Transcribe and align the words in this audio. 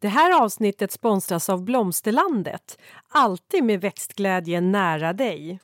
Det 0.00 0.08
här 0.08 0.42
avsnittet 0.42 0.92
sponsras 0.92 1.48
av 1.48 1.64
Blomsterlandet. 1.64 2.78
Alltid 3.08 3.64
med 3.64 3.80
växtglädje 3.80 4.60
nära 4.60 5.12
dig. 5.12 5.60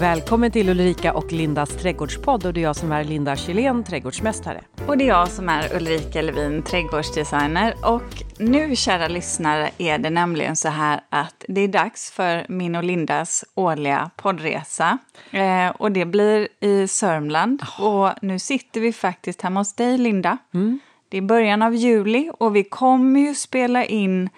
Välkommen 0.00 0.50
till 0.50 0.68
Ulrika 0.68 1.12
och 1.12 1.32
Lindas 1.32 1.76
trädgårdspodd 1.76 2.46
och 2.46 2.52
det 2.52 2.60
är 2.60 2.62
jag 2.62 2.76
som 2.76 2.92
är 2.92 3.04
Linda 3.04 3.36
Kylén, 3.36 3.84
trädgårdsmästare. 3.84 4.60
Och 4.86 4.98
det 4.98 5.04
är 5.04 5.08
jag 5.08 5.28
som 5.28 5.48
är 5.48 5.76
Ulrika 5.76 6.22
Levin, 6.22 6.62
trädgårdsdesigner. 6.62 7.74
Och 7.82 8.22
nu, 8.38 8.76
kära 8.76 9.08
lyssnare, 9.08 9.70
är 9.78 9.98
det 9.98 10.10
nämligen 10.10 10.56
så 10.56 10.68
här 10.68 11.00
att 11.08 11.44
det 11.48 11.60
är 11.60 11.68
dags 11.68 12.10
för 12.10 12.46
min 12.48 12.76
och 12.76 12.84
Lindas 12.84 13.44
årliga 13.54 14.10
poddresa. 14.16 14.98
Eh, 15.30 15.68
och 15.68 15.92
det 15.92 16.04
blir 16.04 16.48
i 16.60 16.88
Sörmland. 16.88 17.62
Oh. 17.78 17.86
Och 17.86 18.12
nu 18.22 18.38
sitter 18.38 18.80
vi 18.80 18.92
faktiskt 18.92 19.42
hemma 19.42 19.60
hos 19.60 19.74
dig, 19.74 19.98
Linda. 19.98 20.38
Mm. 20.54 20.80
Det 21.08 21.18
är 21.18 21.22
början 21.22 21.62
av 21.62 21.74
juli 21.74 22.30
och 22.38 22.56
vi 22.56 22.64
kommer 22.64 23.20
ju 23.20 23.34
spela 23.34 23.84
in 23.84 24.30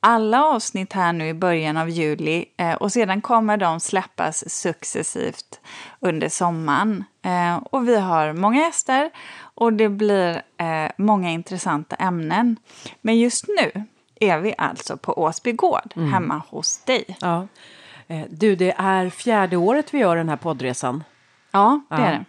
alla 0.00 0.44
avsnitt 0.44 0.92
här 0.92 1.12
nu 1.12 1.28
i 1.28 1.34
början 1.34 1.76
av 1.76 1.90
juli 1.90 2.44
eh, 2.56 2.74
och 2.74 2.92
sedan 2.92 3.20
kommer 3.20 3.56
de 3.56 3.80
släppas 3.80 4.50
successivt 4.50 5.60
under 6.00 6.28
sommaren. 6.28 7.04
Eh, 7.22 7.56
och 7.56 7.88
vi 7.88 7.96
har 7.96 8.32
många 8.32 8.60
gäster 8.60 9.10
och 9.40 9.72
det 9.72 9.88
blir 9.88 10.42
eh, 10.56 10.90
många 10.96 11.30
intressanta 11.30 11.96
ämnen. 11.96 12.56
Men 13.00 13.18
just 13.18 13.44
nu 13.48 13.84
är 14.20 14.38
vi 14.38 14.54
alltså 14.58 14.96
på 14.96 15.18
Åsby 15.18 15.52
gård, 15.52 15.92
mm. 15.96 16.12
hemma 16.12 16.42
hos 16.48 16.84
dig. 16.84 17.16
Ja. 17.20 17.46
Du, 18.28 18.56
det 18.56 18.74
är 18.76 19.10
fjärde 19.10 19.56
året 19.56 19.94
vi 19.94 19.98
gör 19.98 20.16
den 20.16 20.28
här 20.28 20.36
poddresan. 20.36 21.04
Ja, 21.50 21.80
det 21.88 21.96
ja. 21.96 22.02
är 22.02 22.12
det. 22.12 22.24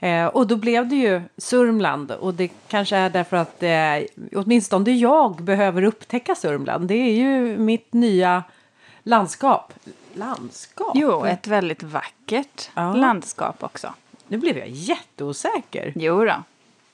Eh, 0.00 0.26
och 0.26 0.46
då 0.46 0.56
blev 0.56 0.88
det 0.88 0.96
ju 0.96 1.22
Sörmland 1.36 2.12
och 2.12 2.34
det 2.34 2.48
kanske 2.68 2.96
är 2.96 3.10
därför 3.10 3.36
att 3.36 3.62
eh, 3.62 4.28
åtminstone 4.36 4.90
jag 4.90 5.42
behöver 5.42 5.82
upptäcka 5.82 6.34
Sörmland. 6.34 6.88
Det 6.88 6.94
är 6.94 7.12
ju 7.12 7.58
mitt 7.58 7.92
nya 7.92 8.42
landskap. 9.02 9.72
Landskap? 10.14 10.92
Jo, 10.94 11.24
ett 11.24 11.46
väldigt 11.46 11.82
vackert 11.82 12.70
ja. 12.74 12.94
landskap 12.94 13.62
också. 13.62 13.94
Nu 14.28 14.38
blev 14.38 14.58
jag 14.58 14.68
jätteosäker. 14.68 15.92
Jo 15.96 16.24
då. 16.24 16.42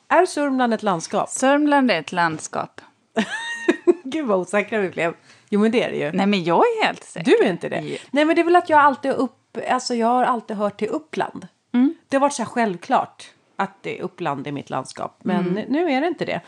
Är 0.09 0.27
Sörmland 0.27 0.75
ett 0.75 0.83
landskap? 0.83 1.29
Sörmland 1.29 1.91
är 1.91 2.01
ett 2.01 2.13
landskap. 2.13 2.81
Gud 4.05 4.27
vad 4.27 4.39
osäkra 4.39 4.81
vi 4.81 4.89
blev. 4.89 5.15
Jo 5.49 5.61
men 5.61 5.71
det 5.71 5.83
är 5.83 5.91
det 5.91 5.97
ju. 5.97 6.13
Nej 6.13 6.27
men 6.27 6.45
jag 6.45 6.59
är 6.59 6.85
helt 6.85 7.05
säker. 7.05 7.31
Du 7.31 7.45
är 7.45 7.51
inte 7.51 7.69
det? 7.69 7.81
Ja. 7.81 7.99
Nej 8.11 8.25
men 8.25 8.37
det 8.37 8.43
är 8.43 8.45
väl 8.45 8.57
att 8.57 8.71
jag 8.71 8.81
alltid 8.81 9.13
upp, 9.13 9.59
alltså 9.71 9.95
jag 9.95 10.07
har 10.07 10.25
alltid 10.25 10.57
hört 10.57 10.79
till 10.79 10.89
Uppland. 10.89 11.47
Mm. 11.73 11.95
Det 12.09 12.17
har 12.17 12.21
varit 12.21 12.33
så 12.33 12.45
självklart 12.45 13.31
att 13.57 13.83
det 13.83 14.01
Uppland 14.01 14.47
är 14.47 14.53
mitt 14.53 14.71
landskap. 14.71 15.19
Men 15.23 15.49
mm. 15.49 15.65
nu 15.69 15.91
är 15.91 16.01
det 16.01 16.07
inte 16.07 16.25
det. 16.25 16.41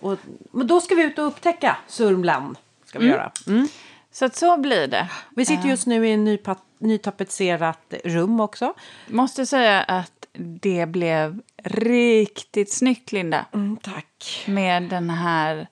Och, 0.00 0.18
men 0.50 0.66
då 0.66 0.80
ska 0.80 0.94
vi 0.94 1.02
ut 1.02 1.18
och 1.18 1.26
upptäcka 1.26 1.76
Sörmland. 1.86 2.56
Ska 2.84 2.98
vi 2.98 3.04
mm. 3.04 3.16
göra. 3.16 3.32
Mm. 3.46 3.68
Så 4.10 4.24
att 4.24 4.36
så 4.36 4.56
blir 4.56 4.86
det. 4.86 5.10
Vi 5.36 5.44
sitter 5.44 5.68
just 5.68 5.86
nu 5.86 6.08
i 6.08 6.12
en 6.12 6.24
ny, 6.24 6.38
nytapetserat 6.78 7.94
rum 8.04 8.40
också. 8.40 8.74
Måste 9.06 9.46
säga 9.46 9.80
att 9.82 10.26
det 10.32 10.86
blev 10.86 11.40
riktigt 11.64 12.72
snyggt, 12.72 13.12
Linda. 13.12 13.44
Mm, 13.54 13.76
tack. 13.76 14.44
Med 14.46 14.82
den 14.82 15.10
här... 15.10 15.68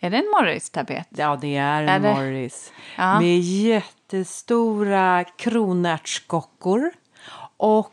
Är 0.00 0.10
det 0.10 0.16
en 0.16 0.30
Morris-tapet? 0.30 1.06
Ja, 1.10 1.38
det 1.40 1.56
är 1.56 1.82
en 1.82 2.04
är 2.04 2.14
Morris. 2.14 2.72
Ja. 2.96 3.20
Med 3.20 3.40
jättestora 3.40 5.24
kronärtskockor. 5.24 6.90
Och 7.56 7.92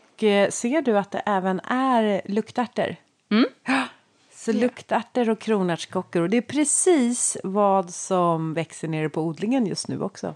ser 0.50 0.82
du 0.82 0.98
att 0.98 1.10
det 1.10 1.22
även 1.26 1.60
är 1.60 2.22
luktärtor? 2.24 2.96
Mm. 3.30 3.46
Så 4.32 4.52
luktärtor 4.52 5.30
och 5.30 5.38
kronärtskockor. 5.38 6.22
Och 6.22 6.30
det 6.30 6.36
är 6.36 6.42
precis 6.42 7.36
vad 7.44 7.90
som 7.90 8.54
växer 8.54 8.88
nere 8.88 9.08
på 9.08 9.22
odlingen 9.22 9.66
just 9.66 9.88
nu 9.88 10.02
också. 10.02 10.34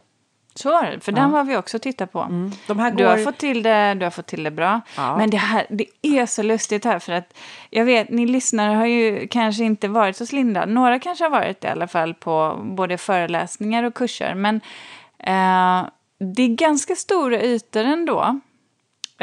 Så 0.55 0.71
för 1.01 1.13
den 1.13 1.31
var 1.31 1.45
vi 1.45 1.57
också 1.57 1.79
titta 1.79 2.07
på. 2.07 2.21
Mm. 2.21 2.53
De 2.67 2.79
här 2.79 2.91
går... 2.91 2.99
du, 2.99 3.05
har 3.05 3.17
fått 3.17 3.39
till 3.39 3.63
det, 3.63 3.95
du 3.95 4.07
har 4.07 4.11
fått 4.11 4.27
till 4.27 4.43
det 4.43 4.51
bra. 4.51 4.81
Ja. 4.97 5.17
Men 5.17 5.31
det, 5.31 5.37
här, 5.37 5.67
det 5.69 5.87
är 6.03 6.27
så 6.27 6.43
lustigt 6.43 6.85
här 6.85 6.99
för 6.99 7.13
att 7.13 7.37
jag 7.71 7.85
vet, 7.85 8.11
ni 8.11 8.27
lyssnare 8.27 8.75
har 8.75 8.87
ju 8.87 9.29
kanske 9.29 9.65
inte 9.65 9.89
varit 9.89 10.19
hos 10.19 10.33
Linda. 10.33 10.67
Några 10.67 10.99
kanske 10.99 11.25
har 11.25 11.31
varit 11.31 11.61
det 11.61 11.69
i 11.69 11.71
alla 11.71 11.89
fall 11.89 12.15
på 12.15 12.61
både 12.63 12.99
föreläsningar 12.99 13.83
och 13.83 13.95
kurser. 13.95 14.35
Men 14.35 14.57
eh, 15.19 15.89
det 16.35 16.43
är 16.43 16.57
ganska 16.57 16.95
stora 16.95 17.43
ytor 17.43 17.85
ändå. 17.85 18.41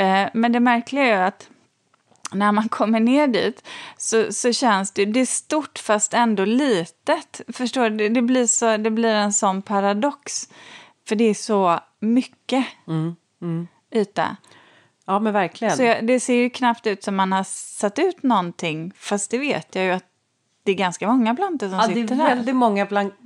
Eh, 0.02 0.30
men 0.34 0.52
det 0.52 0.60
märkliga 0.60 1.06
är 1.06 1.24
att 1.24 1.50
när 2.32 2.52
man 2.52 2.70
kommer 2.70 3.00
ner 3.00 3.28
dit 3.28 3.68
så, 3.98 4.34
så 4.34 4.54
känns 4.54 4.92
det, 4.92 5.06
det 5.06 5.20
är 5.20 5.26
stort 5.26 5.80
fast 5.80 6.14
ändå 6.14 6.46
litet. 6.46 7.42
Förstår 7.48 7.90
du? 7.90 8.10
Det, 8.10 8.22
blir, 8.22 8.48
så, 8.48 8.78
det 8.78 8.92
blir 8.92 9.14
en 9.14 9.34
sån 9.34 9.62
paradox. 9.62 10.50
För 11.08 11.16
det 11.16 11.24
är 11.24 11.34
så 11.34 11.80
mycket 12.00 12.66
mm, 12.88 13.16
mm. 13.42 13.68
yta. 13.92 14.36
Ja 15.06 15.20
men 15.20 15.34
verkligen. 15.34 15.78
Så 15.78 15.84
jag, 15.84 16.08
det 16.08 16.20
ser 16.20 16.34
ju 16.34 16.50
knappt 16.50 16.88
ut 16.88 17.04
som 17.04 17.16
man 17.16 17.32
har 17.32 17.44
satt 17.44 18.00
ut 18.00 18.24
någonting. 18.24 18.92
Fast 18.96 19.32
det 19.32 19.38
vet 19.38 19.76
jag 19.76 19.86
ju 19.86 19.92
att 19.92 20.11
det 20.64 20.72
är 20.72 20.76
ganska 20.76 21.08
många 21.08 21.36
plantor 21.36 21.68
som 21.68 21.78
ja, 21.78 21.84
sitter 21.84 22.02
där. 22.02 22.16
det 22.16 22.24
är 22.24 22.28
väldigt 22.28 22.46
där. 22.46 22.54
många 22.54 22.86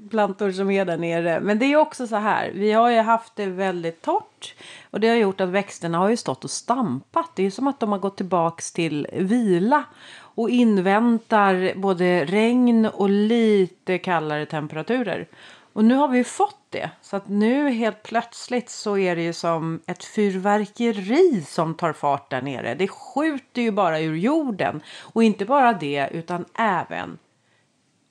plantor 0.09 0.51
som 0.51 0.71
är 0.71 0.85
där 0.85 0.97
nere. 0.97 1.39
Men 1.39 1.59
det 1.59 1.65
är 1.65 1.77
också 1.77 2.07
så 2.07 2.15
här, 2.15 2.51
vi 2.53 2.71
har 2.71 2.89
ju 2.89 2.99
haft 2.99 3.35
det 3.35 3.45
väldigt 3.45 4.01
torrt. 4.01 4.55
Och 4.91 4.99
det 4.99 5.07
har 5.07 5.15
gjort 5.15 5.41
att 5.41 5.49
växterna 5.49 5.97
har 5.97 6.09
ju 6.09 6.17
stått 6.17 6.43
och 6.43 6.51
stampat. 6.51 7.31
Det 7.35 7.45
är 7.45 7.51
som 7.51 7.67
att 7.67 7.79
de 7.79 7.91
har 7.91 7.99
gått 7.99 8.17
tillbaks 8.17 8.71
till 8.71 9.07
vila. 9.13 9.83
Och 10.17 10.49
inväntar 10.49 11.73
både 11.75 12.25
regn 12.25 12.85
och 12.85 13.09
lite 13.09 13.97
kallare 13.97 14.45
temperaturer. 14.45 15.27
Och 15.73 15.85
nu 15.85 15.95
har 15.95 16.07
vi 16.07 16.23
fått 16.23 16.59
det. 16.69 16.89
Så 17.01 17.15
att 17.15 17.27
nu 17.27 17.69
helt 17.69 18.03
plötsligt 18.03 18.69
så 18.69 18.97
är 18.97 19.15
det 19.15 19.21
ju 19.21 19.33
som 19.33 19.79
ett 19.85 20.03
fyrverkeri 20.03 21.43
som 21.47 21.73
tar 21.73 21.93
fart 21.93 22.29
där 22.29 22.41
nere. 22.41 22.75
Det 22.75 22.87
skjuter 22.87 23.61
ju 23.61 23.71
bara 23.71 23.99
ur 23.99 24.15
jorden. 24.15 24.81
Och 25.01 25.23
inte 25.23 25.45
bara 25.45 25.73
det 25.73 26.09
utan 26.11 26.45
även 26.53 27.17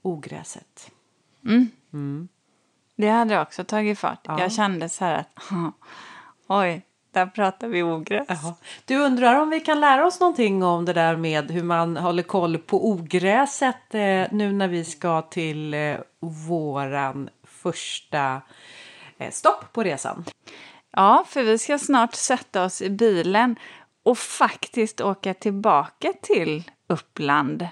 ogräset. 0.05 0.91
Mm. 1.45 1.71
Mm. 1.93 2.29
Det 2.97 3.09
hade 3.09 3.41
också 3.41 3.65
tagit 3.65 3.99
fart. 3.99 4.21
Ja. 4.23 4.41
Jag 4.41 4.53
kände 4.53 4.89
så 4.89 5.05
här 5.05 5.15
att 5.19 5.39
oj, 6.47 6.83
där 7.11 7.27
pratar 7.27 7.69
vi 7.69 7.83
ogräs. 7.83 8.27
Jaha. 8.29 8.55
Du 8.85 8.97
undrar 8.97 9.41
om 9.41 9.51
vi 9.51 9.61
kan 9.61 9.81
lära 9.81 10.07
oss 10.07 10.21
någonting 10.21 10.63
om 10.63 10.85
det 10.85 10.93
där 10.93 11.17
med 11.17 11.51
hur 11.51 11.63
man 11.63 11.97
håller 11.97 12.23
koll 12.23 12.59
på 12.59 12.89
ogräset 12.89 13.95
eh, 13.95 14.27
nu 14.31 14.53
när 14.53 14.69
vi 14.69 14.85
ska 14.85 15.23
till 15.23 15.75
eh, 15.75 15.97
våran 16.21 17.31
första 17.43 18.43
eh, 19.19 19.31
stopp 19.31 19.73
på 19.73 19.83
resan. 19.83 20.25
Ja, 20.91 21.25
för 21.29 21.43
vi 21.43 21.59
ska 21.59 21.79
snart 21.79 22.15
sätta 22.15 22.65
oss 22.65 22.83
i 22.83 22.91
bilen 22.91 23.57
och 24.03 24.19
faktiskt 24.19 25.01
åka 25.01 25.35
tillbaka 25.35 26.13
till 26.23 26.71
Uppland 26.87 27.69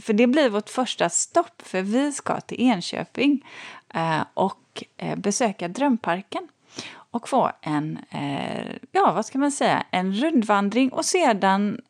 för 0.00 0.12
det 0.12 0.26
blir 0.26 0.50
vårt 0.50 0.70
första 0.70 1.08
stopp, 1.08 1.62
för 1.62 1.82
vi 1.82 2.12
ska 2.12 2.40
till 2.40 2.60
Enköping 2.60 3.46
eh, 3.94 4.22
och 4.34 4.84
eh, 4.96 5.16
besöka 5.16 5.68
Drömparken 5.68 6.48
och 6.92 7.28
få 7.28 7.50
en, 7.60 7.98
eh, 8.10 8.76
ja 8.92 9.12
vad 9.12 9.26
ska 9.26 9.38
man 9.38 9.52
säga, 9.52 9.86
en 9.90 10.14
rundvandring 10.14 10.92
och 10.92 11.04
sedan 11.04 11.80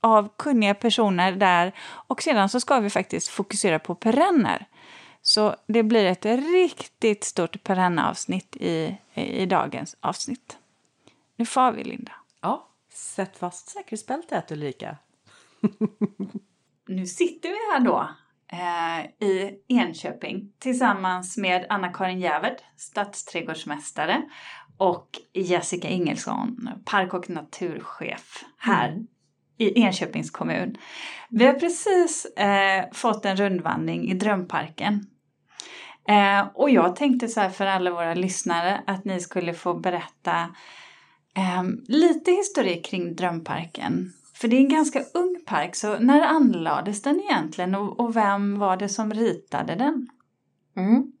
av 0.00 0.28
kunniga 0.36 0.74
personer 0.74 1.32
där 1.32 1.72
och 1.80 2.22
sedan 2.22 2.48
så 2.48 2.60
ska 2.60 2.80
vi 2.80 2.90
faktiskt 2.90 3.28
fokusera 3.28 3.78
på 3.78 3.94
perenner. 3.94 4.66
Så 5.22 5.56
det 5.66 5.82
blir 5.82 6.04
ett 6.04 6.24
riktigt 6.24 7.24
stort 7.24 7.62
perennavsnitt 7.62 8.56
i, 8.56 8.96
i 9.14 9.46
dagens 9.46 9.96
avsnitt. 10.00 10.58
Nu 11.36 11.46
far 11.46 11.72
vi, 11.72 11.84
Linda. 11.84 12.12
Ja, 12.40 12.68
sätt 12.92 13.38
fast 13.38 13.68
säkerhetsbältet, 13.68 14.50
Ulrika. 14.50 14.96
nu 16.88 17.06
sitter 17.06 17.48
vi 17.48 17.72
här 17.72 17.80
då 17.80 18.10
eh, 18.52 19.28
i 19.28 19.58
Enköping 19.68 20.52
tillsammans 20.58 21.36
med 21.36 21.66
Anna-Karin 21.68 22.20
Jäverd, 22.20 22.56
stadsträdgårdsmästare 22.76 24.22
och 24.76 25.08
Jessica 25.32 25.88
Ingelsson, 25.88 26.70
park 26.84 27.14
och 27.14 27.30
naturchef 27.30 28.44
här 28.58 28.88
mm. 28.88 29.06
i 29.56 29.80
Enköpings 29.80 30.30
kommun. 30.30 30.76
Vi 31.28 31.46
har 31.46 31.54
precis 31.54 32.24
eh, 32.24 32.84
fått 32.92 33.24
en 33.24 33.36
rundvandring 33.36 34.10
i 34.10 34.14
Drömparken. 34.14 35.06
Eh, 36.08 36.46
och 36.54 36.70
jag 36.70 36.96
tänkte 36.96 37.28
så 37.28 37.40
här 37.40 37.50
för 37.50 37.66
alla 37.66 37.90
våra 37.90 38.14
lyssnare 38.14 38.82
att 38.86 39.04
ni 39.04 39.20
skulle 39.20 39.54
få 39.54 39.74
berätta 39.74 40.40
eh, 41.36 41.62
lite 41.88 42.30
historik 42.30 42.86
kring 42.86 43.16
Drömparken. 43.16 44.12
För 44.40 44.48
det 44.48 44.56
är 44.56 44.60
en 44.60 44.68
ganska 44.68 45.04
ung 45.14 45.42
park, 45.46 45.76
så 45.76 45.98
när 45.98 46.20
anlades 46.20 47.02
den 47.02 47.20
egentligen 47.20 47.74
och, 47.74 48.00
och 48.00 48.16
vem 48.16 48.58
var 48.58 48.76
det 48.76 48.88
som 48.88 49.12
ritade 49.12 49.74
den? 49.74 50.08
Mm. 50.76 51.12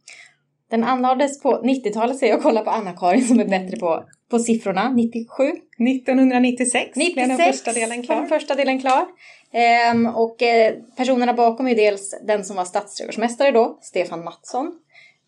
Den 0.70 0.84
anlades 0.84 1.40
på 1.40 1.62
90-talet, 1.64 2.18
säger 2.18 2.32
jag 2.32 2.38
och 2.38 2.42
kollar 2.42 2.64
på 2.64 2.70
Anna-Karin 2.70 3.24
som 3.24 3.40
är 3.40 3.48
bättre 3.48 3.76
på 3.76 4.04
på 4.30 4.38
siffrorna, 4.38 4.90
97. 4.90 5.42
1996 5.44 6.96
96 6.96 7.14
blev 7.14 7.28
den 7.28 7.38
första 7.38 7.72
delen 7.72 8.02
klar. 8.02 8.16
den 8.16 8.28
första 8.28 8.54
delen 8.54 8.80
klar. 8.80 9.06
Ehm, 9.52 10.06
och 10.06 10.42
eh, 10.42 10.74
personerna 10.96 11.34
bakom 11.34 11.68
är 11.68 11.74
dels 11.74 12.14
den 12.26 12.44
som 12.44 12.56
var 12.56 12.64
stadsträdgårdsmästare 12.64 13.50
då, 13.50 13.78
Stefan 13.82 14.24
Mattsson. 14.24 14.72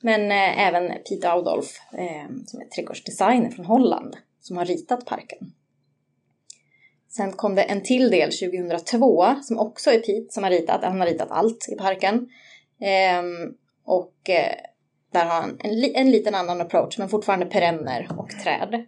Men 0.02 0.30
eh, 0.30 0.66
även 0.66 0.88
Peter 0.88 1.28
Audolf 1.28 1.66
eh, 1.92 2.28
som 2.46 2.60
är 2.60 2.64
trädgårdsdesigner 2.64 3.50
från 3.50 3.64
Holland 3.64 4.16
som 4.40 4.56
har 4.56 4.64
ritat 4.64 5.06
parken. 5.06 5.38
Sen 7.10 7.32
kom 7.32 7.54
det 7.54 7.62
en 7.62 7.82
till 7.82 8.10
del 8.10 8.30
2002 8.32 9.34
som 9.42 9.58
också 9.58 9.90
är 9.90 9.98
Pete 9.98 10.26
som 10.32 10.42
har 10.44 10.50
ritat. 10.50 10.84
Han 10.84 11.00
har 11.00 11.06
ritat 11.06 11.30
allt 11.30 11.68
i 11.68 11.76
parken. 11.76 12.28
Ehm, 12.80 13.54
och 13.84 14.30
eh, 14.30 14.54
där 15.12 15.24
har 15.24 15.40
han 15.40 15.56
en, 15.60 15.80
li- 15.80 15.92
en 15.94 16.10
liten 16.10 16.34
annan 16.34 16.60
approach 16.60 16.98
men 16.98 17.08
fortfarande 17.08 17.46
perenner 17.46 18.08
och 18.18 18.30
träd. 18.30 18.84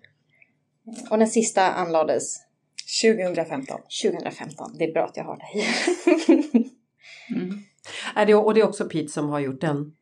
Och 1.10 1.18
den 1.18 1.28
sista 1.28 1.70
anlades 1.72 2.36
2015. 3.02 3.80
2015. 4.04 4.70
Det 4.78 4.84
är 4.84 4.92
bra 4.92 5.04
att 5.04 5.16
jag 5.16 5.24
har 5.24 5.36
dig. 5.36 5.66
Är 8.14 8.26
det, 8.26 8.34
och 8.34 8.54
det 8.54 8.60
är 8.60 8.68
också 8.68 8.84
Pete 8.88 9.08
som 9.08 9.28
har 9.28 9.40
gjort 9.40 9.60
den. 9.60 9.92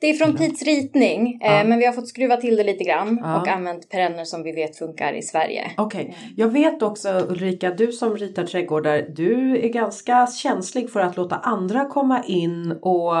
Det 0.00 0.06
är 0.10 0.14
från 0.14 0.36
Petes 0.36 0.62
ritning, 0.62 1.40
eh, 1.42 1.52
Ja. 1.52 1.64
men 1.64 1.78
vi 1.78 1.86
har 1.86 1.92
fått 1.92 2.08
skruva 2.08 2.36
till 2.36 2.56
det 2.56 2.64
lite 2.64 2.84
grann 2.84 3.20
Ja. 3.22 3.40
och 3.40 3.48
använt 3.48 3.88
perenner 3.90 4.24
som 4.24 4.42
vi 4.42 4.52
vet 4.52 4.76
funkar 4.78 5.12
i 5.12 5.22
Sverige. 5.22 5.70
Okej, 5.76 6.16
jag 6.36 6.48
vet 6.48 6.82
också 6.82 7.08
Ulrika, 7.28 7.70
du 7.70 7.92
som 7.92 8.16
ritar 8.16 8.44
trädgårdar, 8.44 9.06
du 9.08 9.58
är 9.64 9.68
ganska 9.68 10.26
känslig 10.26 10.90
för 10.90 11.00
att 11.00 11.16
låta 11.16 11.36
andra 11.36 11.84
komma 11.84 12.22
in 12.26 12.72
och 12.82 13.12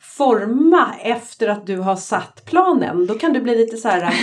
forma 0.00 0.94
efter 1.02 1.48
att 1.48 1.66
du 1.66 1.76
har 1.78 1.96
satt 1.96 2.44
planen. 2.44 3.06
Då 3.06 3.14
kan 3.14 3.32
du 3.32 3.40
bli 3.40 3.56
lite 3.56 3.76
så 3.76 3.88
här. 3.88 4.02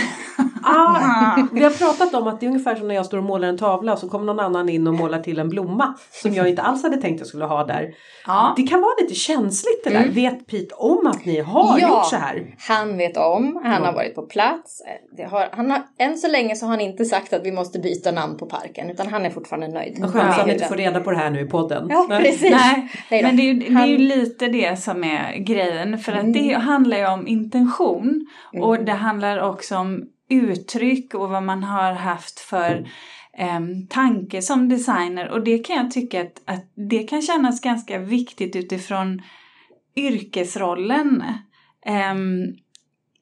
ah, 0.62 1.36
vi 1.52 1.64
har 1.64 1.70
pratat 1.70 2.14
om 2.14 2.26
att 2.28 2.40
det 2.40 2.46
är 2.46 2.48
ungefär 2.50 2.74
som 2.74 2.88
när 2.88 2.94
jag 2.94 3.06
står 3.06 3.18
och 3.18 3.24
målar 3.24 3.48
en 3.48 3.58
tavla 3.58 3.92
och 3.92 3.98
så 3.98 4.08
kommer 4.08 4.24
någon 4.26 4.40
annan 4.40 4.68
in 4.68 4.86
och 4.86 4.94
målar 4.94 5.18
till 5.20 5.38
en 5.38 5.48
blomma 5.48 5.94
som 6.22 6.34
jag 6.34 6.48
inte 6.48 6.62
alls 6.62 6.82
hade 6.82 6.96
tänkt 6.96 7.18
jag 7.18 7.26
skulle 7.26 7.44
ha 7.44 7.64
där. 7.64 7.94
Ja. 8.26 8.54
Det 8.56 8.62
kan 8.62 8.80
vara 8.80 8.92
lite 9.00 9.14
känsligt 9.14 9.84
det 9.84 9.90
där. 9.90 10.08
Vet 10.08 10.46
Pete 10.46 10.74
om 10.74 11.06
att 11.06 11.24
ni 11.24 11.40
har 11.40 11.78
Ja. 11.78 11.88
gjort 11.88 12.06
så 12.06 12.16
här? 12.16 12.54
Han 12.68 12.96
vet 12.98 13.16
om, 13.16 13.60
han 13.64 13.72
Ja. 13.82 13.86
har 13.86 13.92
varit 13.92 14.14
på 14.14 14.22
plats. 14.22 14.82
Det 15.16 15.22
har, 15.22 15.48
han 15.52 15.70
har, 15.70 15.82
än 15.98 16.16
så 16.18 16.28
länge 16.28 16.56
så 16.56 16.66
har 16.66 16.70
han 16.70 16.80
inte 16.80 17.04
sagt 17.04 17.32
att 17.32 17.44
vi 17.44 17.52
måste 17.52 17.78
byta 17.78 18.10
namn 18.12 18.36
på 18.36 18.46
parken 18.46 18.90
utan 18.90 19.06
han 19.08 19.26
är 19.26 19.30
fortfarande 19.30 19.68
nöjd. 19.68 19.96
Vad 20.00 20.12
skönt 20.12 20.38
att 20.38 20.46
hur 20.46 20.52
inte 20.52 20.64
får 20.68 20.76
reda 20.76 21.00
på 21.00 21.10
det 21.10 21.16
här 21.16 21.30
nu 21.30 21.40
i 21.40 21.46
podden. 21.46 21.86
Ja, 21.90 22.06
Nej. 22.08 22.22
precis. 22.22 22.50
Nej, 22.50 22.88
Nej 23.10 23.22
men 23.22 23.36
det 23.36 23.42
är, 23.42 23.44
ju, 23.44 23.54
det 23.54 23.66
är 23.66 23.70
ju 23.70 23.76
Han- 23.76 24.08
lite 24.08 24.46
det 24.46 24.80
som 24.80 25.04
är 25.04 25.36
grejen. 25.38 25.63
För 25.98 26.12
att 26.12 26.32
det 26.32 26.52
handlar 26.52 26.96
ju 26.96 27.06
om 27.06 27.26
intention. 27.26 28.26
Och 28.60 28.84
det 28.84 28.92
handlar 28.92 29.38
också 29.38 29.76
om 29.76 30.04
uttryck 30.28 31.14
och 31.14 31.30
vad 31.30 31.42
man 31.42 31.62
har 31.62 31.92
haft 31.92 32.40
för 32.40 32.88
em, 33.32 33.86
tanke 33.86 34.42
som 34.42 34.68
designer. 34.68 35.28
Och 35.28 35.44
det 35.44 35.58
kan 35.58 35.76
jag 35.76 35.90
tycka 35.90 36.22
att, 36.22 36.42
att 36.44 36.72
det 36.74 37.02
kan 37.02 37.22
kännas 37.22 37.60
ganska 37.60 37.98
viktigt 37.98 38.56
utifrån 38.56 39.22
yrkesrollen. 39.96 41.24
Em, 41.86 42.54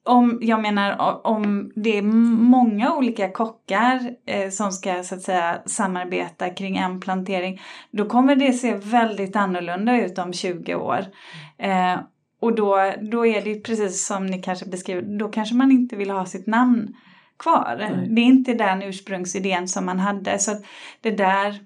om, 0.05 0.39
jag 0.43 0.63
menar 0.63 1.21
om 1.27 1.73
det 1.75 1.99
är 1.99 2.03
många 2.03 2.95
olika 2.95 3.31
kockar 3.31 4.11
eh, 4.27 4.51
som 4.51 4.73
ska 4.73 5.03
så 5.03 5.15
att 5.15 5.23
säga 5.23 5.63
samarbeta 5.67 6.51
kring 6.51 6.77
en 6.77 7.01
plantering 7.01 7.61
då 7.91 8.09
kommer 8.09 8.37
det 8.37 8.53
se 8.53 8.75
väldigt 8.75 9.37
annorlunda 9.37 10.05
ut 10.05 10.19
om 10.19 10.33
20 10.33 10.75
år. 10.75 11.05
Eh, 11.59 12.01
och 12.43 12.55
då, 12.55 12.93
då 13.01 13.27
är 13.27 13.43
det 13.43 13.55
precis 13.55 14.07
som 14.07 14.27
ni 14.27 14.43
kanske 14.43 14.67
beskriver, 14.67 15.03
då 15.19 15.29
kanske 15.29 15.55
man 15.55 15.73
inte 15.73 15.97
vill 15.97 16.11
ha 16.11 16.27
sitt 16.27 16.47
namn 16.47 16.97
kvar. 17.39 17.77
Nej. 17.79 18.09
Det 18.09 18.21
är 18.21 18.25
inte 18.25 18.55
den 18.55 18.83
ursprungsidén 18.83 19.69
som 19.69 19.87
man 19.87 19.99
hade. 19.99 20.39
Så 20.39 20.53
det 21.01 21.11
där 21.11 21.61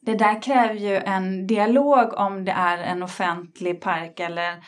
det 0.00 0.14
där 0.14 0.42
kräver 0.42 0.74
ju 0.74 0.96
en 0.96 1.46
dialog 1.46 2.14
om 2.14 2.44
det 2.44 2.52
är 2.52 2.78
en 2.78 3.02
offentlig 3.02 3.80
park 3.80 4.20
eller 4.20 4.64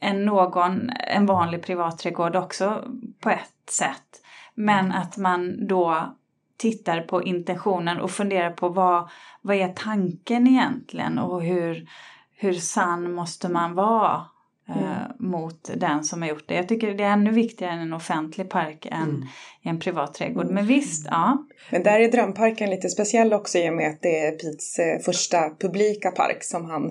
en, 0.00 0.24
någon, 0.24 0.90
en 0.90 1.26
vanlig 1.26 1.62
privatträdgård 1.62 2.36
också 2.36 2.84
på 3.20 3.30
ett 3.30 3.70
sätt. 3.70 4.22
Men 4.54 4.92
att 4.92 5.16
man 5.16 5.66
då 5.66 6.16
tittar 6.56 7.00
på 7.00 7.22
intentionen 7.22 8.00
och 8.00 8.10
funderar 8.10 8.50
på 8.50 8.68
vad, 8.68 9.08
vad 9.42 9.56
är 9.56 9.68
tanken 9.68 10.46
egentligen 10.46 11.18
och 11.18 11.42
hur, 11.42 11.88
hur 12.30 12.52
sann 12.52 13.12
måste 13.12 13.48
man 13.48 13.74
vara 13.74 14.26
eh, 14.68 15.08
mot 15.18 15.70
den 15.76 16.04
som 16.04 16.22
har 16.22 16.28
gjort 16.28 16.48
det. 16.48 16.54
Jag 16.54 16.68
tycker 16.68 16.94
det 16.94 17.04
är 17.04 17.12
ännu 17.12 17.30
viktigare 17.30 17.72
än 17.72 17.78
en 17.80 17.92
offentlig 17.92 18.48
park 18.50 18.86
än 18.90 19.02
Mm. 19.02 19.22
en 19.62 19.80
privat 19.80 20.14
trädgård. 20.14 20.50
Men 20.50 20.66
visst, 20.66 21.06
ja. 21.10 21.46
Men 21.70 21.82
där 21.82 22.00
är 22.00 22.08
Drömparken 22.12 22.70
lite 22.70 22.88
speciell 22.88 23.32
också 23.32 23.58
i 23.58 23.70
och 23.70 23.74
med 23.74 23.90
att 23.90 24.02
det 24.02 24.18
är 24.18 24.30
Pets 24.30 24.78
eh, 24.78 24.98
första 24.98 25.50
publika 25.60 26.10
park 26.10 26.44
som, 26.44 26.64
han, 26.64 26.84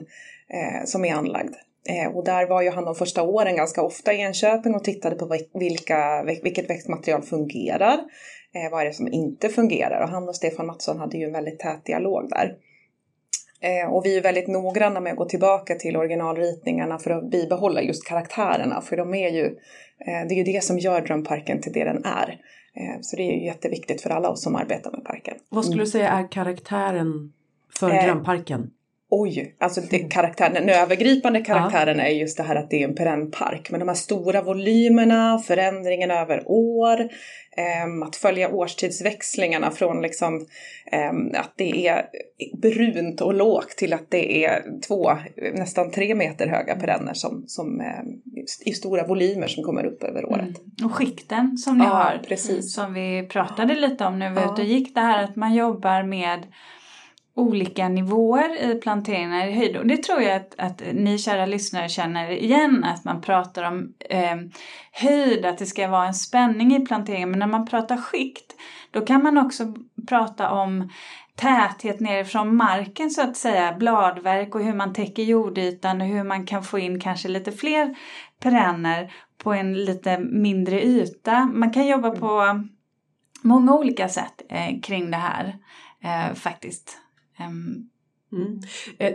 eh, 0.50 0.86
som 0.86 1.06
är 1.06 1.13
anlagd. 1.16 1.54
Eh, 1.89 2.12
och 2.16 2.25
där 2.25 2.48
var 2.48 2.62
ju 2.62 2.69
han 2.69 2.86
de 2.86 2.95
första 2.95 3.24
åren 3.24 3.56
ganska 3.56 3.81
ofta 3.81 4.13
i 4.13 4.22
Enköping 4.22 4.75
och 4.75 4.83
tittade 4.83 5.16
på 5.16 5.25
vil- 5.25 5.50
vilka, 5.60 6.24
vilket 6.24 6.69
växtmaterial 6.69 7.22
fungerar. 7.22 7.98
Eh, 8.54 8.72
vad 8.72 8.81
är 8.81 8.86
det 8.86 8.94
som 8.94 9.07
inte 9.13 9.50
fungerar? 9.50 10.01
Och 10.04 10.10
han 10.10 10.30
och 10.30 10.36
Stefan 10.36 10.66
Mattsson 10.66 11.00
hade 11.00 11.18
ju 11.18 11.25
en 11.25 11.33
väldigt 11.33 11.60
tät 11.60 11.86
dialog 11.86 12.30
där. 12.30 12.56
Eh, 13.62 13.94
och 13.94 14.06
vi 14.06 14.18
är 14.18 14.22
väldigt 14.22 14.48
noggranna 14.48 15.00
med 15.00 15.12
att 15.12 15.18
gå 15.18 15.25
tillbaka 15.25 15.75
till 15.75 15.98
originalritningarna 15.98 16.98
för 17.00 17.12
att 17.12 17.31
bibehålla 17.31 17.81
just 17.81 18.07
karaktärerna. 18.07 18.81
För 18.81 18.98
de 18.98 19.13
är 19.13 19.30
ju, 19.30 19.46
eh, 19.46 20.28
det 20.28 20.34
är 20.34 20.38
ju 20.38 20.44
det 20.44 20.63
som 20.63 20.80
gör 20.80 21.02
Drömparken 21.02 21.62
till 21.62 21.74
det 21.74 21.84
den 21.84 22.06
är. 22.06 22.30
Eh, 22.75 23.02
Så 23.02 23.16
det 23.16 23.22
är 23.22 23.31
ju 23.31 23.46
jätteviktigt 23.46 24.02
för 24.02 24.10
alla 24.10 24.30
oss 24.30 24.44
som 24.44 24.56
arbetar 24.56 24.92
med 24.92 25.04
parken. 25.06 25.38
Vad 25.50 25.66
skulle 25.66 25.84
du 25.84 25.88
säga 25.88 26.10
är 26.10 26.31
karaktären 26.31 27.34
för 27.80 27.92
Eh, 27.92 28.04
drömparken? 28.04 28.72
Oj, 29.10 29.56
alltså 29.60 29.81
det, 29.90 30.00
karaktären, 30.00 30.54
den 30.54 30.69
övergripande 30.69 31.42
karaktären 31.42 32.00
är 32.00 32.10
just 32.10 32.38
det 32.38 32.44
här 32.44 32.56
att 32.56 32.69
det 32.69 32.84
är 32.84 32.88
en 32.88 32.96
perennpark. 32.96 33.72
Men 33.72 33.80
de 33.80 33.88
här 33.90 33.96
stora 33.96 34.42
volymerna, 34.42 35.40
förändringen 35.40 36.12
över 36.12 36.44
år, 36.46 37.00
ehm, 37.57 38.04
att 38.04 38.16
följa 38.16 38.50
årstidsväxlingarna 38.50 39.72
från 39.72 40.02
liksom 40.02 40.46
ehm, 40.92 41.31
att 41.36 41.54
det 41.57 41.88
är 41.88 42.06
brunt 42.62 43.22
och 43.22 43.34
lågt 43.34 43.69
till 43.69 43.94
att 43.94 44.12
det 44.12 44.46
är 44.46 44.63
två, 44.88 45.12
nästan 45.54 45.92
tre 45.92 46.16
meter 46.16 46.48
höga 46.48 46.75
perenner 46.75 47.13
som, 47.13 47.44
som 47.48 47.81
ehm, 47.81 48.06
i 48.66 48.74
stora 48.74 49.08
volymer 49.08 49.48
som 49.48 49.63
kommer 49.63 49.86
upp 49.86 50.04
över 50.04 50.25
året. 50.25 50.56
Och 50.84 50.94
skikten 50.96 51.58
som 51.58 51.78
ni 51.78 51.84
Ja, 51.84 51.90
har. 51.90 52.19
precis. 52.28 52.74
Som 52.74 52.94
vi 52.94 53.28
pratade 53.31 53.75
lite 53.75 54.06
om 54.06 54.19
när 54.19 54.30
vi 54.30 54.36
var 54.36 54.42
Ja. 54.44 54.54
ute 54.54 54.62
och 54.62 54.68
gick. 54.68 54.96
Det 54.96 55.01
här 55.01 55.24
att 55.24 55.36
man 55.36 55.54
jobbar 55.54 56.04
med 56.04 56.40
olika 57.36 57.90
nivåer 57.90 58.72
i 58.72 58.76
planteringar 58.76 59.48
i 59.48 59.52
höjd. 59.52 59.78
Och 59.78 59.88
det 59.88 60.04
tror 60.04 60.22
jag 60.22 60.36
att, 60.36 60.56
att 60.58 60.82
ni 60.94 61.18
kära 61.18 61.46
lyssnare 61.46 61.89
känner 61.89 62.30
igen. 62.30 62.84
Att 62.84 63.04
man 63.04 63.22
pratar 63.22 63.63
om 63.63 63.94
eh, 64.10 64.36
höjd, 64.92 65.46
att 65.46 65.58
det 65.58 65.65
ska 65.65 65.88
vara 65.88 66.08
en 66.08 66.13
spänning 66.13 66.75
i 66.75 66.86
planteringen. 66.86 67.30
Men 67.30 67.39
när 67.39 67.48
man 67.48 67.68
pratar 67.68 67.98
skikt 67.98 68.56
då 68.92 69.01
kan 69.01 69.24
man 69.24 69.38
också 69.38 69.74
prata 70.08 70.51
om 70.51 70.89
täthet 71.36 72.00
nerifrån 72.00 72.56
marken 72.56 73.10
så 73.10 73.22
att 73.22 73.38
säga. 73.38 73.74
Bladverk 73.74 74.56
och 74.56 74.63
hur 74.63 74.74
man 74.74 74.94
täcker 74.94 75.24
jordytan 75.24 76.01
och 76.01 76.08
hur 76.08 76.24
man 76.24 76.46
kan 76.46 76.63
få 76.63 76.80
in 76.80 77.00
kanske 77.00 77.27
lite 77.27 77.51
fler 77.51 77.96
perenner 78.39 79.13
på 79.38 79.54
en 79.54 79.74
lite 79.74 80.20
mindre 80.20 80.86
yta. 80.86 81.46
Man 81.46 81.74
kan 81.74 81.88
jobba 81.88 82.12
på 82.12 82.63
många 83.42 83.74
olika 83.74 84.10
sätt 84.10 84.42
eh, 84.50 84.82
kring 84.84 85.12
det 85.12 85.18
här 85.18 85.56
eh, 86.04 86.36
faktiskt. 86.36 87.05
Ehm, 87.39 87.89
Mm. 88.36 88.60
Eh, 88.98 89.13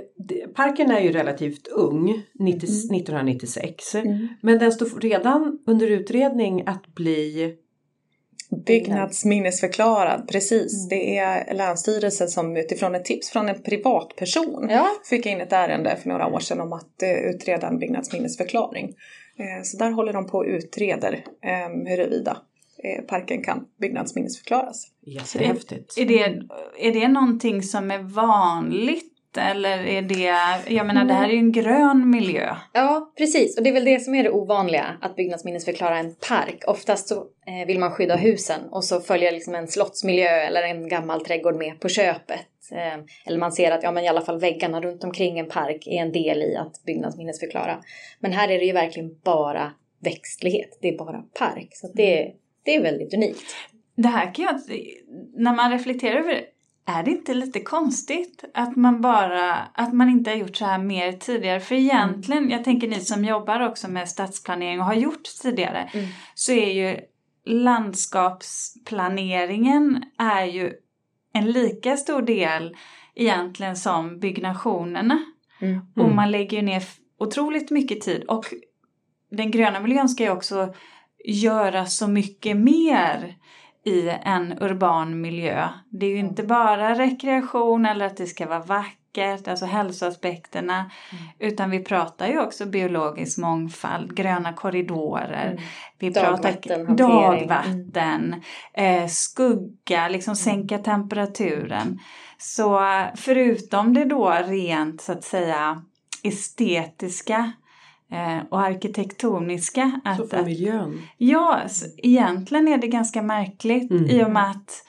Parken 0.54 0.90
är 0.90 1.00
ju 1.00 1.12
relativt 1.12 1.68
ung, 1.68 2.22
90, 2.38 2.66
1996. 2.66 3.94
Men 4.40 4.58
den 4.58 4.72
står 4.72 5.00
redan 5.00 5.58
under 5.66 5.86
utredning 5.86 6.62
att 6.66 6.94
bli... 6.94 7.56
Byggnadsminnesförklarad, 8.66 10.28
precis. 10.28 10.88
Det 10.88 11.18
är 11.18 11.54
Länsstyrelsen 11.54 12.28
som 12.28 12.56
utifrån 12.56 12.94
ett 12.94 13.04
tips 13.04 13.30
från 13.30 13.48
en 13.48 13.62
privatperson 13.62 14.68
Ja, 14.70 14.86
fick 15.04 15.26
in 15.26 15.40
ett 15.40 15.52
ärende 15.52 15.96
för 16.02 16.08
några 16.08 16.26
år 16.26 16.40
sedan 16.40 16.60
om 16.60 16.72
att 16.72 17.02
eh, 17.02 17.34
utreda 17.34 17.68
en 17.68 17.78
byggnadsminnesförklaring. 17.78 18.94
Eh, 19.36 19.62
så 19.64 19.76
där 19.76 19.90
håller 19.90 20.12
de 20.12 20.26
på 20.26 20.38
och 20.38 20.44
utreder 20.44 21.24
eh, 21.44 21.88
huruvida 21.88 22.36
parken 23.08 23.42
kan 23.42 23.66
byggnadsminnesförklaras. 23.80 24.86
Jättehäftigt. 25.06 25.98
är, 25.98 26.06
det, 26.06 26.42
är 26.78 26.92
det 26.92 27.08
någonting 27.08 27.62
som 27.62 27.90
är 27.90 27.98
vanligt? 27.98 29.06
Eller 29.38 29.86
är 29.86 30.02
det, 30.02 30.34
jag 30.74 30.86
menar 30.86 31.04
det 31.04 31.14
här 31.14 31.28
är 31.28 31.32
ju 31.32 31.38
en 31.38 31.52
grön 31.52 32.10
miljö. 32.10 32.56
Ja, 32.72 33.12
precis. 33.18 33.56
Och 33.56 33.62
det 33.64 33.70
är 33.70 33.74
väl 33.74 33.84
det 33.84 34.00
som 34.00 34.14
är 34.14 34.22
det 34.22 34.30
ovanliga, 34.30 34.96
att 35.00 35.16
byggnadsminnesförklara 35.16 35.98
en 35.98 36.14
park. 36.28 36.62
Oftast 36.66 37.08
så 37.08 37.14
eh, 37.46 37.66
vill 37.66 37.78
man 37.78 37.90
skydda 37.90 38.16
husen 38.16 38.60
och 38.70 38.84
så 38.84 39.00
följer 39.00 39.32
liksom 39.32 39.54
en 39.54 39.68
slottsmiljö 39.68 40.28
eller 40.28 40.62
en 40.62 40.88
gammal 40.88 41.24
trädgård 41.24 41.56
med 41.56 41.80
på 41.80 41.88
köpet. 41.88 42.46
Eh, 42.72 42.98
eller 43.26 43.38
man 43.38 43.52
ser 43.52 43.70
att 43.70 43.82
ja, 43.82 43.92
men 43.92 44.04
i 44.04 44.08
alla 44.08 44.20
fall 44.20 44.40
väggarna 44.40 44.80
runt 44.80 45.04
omkring 45.04 45.38
en 45.38 45.48
park 45.48 45.86
är 45.86 46.02
en 46.02 46.12
del 46.12 46.42
i 46.42 46.56
att 46.56 46.84
byggnadsminnesförklara. 46.86 47.80
Men 48.20 48.32
här 48.32 48.48
är 48.48 48.58
det 48.58 48.64
ju 48.64 48.72
verkligen 48.72 49.18
bara 49.24 49.72
växtlighet, 50.00 50.78
det 50.80 50.88
är 50.88 50.98
bara 50.98 51.24
park. 51.38 51.68
Så 51.72 51.90
det, 51.94 52.32
det 52.62 52.76
är 52.76 52.82
väldigt 52.82 53.14
unikt. 53.14 53.56
det 53.96 54.08
här 54.08 54.34
kan 54.34 54.44
jag, 54.44 54.60
när 55.34 55.54
man 55.54 55.70
reflekterar 55.70 56.16
över 56.16 56.32
det, 56.32 56.44
är 56.86 57.02
det 57.02 57.10
inte 57.10 57.34
lite 57.34 57.60
konstigt 57.60 58.44
att 58.54 58.76
man 58.76 59.00
bara, 59.00 59.54
att 59.54 59.92
man 59.92 60.08
inte 60.08 60.30
har 60.30 60.36
gjort 60.36 60.56
så 60.56 60.64
här 60.64 60.78
mer 60.78 61.12
tidigare? 61.12 61.60
För 61.60 61.74
egentligen, 61.74 62.50
jag 62.50 62.64
tänker 62.64 62.88
ni 62.88 63.00
som 63.00 63.24
jobbar 63.24 63.60
också 63.60 63.88
med 63.88 64.08
stadsplanering 64.08 64.80
och 64.80 64.86
har 64.86 64.94
gjort 64.94 65.22
tidigare, 65.42 65.90
mm. 65.92 66.06
så 66.34 66.52
är 66.52 66.72
ju 66.72 67.00
landskapsplaneringen 67.46 70.04
är 70.18 70.44
ju 70.44 70.72
en 71.32 71.52
lika 71.52 71.96
stor 71.96 72.22
del 72.22 72.76
egentligen 73.14 73.76
som 73.76 74.18
byggnationerna. 74.18 75.18
Mm. 75.60 75.80
Och 75.96 76.14
man 76.14 76.30
lägger 76.30 76.56
ju 76.56 76.62
ner 76.62 76.82
otroligt 77.18 77.70
mycket 77.70 78.00
tid 78.00 78.24
och 78.24 78.44
den 79.30 79.50
gröna 79.50 79.80
miljön 79.80 80.08
ska 80.08 80.24
ju 80.24 80.30
också 80.30 80.74
göra 81.24 81.86
så 81.86 82.08
mycket 82.08 82.56
mer 82.56 83.34
i 83.84 84.08
en 84.22 84.58
urban 84.60 85.20
miljö. 85.20 85.68
Det 85.90 86.06
är 86.06 86.10
ju 86.10 86.18
inte 86.18 86.42
bara 86.42 86.94
rekreation 86.94 87.86
eller 87.86 88.06
att 88.06 88.16
det 88.16 88.26
ska 88.26 88.46
vara 88.46 88.60
vackert, 88.60 89.48
alltså 89.48 89.66
hälsoaspekterna, 89.66 90.90
mm. 91.12 91.24
utan 91.38 91.70
vi 91.70 91.84
pratar 91.84 92.26
ju 92.28 92.40
också 92.40 92.66
biologisk 92.66 93.38
mångfald, 93.38 94.14
gröna 94.14 94.52
korridorer, 94.52 95.50
mm. 95.50 95.62
vi 95.98 96.14
pratar 96.14 96.96
dagvatten, 96.96 98.42
mm. 98.74 99.02
eh, 99.02 99.08
skugga, 99.08 100.08
liksom 100.08 100.36
sänka 100.36 100.78
temperaturen. 100.78 101.98
Så 102.38 102.80
förutom 103.16 103.94
det 103.94 104.04
då 104.04 104.30
rent 104.30 105.00
så 105.00 105.12
att 105.12 105.24
säga 105.24 105.82
estetiska 106.22 107.52
och 108.50 108.60
arkitektoniska. 108.60 110.00
Att, 110.04 110.16
så 110.16 110.26
för 110.26 110.42
miljön? 110.42 111.02
ja, 111.16 111.60
egentligen 111.96 112.68
är 112.68 112.78
det 112.78 112.86
ganska 112.86 113.22
märkligt 113.22 113.90
mm. 113.90 114.06
i 114.06 114.24
och 114.24 114.30
med 114.30 114.50
att 114.50 114.84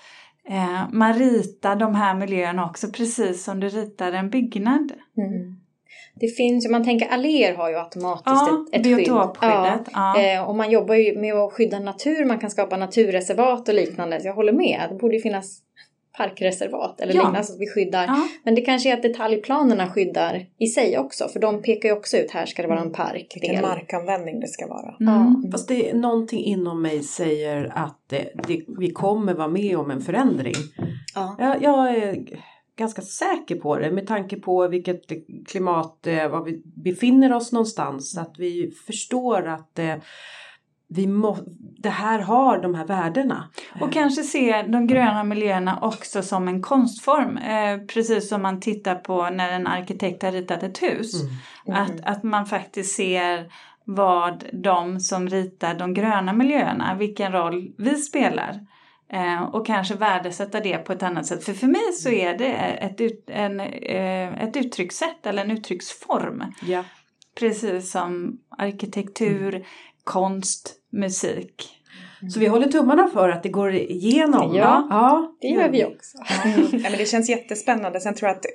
eh, 0.49 0.89
man 0.91 1.13
ritar 1.13 1.75
de 1.75 1.95
här 1.95 2.15
miljöerna 2.15 2.65
också 2.65 2.87
precis 2.87 3.43
som 3.43 3.59
du 3.59 3.69
ritar 3.69 4.11
en 4.11 4.29
byggnad. 4.29 4.91
Mm. 5.17 5.61
Det 6.15 6.27
finns 6.27 6.69
man 6.69 6.83
tänker 6.83 7.07
alléer 7.07 7.55
har 7.55 7.69
ju 7.69 7.75
automatiskt 7.75 8.25
ja, 8.25 8.65
ett, 8.71 8.85
ett 8.85 8.95
skydd. 8.95 9.07
Ja, 9.07 9.79
ja. 9.93 10.21
Eh, 10.21 10.49
och 10.49 10.55
man 10.55 10.71
jobbar 10.71 10.95
ju 10.95 11.19
med 11.19 11.35
att 11.35 11.53
skydda 11.53 11.79
natur, 11.79 12.25
man 12.25 12.39
kan 12.39 12.51
skapa 12.51 12.77
naturreservat 12.77 13.69
och 13.69 13.75
liknande. 13.75 14.21
Så 14.21 14.27
jag 14.27 14.33
håller 14.33 14.53
med, 14.53 14.87
det 14.89 14.95
borde 14.95 15.15
ju 15.15 15.21
finnas 15.21 15.59
parkreservat 16.17 17.01
eller 17.01 17.13
ja. 17.13 17.19
liknande, 17.21 17.43
så 17.43 17.53
att 17.53 17.59
vi 17.59 17.67
skyddar. 17.67 18.05
Ja. 18.07 18.27
Men 18.43 18.55
det 18.55 18.61
kanske 18.61 18.89
är 18.89 18.93
att 18.93 19.01
detaljplanerna 19.01 19.89
skyddar 19.89 20.45
i 20.57 20.67
sig 20.67 20.97
också, 20.97 21.27
för 21.27 21.39
de 21.39 21.61
pekar 21.61 21.89
ju 21.89 21.95
också 21.95 22.17
ut 22.17 22.31
här 22.31 22.45
ska 22.45 22.61
det 22.61 22.67
vara 22.67 22.79
en 22.79 22.85
mm. 22.85 22.95
park. 22.95 23.37
Vilken 23.41 23.61
markanvändning 23.61 24.39
det 24.39 24.47
ska 24.47 24.67
vara. 24.67 24.95
Mm. 24.99 25.13
Ja. 25.43 25.51
Fast 25.51 25.67
det 25.67 25.89
är 25.89 25.95
någonting 25.95 26.43
inom 26.43 26.81
mig 26.81 27.03
säger 27.03 27.71
att 27.75 27.99
det, 28.07 28.31
det, 28.47 28.61
vi 28.79 28.91
kommer 28.91 29.33
vara 29.33 29.47
med 29.47 29.77
om 29.77 29.91
en 29.91 30.01
förändring. 30.01 30.53
Ja. 31.15 31.35
Jag, 31.39 31.63
jag 31.63 31.95
är 31.95 32.17
ganska 32.77 33.01
säker 33.01 33.55
på 33.55 33.77
det 33.77 33.91
med 33.91 34.07
tanke 34.07 34.35
på 34.35 34.67
vilket 34.67 35.01
klimat, 35.47 36.07
eh, 36.07 36.27
var 36.27 36.43
vi 36.43 36.61
befinner 36.65 37.33
oss 37.33 37.51
någonstans. 37.51 38.17
Att 38.17 38.35
vi 38.37 38.71
förstår 38.87 39.47
att 39.47 39.79
eh, 39.79 39.95
vi 40.93 41.07
må, 41.07 41.38
det 41.77 41.89
här 41.89 42.19
har 42.19 42.62
de 42.62 42.75
här 42.75 42.86
värdena. 42.86 43.50
Och 43.81 43.93
kanske 43.93 44.24
se 44.24 44.62
de 44.62 44.88
gröna 44.88 45.24
miljöerna 45.24 45.79
också 45.81 46.24
som 46.24 46.48
en 46.48 46.62
konstform. 46.62 47.38
Eh, 47.38 47.86
precis 47.93 48.29
som 48.29 48.41
man 48.41 48.60
tittar 48.60 48.95
på 48.95 49.29
när 49.29 49.51
en 49.51 49.67
arkitekt 49.67 50.24
har 50.24 50.31
ritat 50.31 50.63
ett 50.63 50.83
hus. 50.83 51.21
Mm. 51.21 51.36
Mm. 51.67 51.81
Att, 51.81 52.15
att 52.15 52.24
man 52.24 52.45
faktiskt 52.45 52.95
ser 52.95 53.51
vad 53.86 54.45
de 54.53 55.00
som 55.00 55.29
ritar 55.29 55.74
de 55.74 55.93
gröna 55.93 56.33
miljöerna, 56.33 56.95
vilken 56.95 57.31
roll 57.31 57.71
vi 57.77 57.95
spelar. 57.95 58.60
Eh, 59.13 59.43
och 59.43 59.65
kanske 59.65 59.95
värdesätta 59.95 60.60
det 60.60 60.77
på 60.77 60.93
ett 60.93 61.03
annat 61.03 61.25
sätt. 61.25 61.43
För 61.43 61.53
för 61.53 61.67
mig 61.67 61.93
så 61.93 62.10
är 62.10 62.38
det 62.38 62.53
ett, 62.55 63.01
ut, 63.01 63.24
en, 63.27 63.60
eh, 63.60 64.43
ett 64.43 64.57
uttryckssätt 64.57 65.25
eller 65.25 65.45
en 65.45 65.51
uttrycksform. 65.51 66.43
Ja. 66.62 66.83
Precis 67.39 67.91
som 67.91 68.39
arkitektur, 68.57 69.55
mm. 69.55 69.67
Konst, 70.03 70.75
musik. 70.91 71.81
Så 72.29 72.39
vi 72.39 72.48
håller 72.48 72.67
tummarna 72.67 73.10
för 73.13 73.29
att 73.29 73.43
det 73.43 73.50
går 73.50 73.74
igenom. 73.74 74.55
Ja, 74.55 74.88
ja 74.89 75.36
det 75.41 75.48
gör 75.48 75.70
vi 75.70 75.86
också. 75.86 76.17
Mm. 76.46 76.67
ja, 76.72 76.89
men 76.89 76.98
det 76.98 77.05
känns 77.05 77.29
jättespännande. 77.29 78.00
Sen 78.00 78.15
tror 78.15 78.29
jag 78.29 78.38
att 78.38 78.46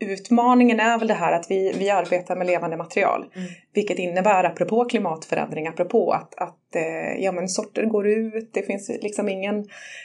utmaningen 0.00 0.80
är 0.80 0.98
väl 0.98 1.08
det 1.08 1.14
här 1.14 1.32
att 1.32 1.50
vi, 1.50 1.72
vi 1.78 1.90
arbetar 1.90 2.36
med 2.36 2.46
levande 2.46 2.76
material. 2.76 3.20
Mm. 3.34 3.48
Vilket 3.74 3.98
innebär, 3.98 4.44
apropå 4.44 4.84
klimatförändring, 4.84 5.66
apropå 5.66 6.10
att, 6.10 6.34
att 6.34 6.76
eh, 6.76 7.24
ja, 7.24 7.32
men 7.32 7.48
sorter 7.48 7.84
går 7.84 8.08
ut, 8.08 8.50
det 8.52 8.62
finns 8.62 8.88
liksom 9.02 9.28
ingen... 9.28 9.58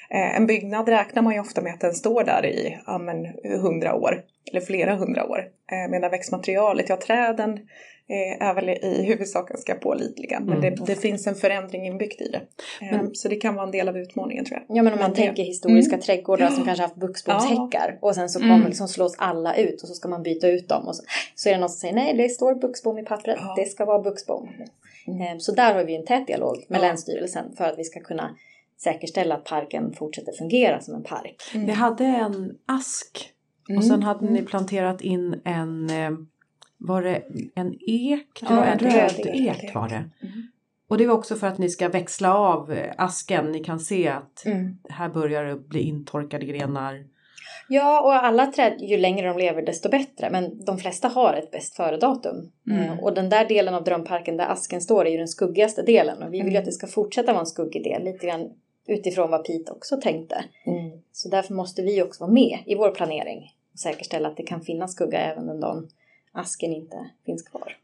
Eh, 0.09 0.35
en 0.35 0.47
byggnad 0.47 0.89
räknar 0.89 1.21
man 1.21 1.33
ju 1.33 1.39
ofta 1.39 1.61
med 1.61 1.73
att 1.73 1.81
den 1.81 1.93
står 1.93 2.23
där 2.23 2.45
i 2.45 2.79
ja, 2.85 2.97
men, 2.97 3.25
hundra 3.61 3.95
år, 3.95 4.21
eller 4.51 4.61
flera 4.61 4.95
hundra 4.95 5.25
år. 5.25 5.39
Eh, 5.71 5.91
medan 5.91 6.11
växtmaterialet, 6.11 6.89
ja 6.89 6.97
träden 6.97 7.59
är 8.39 8.53
väl 8.53 8.69
i 8.69 9.03
huvudsak 9.05 9.49
ganska 9.49 9.75
pålitliga. 9.75 10.39
Men 10.39 10.57
mm. 10.57 10.75
det, 10.75 10.85
det, 10.85 10.95
finns 10.95 11.27
en 11.27 11.35
förändring 11.35 11.87
inbyggt 11.87 12.21
i 12.21 12.27
det. 12.31 12.41
Men, 12.81 12.99
ehm, 12.99 13.13
så 13.13 13.27
det 13.27 13.35
kan 13.35 13.55
vara 13.55 13.65
en 13.65 13.71
del 13.71 13.89
av 13.89 13.97
utmaningen 13.97 14.45
tror 14.45 14.59
jag. 14.59 14.77
Ja 14.77 14.83
men 14.83 14.93
om 14.93 14.99
man 14.99 15.09
men 15.09 15.15
tänker 15.15 15.43
det. 15.43 15.47
historiska 15.47 15.95
mm. 15.95 16.01
trädgårdar 16.01 16.47
som 16.47 16.65
kanske 16.65 16.83
haft 16.83 16.95
buxbomshäckar 16.95 17.97
ja. 18.01 18.07
och 18.07 18.15
sen 18.15 18.29
så 18.29 18.39
kommer 18.39 18.55
mm. 18.55 18.67
liksom 18.67 18.87
slås 18.87 19.15
alla 19.17 19.55
ut 19.55 19.81
och 19.81 19.87
så 19.87 19.93
ska 19.93 20.09
man 20.09 20.23
byta 20.23 20.47
ut 20.47 20.69
dem 20.69 20.87
och 20.87 20.95
så, 20.95 21.03
så 21.35 21.49
är 21.49 21.53
det 21.53 21.59
någon 21.59 21.69
som 21.69 21.79
säger 21.79 21.95
nej 21.95 22.13
det 22.13 22.29
står 22.29 22.55
buxbom 22.55 22.97
i 22.97 23.03
pappret, 23.03 23.37
ja. 23.39 23.53
det 23.57 23.65
ska 23.65 23.85
vara 23.85 24.01
buxbom. 24.01 24.49
Mm. 25.07 25.39
Så 25.39 25.51
där 25.51 25.73
har 25.73 25.83
vi 25.83 25.95
en 25.95 26.05
tät 26.05 26.27
dialog 26.27 26.65
med 26.67 26.77
ja. 26.77 26.81
Länsstyrelsen 26.81 27.55
för 27.57 27.63
att 27.63 27.79
vi 27.79 27.83
ska 27.83 27.99
kunna 27.99 28.35
säkerställa 28.83 29.35
att 29.35 29.43
parken 29.43 29.93
fortsätter 29.93 30.31
fungera 30.31 30.81
som 30.81 30.95
en 30.95 31.03
park. 31.03 31.41
Mm. 31.53 31.65
Vi 31.65 31.71
hade 31.71 32.05
en 32.05 32.57
ask 32.65 33.33
och 33.77 33.83
sen 33.83 34.03
hade 34.03 34.25
ni 34.25 34.41
planterat 34.41 35.01
in 35.01 35.41
en 35.45 35.89
eh, 35.89 36.11
var 36.81 37.01
det 37.01 37.23
en 37.55 37.75
ek? 37.87 38.39
Det 38.39 38.53
var 38.53 38.63
en 38.63 38.79
röd 38.79 39.19
ek 39.25 39.75
var 39.75 39.89
det. 39.89 39.95
Mm. 39.95 40.47
Och 40.87 40.97
det 40.97 41.07
var 41.07 41.15
också 41.15 41.35
för 41.35 41.47
att 41.47 41.57
ni 41.57 41.69
ska 41.69 41.89
växla 41.89 42.37
av 42.37 42.71
eh, 42.71 42.93
asken. 42.97 43.51
Ni 43.51 43.63
kan 43.63 43.79
se 43.79 44.07
att 44.07 44.45
mm. 44.45 44.77
här 44.89 45.09
börjar 45.09 45.43
det 45.43 45.55
bli 45.55 45.81
intorkade 45.81 46.45
grenar. 46.45 47.05
Ja, 47.69 48.01
och 48.01 48.13
alla 48.13 48.45
träd, 48.45 48.77
ju 48.79 48.97
längre 48.97 49.27
de 49.27 49.37
lever 49.37 49.61
desto 49.61 49.89
bättre. 49.89 50.29
Men 50.29 50.65
de 50.65 50.77
flesta 50.77 51.07
har 51.07 51.33
ett 51.33 51.51
bäst 51.51 51.75
före-datum. 51.75 52.51
Mm. 52.67 52.83
Eh, 52.83 52.99
och 52.99 53.13
den 53.13 53.29
där 53.29 53.47
delen 53.47 53.73
av 53.73 53.83
drömparken 53.83 54.37
där 54.37 54.45
asken 54.45 54.81
står 54.81 55.07
är 55.07 55.11
ju 55.11 55.17
den 55.17 55.27
skuggigaste 55.27 55.81
delen. 55.81 56.23
Och 56.23 56.33
vi 56.33 56.37
vill 56.37 56.47
ju 56.47 56.49
mm. 56.49 56.59
att 56.59 56.65
det 56.65 56.71
ska 56.71 56.87
fortsätta 56.87 57.31
vara 57.31 57.41
en 57.41 57.45
skuggig 57.45 57.83
del. 57.83 58.03
Lite 58.03 58.27
grann 58.27 58.49
utifrån 58.87 59.31
vad 59.31 59.45
Pete 59.45 59.71
också 59.71 60.01
tänkte. 60.01 60.43
Mm. 60.65 60.91
Så 61.11 61.29
därför 61.29 61.53
måste 61.53 61.81
vi 61.81 62.01
också 62.01 62.23
vara 62.23 62.33
med 62.33 62.59
i 62.65 62.75
vår 62.75 62.91
planering. 62.91 63.55
Och 63.73 63.79
säkerställa 63.79 64.27
att 64.29 64.37
det 64.37 64.43
kan 64.43 64.61
finnas 64.61 64.91
skugga 64.91 65.19
även 65.19 65.47
den 65.47 65.59
dagen 65.59 65.87
asken 66.33 66.73
inte 66.73 67.09
finns 67.25 67.43
kvar. 67.43 67.77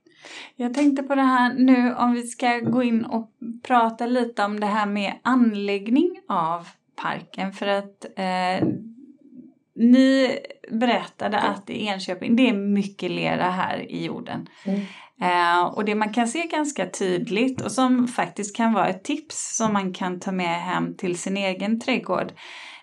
Jag 0.56 0.74
tänkte 0.74 1.04
på 1.04 1.16
det 1.16 1.22
här 1.22 1.54
nu 1.54 1.96
om 1.96 2.14
vi 2.14 2.24
ska 2.24 2.60
gå 2.60 2.84
in 2.84 3.06
och 3.06 3.30
prata 3.64 4.06
lite 4.06 4.44
om 4.44 4.60
det 4.60 4.66
här 4.66 4.86
med 4.86 5.14
anläggning 5.22 6.20
av 6.28 6.68
parken 6.96 7.54
för 7.54 7.68
att 7.68 8.06
eh, 8.16 8.68
ni 9.76 10.40
berättade 10.72 11.40
att 11.40 11.70
i 11.70 11.86
Enköping, 11.86 12.36
det 12.36 12.50
är 12.50 12.54
mycket 12.54 13.12
lera 13.12 13.50
här 13.50 13.92
i 13.92 14.06
jorden. 14.06 14.50
Mm. 14.66 14.82
Eh, 15.22 15.66
och 15.66 15.86
det 15.86 15.96
man 15.96 16.14
kan 16.14 16.28
se 16.28 16.48
ganska 16.48 16.90
tydligt 16.90 17.62
och 17.62 17.72
som 17.72 18.08
faktiskt 18.08 18.56
kan 18.56 18.74
vara 18.74 18.88
ett 18.88 19.04
tips 19.04 19.58
som 19.58 19.74
man 19.74 19.94
kan 19.94 20.20
ta 20.20 20.32
med 20.32 20.62
hem 20.62 20.96
till 20.98 21.18
sin 21.18 21.38
egen 21.38 21.80
trädgård 21.80 22.32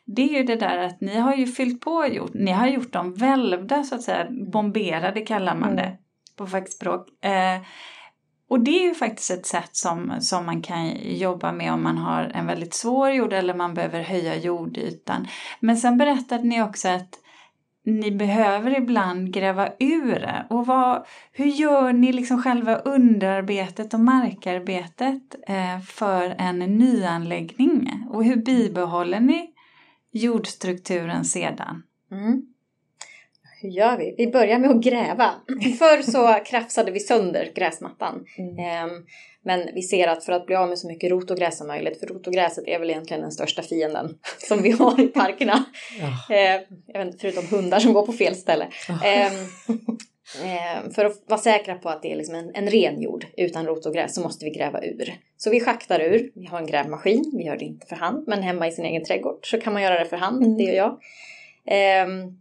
det 0.06 0.22
är 0.22 0.38
ju 0.38 0.42
det 0.42 0.56
där 0.56 0.78
att 0.78 1.00
ni 1.00 1.18
har 1.18 1.34
ju 1.34 1.46
fyllt 1.46 1.80
på 1.80 1.90
och 1.90 2.08
gjort, 2.08 2.34
ni 2.34 2.50
har 2.50 2.66
gjort 2.66 2.92
dem 2.92 3.14
välvda 3.14 3.84
så 3.84 3.94
att 3.94 4.02
säga, 4.02 4.26
bomberade 4.30 5.20
kallar 5.20 5.54
man 5.54 5.76
det 5.76 5.82
mm. 5.82 5.96
på 6.36 6.46
fackspråk. 6.46 7.24
Eh, 7.24 7.62
och 8.48 8.60
det 8.60 8.70
är 8.70 8.88
ju 8.88 8.94
faktiskt 8.94 9.30
ett 9.30 9.46
sätt 9.46 9.76
som, 9.76 10.12
som 10.20 10.46
man 10.46 10.62
kan 10.62 10.96
jobba 11.02 11.52
med 11.52 11.72
om 11.72 11.82
man 11.82 11.98
har 11.98 12.30
en 12.34 12.46
väldigt 12.46 12.74
svår 12.74 13.10
jord 13.10 13.32
eller 13.32 13.54
man 13.54 13.74
behöver 13.74 14.02
höja 14.02 14.36
jordytan. 14.36 15.26
Men 15.60 15.76
sen 15.76 15.98
berättade 15.98 16.44
ni 16.44 16.62
också 16.62 16.88
att 16.88 17.18
ni 17.84 18.10
behöver 18.10 18.78
ibland 18.78 19.32
gräva 19.32 19.68
ur 19.78 20.14
det. 20.14 20.46
Och 20.50 20.66
vad, 20.66 21.06
hur 21.32 21.46
gör 21.46 21.92
ni 21.92 22.12
liksom 22.12 22.42
själva 22.42 22.76
underarbetet 22.76 23.94
och 23.94 24.00
markarbetet 24.00 25.34
eh, 25.48 25.80
för 25.86 26.34
en 26.38 26.58
nyanläggning? 26.58 28.06
Och 28.10 28.24
hur 28.24 28.36
bibehåller 28.36 29.20
ni 29.20 29.53
jordstrukturen 30.14 31.24
sedan? 31.24 31.82
Mm. 32.12 32.42
Hur 33.62 33.70
gör 33.70 33.98
vi? 33.98 34.14
Vi 34.18 34.26
börjar 34.26 34.58
med 34.58 34.70
att 34.70 34.82
gräva. 34.82 35.30
Förr 35.78 36.02
så 36.02 36.44
krafsade 36.44 36.92
vi 36.92 37.00
sönder 37.00 37.52
gräsmattan. 37.54 38.24
Mm. 38.38 38.58
Ehm, 38.58 38.90
men 39.44 39.68
vi 39.74 39.82
ser 39.82 40.08
att 40.08 40.24
för 40.24 40.32
att 40.32 40.46
bli 40.46 40.54
av 40.54 40.68
med 40.68 40.78
så 40.78 40.88
mycket 40.88 41.10
rot 41.10 41.30
och 41.30 41.36
gräs 41.36 41.58
som 41.58 41.66
möjligt, 41.66 42.00
för 42.00 42.06
rot 42.06 42.26
och 42.26 42.32
gräset 42.32 42.64
är 42.66 42.78
väl 42.78 42.90
egentligen 42.90 43.22
den 43.22 43.32
största 43.32 43.62
fienden 43.62 44.18
som 44.48 44.62
vi 44.62 44.70
har 44.70 45.00
i 45.00 45.06
parkerna. 45.06 45.64
Ja. 46.00 46.60
Inte, 47.02 47.18
förutom 47.20 47.46
hundar 47.46 47.78
som 47.78 47.92
går 47.92 48.06
på 48.06 48.12
fel 48.12 48.34
ställe. 48.34 48.68
Ja. 48.88 49.04
Ehm, 49.04 49.48
Eh, 50.44 50.90
för 50.90 51.04
att 51.04 51.22
vara 51.26 51.40
säkra 51.40 51.74
på 51.74 51.88
att 51.88 52.02
det 52.02 52.12
är 52.12 52.16
liksom 52.16 52.34
en, 52.34 52.54
en 52.54 52.68
ren 52.70 53.02
jord 53.02 53.26
utan 53.36 53.66
rotogräs 53.66 54.14
så 54.14 54.20
måste 54.20 54.44
vi 54.44 54.50
gräva 54.50 54.82
ur. 54.84 55.14
Så 55.36 55.50
vi 55.50 55.60
schaktar 55.60 56.00
ur, 56.00 56.30
vi 56.34 56.46
har 56.46 56.58
en 56.58 56.66
grävmaskin, 56.66 57.32
vi 57.36 57.44
gör 57.44 57.56
det 57.56 57.64
inte 57.64 57.86
för 57.86 57.96
hand, 57.96 58.24
men 58.28 58.42
hemma 58.42 58.66
i 58.68 58.72
sin 58.72 58.84
egen 58.84 59.04
trädgård 59.04 59.50
så 59.50 59.60
kan 59.60 59.72
man 59.72 59.82
göra 59.82 59.98
det 59.98 60.04
för 60.06 60.16
hand, 60.16 60.42
Mm. 60.44 60.56
det 60.56 60.62
gör 60.62 60.74
jag. 60.74 60.98
Ehm, 61.66 62.38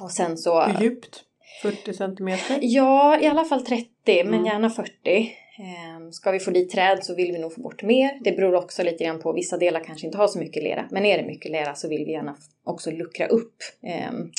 och 0.00 0.10
sen 0.10 0.36
så... 0.38 0.62
Hur 0.62 0.84
djupt? 0.84 1.24
40 1.62 1.92
centimeter? 1.94 2.58
Ja, 2.62 3.20
i 3.20 3.26
alla 3.26 3.44
fall 3.44 3.66
30, 3.66 3.88
men 4.24 4.34
Mm. 4.34 4.44
gärna 4.46 4.70
40. 4.70 5.32
Ehm, 5.58 6.12
ska 6.12 6.30
vi 6.30 6.40
få 6.40 6.50
dit 6.50 6.70
träd 6.70 7.04
så 7.04 7.14
vill 7.14 7.32
vi 7.32 7.38
nog 7.38 7.54
få 7.54 7.60
bort 7.60 7.82
mer. 7.82 8.18
Det 8.24 8.32
beror 8.32 8.54
också 8.54 8.82
lite 8.82 9.04
grann 9.04 9.20
på, 9.20 9.32
vissa 9.32 9.56
delar 9.56 9.84
kanske 9.84 10.06
inte 10.06 10.18
har 10.18 10.28
så 10.28 10.38
mycket 10.38 10.62
lera. 10.62 10.88
Men 10.90 11.04
är 11.06 11.18
det 11.18 11.24
mycket 11.26 11.50
lera 11.52 11.74
så 11.74 11.88
vill 11.88 12.04
vi 12.04 12.12
gärna 12.12 12.36
också 12.64 12.90
luckra 12.90 13.26
upp 13.26 13.54
ehm, 13.82 14.30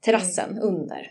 terrassen 0.00 0.58
under. 0.58 1.10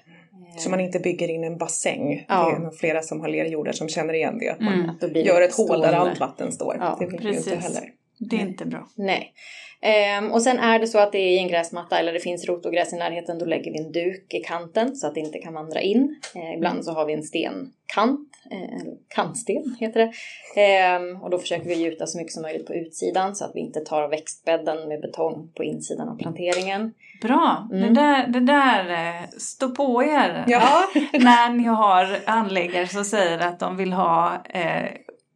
Så 0.59 0.69
man 0.69 0.79
inte 0.79 0.99
bygger 0.99 1.27
in 1.27 1.43
en 1.43 1.57
bassäng. 1.57 2.25
Ja. 2.27 2.59
Det 2.59 2.65
är 2.65 2.71
flera 2.71 3.01
som 3.01 3.21
har 3.21 3.27
lerjordar 3.27 3.71
som 3.71 3.89
känner 3.89 4.13
igen 4.13 4.37
det. 4.39 4.49
Att 4.49 4.59
man 4.59 4.73
Mm. 4.73 5.25
Gör 5.25 5.41
ett 5.41 5.55
hål 5.55 5.81
där 5.81 5.93
allt 5.93 6.19
vatten 6.19 6.51
står. 6.51 6.77
Ja, 6.79 6.97
det 6.99 7.05
vill 7.05 7.19
vi 7.19 7.23
ju 7.23 7.37
inte 7.37 7.49
precis. 7.49 7.75
heller. 7.75 7.89
Det 8.19 8.35
är 8.35 8.41
inte 8.41 8.65
bra. 8.65 8.87
Nej. 8.95 9.33
Ehm, 9.81 10.31
och 10.31 10.41
sen 10.41 10.60
är 10.60 10.79
det 10.79 10.88
så 10.88 11.00
att 11.00 11.12
det 11.12 11.17
är 11.17 11.29
i 11.31 11.38
en 11.38 11.48
gräsmatta 11.48 12.00
eller 12.00 12.13
det 12.13 12.19
finns 12.19 12.46
rotogräs 12.46 12.93
i 12.93 12.96
närheten, 12.96 13.39
då 13.39 13.46
lägger 13.46 13.72
vi 13.72 13.77
en 13.79 13.91
duk 13.91 14.34
i 14.34 14.39
kanten 14.39 14.96
så 14.96 15.07
att 15.07 15.13
det 15.13 15.19
inte 15.19 15.39
kan 15.39 15.53
vandra 15.53 15.81
in. 15.81 16.15
Eh, 16.36 16.53
ibland 16.57 16.86
så 16.86 16.91
har 16.91 17.05
vi 17.05 17.13
en 17.13 17.24
stenkant, 17.24 18.29
eh, 18.51 18.81
kantsten 19.07 19.75
heter 19.79 20.00
det. 20.00 20.12
Ehm, 20.62 21.22
och 21.22 21.29
då 21.29 21.38
försöker 21.39 21.65
vi 21.65 21.75
gjuta 21.75 22.07
så 22.07 22.17
mycket 22.17 22.34
som 22.34 22.41
möjligt 22.41 22.67
på 22.67 22.74
utsidan 22.74 23.36
så 23.36 23.46
att 23.46 23.51
vi 23.55 23.60
inte 23.60 23.79
tar 23.79 24.07
växtbädden 24.07 24.88
med 24.88 25.01
betong 25.01 25.51
på 25.55 25.63
insidan 25.63 26.10
av 26.10 26.17
planteringen. 26.17 26.93
Bra, 27.22 27.67
Mm. 27.72 27.93
det 27.93 28.01
där, 28.01 28.27
det 28.27 28.39
där 28.39 28.89
eh, 28.89 29.27
stå 29.38 29.69
på 29.69 30.03
er. 30.03 30.43
Ja. 30.48 30.84
När 31.13 31.50
ni 31.53 31.63
har 31.63 32.17
anläggare 32.25 32.88
som 32.88 33.05
säger 33.05 33.39
att 33.39 33.60
de 33.60 33.77
vill 33.77 33.93
ha 33.93 34.41
eh, 34.50 34.91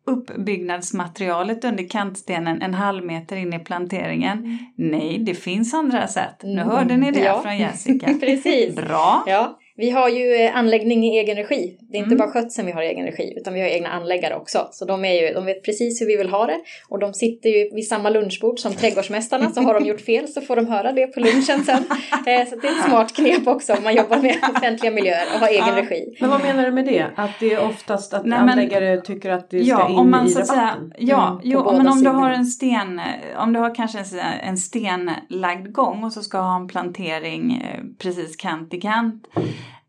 uppbyggnadsmaterialet 0.05 1.63
under 1.65 1.87
kantstenen 1.89 2.61
en 2.61 2.73
halv 2.73 3.05
meter 3.05 3.35
in 3.35 3.53
i 3.53 3.59
planteringen. 3.59 4.57
Nej, 4.75 5.17
det 5.25 5.33
finns 5.33 5.73
andra 5.73 6.07
sätt. 6.07 6.35
Nu 6.43 6.51
Mm. 6.61 6.67
hörde 6.69 6.97
ni 6.97 7.11
det 7.11 7.19
Ja. 7.19 7.41
från 7.41 7.57
Jessica. 7.57 8.13
Precis. 8.19 8.75
Bra. 8.75 9.23
Ja, 9.27 9.57
vi 9.81 9.89
har 9.89 10.09
ju 10.09 10.35
eh, 10.35 10.55
anläggning 10.57 11.03
i 11.05 11.17
egen 11.19 11.37
regi. 11.37 11.77
Det 11.91 11.97
är 11.97 11.99
inte 11.99 12.15
Mm. 12.15 12.17
bara 12.17 12.29
skötseln 12.31 12.65
vi 12.65 12.71
har 12.71 12.81
i 12.81 12.87
egen 12.87 13.05
regi, 13.05 13.33
utan 13.37 13.53
vi 13.53 13.61
har 13.61 13.67
egna 13.67 13.89
anläggare 13.89 14.35
också. 14.35 14.67
Så 14.71 14.85
de, 14.85 15.05
är 15.05 15.13
ju, 15.27 15.33
de 15.33 15.45
vet 15.45 15.63
precis 15.65 16.01
hur 16.01 16.05
vi 16.07 16.17
vill 16.17 16.29
ha 16.29 16.45
det. 16.45 16.59
Och 16.89 16.99
de 16.99 17.13
sitter 17.13 17.49
ju 17.49 17.69
vid 17.75 17.87
samma 17.87 18.09
lunchbord 18.09 18.59
som 18.59 18.73
trädgårdsmästarna, 18.73 19.49
så 19.51 19.61
har 19.61 19.73
de 19.73 19.85
gjort 19.85 20.01
fel 20.01 20.27
så 20.27 20.41
får 20.41 20.55
de 20.55 20.67
höra 20.67 20.91
det 20.91 21.07
på 21.07 21.19
lunchen 21.19 21.63
sen. 21.65 21.83
Eh, 22.27 22.45
Så 22.49 22.55
det 22.55 22.67
är 22.67 22.71
ett 22.71 22.85
smart 22.87 23.15
knep 23.15 23.47
också 23.47 23.73
om 23.73 23.83
man 23.83 23.95
jobbar 23.95 24.17
med 24.17 24.35
offentliga 24.55 24.91
miljöer 24.91 25.25
och 25.33 25.39
har 25.39 25.47
egen 25.47 25.63
Ja. 25.67 25.75
regi. 25.81 26.17
Men 26.21 26.29
vad 26.29 26.41
menar 26.41 26.63
du 26.65 26.71
med 26.71 26.85
det? 26.85 27.05
Att 27.15 27.39
det 27.39 27.53
är 27.53 27.65
oftast 27.69 28.13
att 28.13 28.25
Nej, 28.25 28.39
men- 28.39 28.49
anläggare 28.49 29.01
tycker 29.01 29.29
att 29.29 29.49
det 29.49 29.63
ska 29.65 29.69
Ja, 29.79 29.89
in 29.89 29.95
om 29.95 30.11
man 30.11 30.25
i 30.25 30.29
så 30.29 30.39
att 30.39 30.47
säga, 30.47 30.61
rabatten? 30.61 30.93
ja, 30.97 31.27
Mm, 31.29 31.41
jo, 31.43 31.63
men 31.71 31.87
om 31.87 31.93
du 31.93 31.99
sidor. 31.99 32.11
har 32.13 32.29
en 32.31 32.45
sten, 32.45 33.01
om 33.37 33.53
du 33.53 33.59
har 33.59 33.75
kanske 33.75 33.99
en, 33.99 34.05
en 34.43 34.57
stenlagd 34.57 35.71
gång 35.73 36.03
och 36.03 36.13
så 36.13 36.21
ska 36.21 36.37
ha 36.37 36.55
en 36.55 36.67
plantering 36.67 37.51
eh, 37.73 37.79
precis 37.99 38.35
kant 38.35 38.73
i 38.73 38.81
kant. 38.81 39.27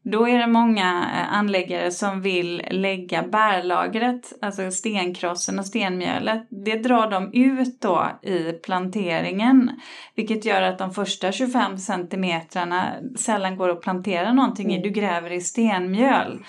Då 0.05 0.29
är 0.29 0.39
det 0.39 0.47
många 0.47 1.11
eh, 1.15 1.39
anläggare 1.39 1.91
som 1.91 2.21
vill 2.21 2.63
lägga 2.71 3.23
bärlagret, 3.23 4.33
alltså 4.41 4.71
stenkrossen 4.71 5.59
och 5.59 5.67
stenmjölet. 5.67 6.47
Det 6.51 6.77
drar 6.77 7.11
de 7.11 7.33
ut 7.33 7.81
då 7.81 8.09
i 8.23 8.53
planteringen. 8.53 9.71
Vilket 10.15 10.45
gör 10.45 10.63
att 10.63 10.79
de 10.79 10.95
första 10.95 11.33
25 11.33 11.79
centimetrarna 11.79 12.93
sällan 13.17 13.57
går 13.57 13.69
att 13.69 13.81
plantera 13.81 14.33
någonting 14.33 14.75
i. 14.75 14.83
Du 14.83 14.91
gräver 14.91 15.33
i 15.33 15.41
stenmjöl. 15.41 16.45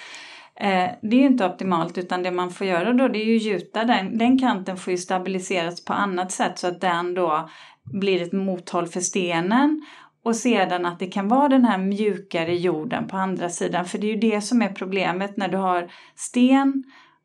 Eh, 0.56 0.90
det 1.02 1.16
är 1.16 1.20
ju 1.20 1.26
inte 1.26 1.46
optimalt 1.46 1.98
utan 1.98 2.24
det 2.24 2.32
man 2.32 2.52
får 2.52 2.68
göra 2.68 2.94
då 2.94 3.08
det 3.08 3.20
är 3.20 3.26
ju 3.26 3.38
gjuta 3.38 3.84
den, 3.84 4.18
den 4.18 4.40
kanten 4.40 4.78
får 4.78 4.92
ju 4.92 4.98
stabiliseras 4.98 5.86
på 5.86 5.94
annat 5.94 6.32
sätt 6.32 6.60
så 6.60 6.68
att 6.68 6.82
den 6.82 7.14
då 7.14 7.50
blir 7.84 8.22
ett 8.22 8.34
mothåll 8.34 8.88
för 8.88 9.00
stenen 9.00 9.86
och 10.24 10.36
sedan 10.36 10.86
att 10.86 11.00
det 11.00 11.08
kan 11.08 11.28
vara 11.28 11.50
den 11.50 11.66
här 11.66 11.78
mjukare 11.78 12.56
jorden 12.56 13.08
på 13.08 13.18
andra 13.18 13.50
sidan 13.50 13.86
för 13.86 13.98
det 13.98 14.08
är 14.08 14.14
ju 14.14 14.32
det 14.32 14.42
som 14.42 14.62
är 14.62 14.70
problemet 14.70 15.38
när 15.38 15.48
du 15.48 15.58
har 15.58 15.92
sten 16.16 16.84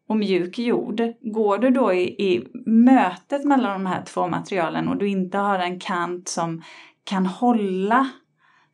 och 0.09 0.17
mjuk 0.17 0.59
jord. 0.59 1.02
Går 1.21 1.58
du 1.58 1.71
då 1.71 1.93
i, 1.93 2.02
i 2.02 2.49
mötet 2.67 3.45
mellan 3.45 3.73
de 3.73 3.87
här 3.87 4.02
två 4.02 4.28
materialen 4.28 4.89
och 4.89 4.97
du 4.97 5.08
inte 5.08 5.39
har 5.39 5.58
en 5.58 5.80
kant 5.80 6.28
som 6.28 6.63
kan 7.04 7.26
hålla 7.26 8.08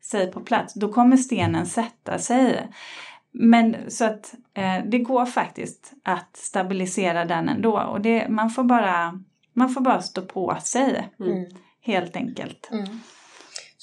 sig 0.01 0.31
på 0.31 0.39
plats, 0.39 0.73
då 0.73 0.93
kommer 0.93 1.17
stenen 1.17 1.65
sätta 1.65 2.19
sig. 2.19 2.67
Men 3.31 3.75
så 3.87 4.05
att 4.05 4.33
eh, 4.53 4.85
det 4.85 4.99
går 4.99 5.25
faktiskt 5.25 5.93
att 6.03 6.37
stabilisera 6.37 7.25
den 7.25 7.49
ändå 7.49 7.79
och 7.79 8.01
det, 8.01 8.29
man, 8.29 8.49
får 8.49 8.63
bara, 8.63 9.21
man 9.53 9.69
får 9.69 9.81
bara 9.81 10.01
stå 10.01 10.21
på 10.21 10.57
sig 10.61 11.09
Mm. 11.19 11.45
helt 11.81 12.15
enkelt. 12.15 12.69
Mm. 12.71 12.99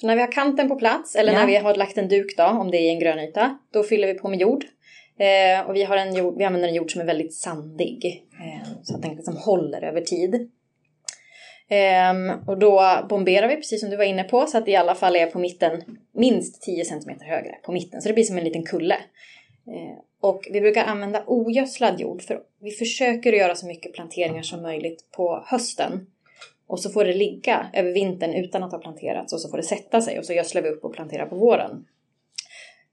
Så 0.03 0.07
när 0.07 0.15
vi 0.15 0.21
har 0.21 0.33
kanten 0.33 0.69
på 0.69 0.77
plats, 0.77 1.17
eller 1.17 1.33
Ja. 1.33 1.39
när 1.39 1.47
vi 1.47 1.57
har 1.57 1.75
lagt 1.75 1.99
en 1.99 2.09
duk 2.09 2.37
då, 2.37 2.45
om 2.45 2.71
det 2.71 2.79
är 2.79 2.91
en 2.91 2.99
grönyta, 2.99 3.59
då 3.73 3.83
fyller 3.83 4.07
vi 4.07 4.15
på 4.15 4.29
med 4.29 4.41
jord. 4.41 4.65
Eh, 5.19 5.67
och 5.69 5.77
vi, 5.77 5.83
har 5.83 5.97
en 5.97 6.15
jord, 6.15 6.39
vi 6.39 6.45
använder 6.45 6.69
en 6.69 6.75
jord 6.75 6.93
som 6.93 7.01
är 7.01 7.05
väldigt 7.05 7.35
sandig, 7.35 8.27
eh, 8.41 8.69
så 8.83 8.95
att 8.95 9.03
den 9.03 9.15
liksom 9.15 9.37
håller 9.37 9.85
över 9.85 10.01
tid. 10.01 10.51
Ehm, 11.69 12.31
och 12.47 12.59
då 12.59 13.07
bomberar 13.09 13.49
vi, 13.49 13.57
precis 13.57 13.81
som 13.81 13.91
du 13.91 13.97
var 13.97 14.05
inne 14.05 14.25
på, 14.25 14.47
så 14.47 14.59
att 14.59 14.65
det 14.65 14.71
i 14.71 14.77
alla 14.77 14.95
fall 14.95 15.17
är 15.17 15.27
på 15.27 15.39
mitten 15.39 15.83
minst 16.15 16.63
10 16.63 16.85
cm 16.85 17.21
högre 17.21 17.55
på 17.65 17.73
mitten. 17.73 18.03
Så 18.03 18.09
det 18.09 18.15
blir 18.15 18.25
som 18.25 18.39
en 18.39 18.45
liten 18.45 18.65
kulle. 18.65 18.95
Eh, 19.67 19.99
och 20.21 20.49
vi 20.53 20.61
brukar 20.61 20.85
använda 20.85 21.25
ogödslad 21.27 22.01
jord, 22.01 22.23
för 22.23 22.41
vi 22.61 22.71
försöker 22.71 23.33
göra 23.33 23.55
så 23.55 23.67
mycket 23.67 23.93
planteringar 23.93 24.43
som 24.43 24.63
möjligt 24.63 25.11
på 25.17 25.45
hösten. 25.47 26.07
Och 26.73 26.81
så 26.81 26.91
får 26.91 27.05
det 27.05 27.13
ligga 27.13 27.71
över 27.73 27.93
vintern 27.93 28.35
utan 28.35 28.63
att 28.63 28.73
ha 28.73 28.79
planterats 28.79 29.33
och 29.33 29.41
så 29.41 29.49
får 29.49 29.57
det 29.57 29.63
sätta 29.63 30.01
sig 30.01 30.19
och 30.19 30.25
så 30.25 30.33
gödslar 30.33 30.63
vi 30.63 30.69
upp 30.69 30.85
och 30.85 30.95
planterar 30.95 31.27
på 31.27 31.37
våren. 31.37 31.85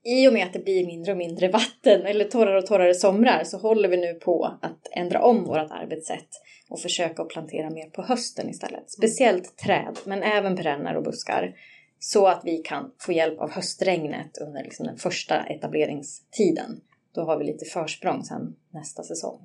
I 0.04 0.28
och 0.28 0.34
med 0.34 0.48
att 0.48 0.54
det 0.54 0.60
blir 0.60 0.86
mindre 0.86 1.12
och 1.12 1.18
mindre 1.18 1.48
vatten 1.48 2.02
eller 2.06 2.26
torrare 2.26 2.58
och 2.58 2.66
torrare 2.66 2.94
somrar 2.94 3.44
så 3.44 3.58
håller 3.58 3.90
vi 3.90 3.98
nu 3.98 4.14
på 4.14 4.58
att 4.62 4.88
ändra 4.92 5.22
om 5.22 5.44
vårt 5.44 5.72
arbetssätt 5.72 6.28
och 6.70 6.80
försöka 6.80 7.22
att 7.22 7.30
plantera 7.30 7.70
mer 7.70 7.90
på 7.90 8.02
hösten 8.02 8.50
istället. 8.50 8.92
Speciellt 8.92 9.58
träd, 9.58 9.98
men 10.06 10.24
även 10.24 10.56
perenner 10.56 10.98
och 10.98 11.04
buskar. 11.04 11.56
Så 12.00 12.28
att 12.28 12.42
vi 12.46 12.58
kan 12.58 12.92
få 13.00 13.12
hjälp 13.12 13.40
av 13.40 13.52
höstregnet 13.52 14.38
under 14.42 14.64
liksom 14.64 14.86
den 14.86 14.98
första 14.98 15.44
etableringstiden. 15.44 16.82
Då 17.16 17.22
har 17.22 17.38
vi 17.38 17.46
lite 17.46 17.66
försprång 17.66 18.24
sen 18.24 18.56
nästa 18.74 19.04
säsong. 19.04 19.40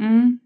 Mm. 0.00 0.40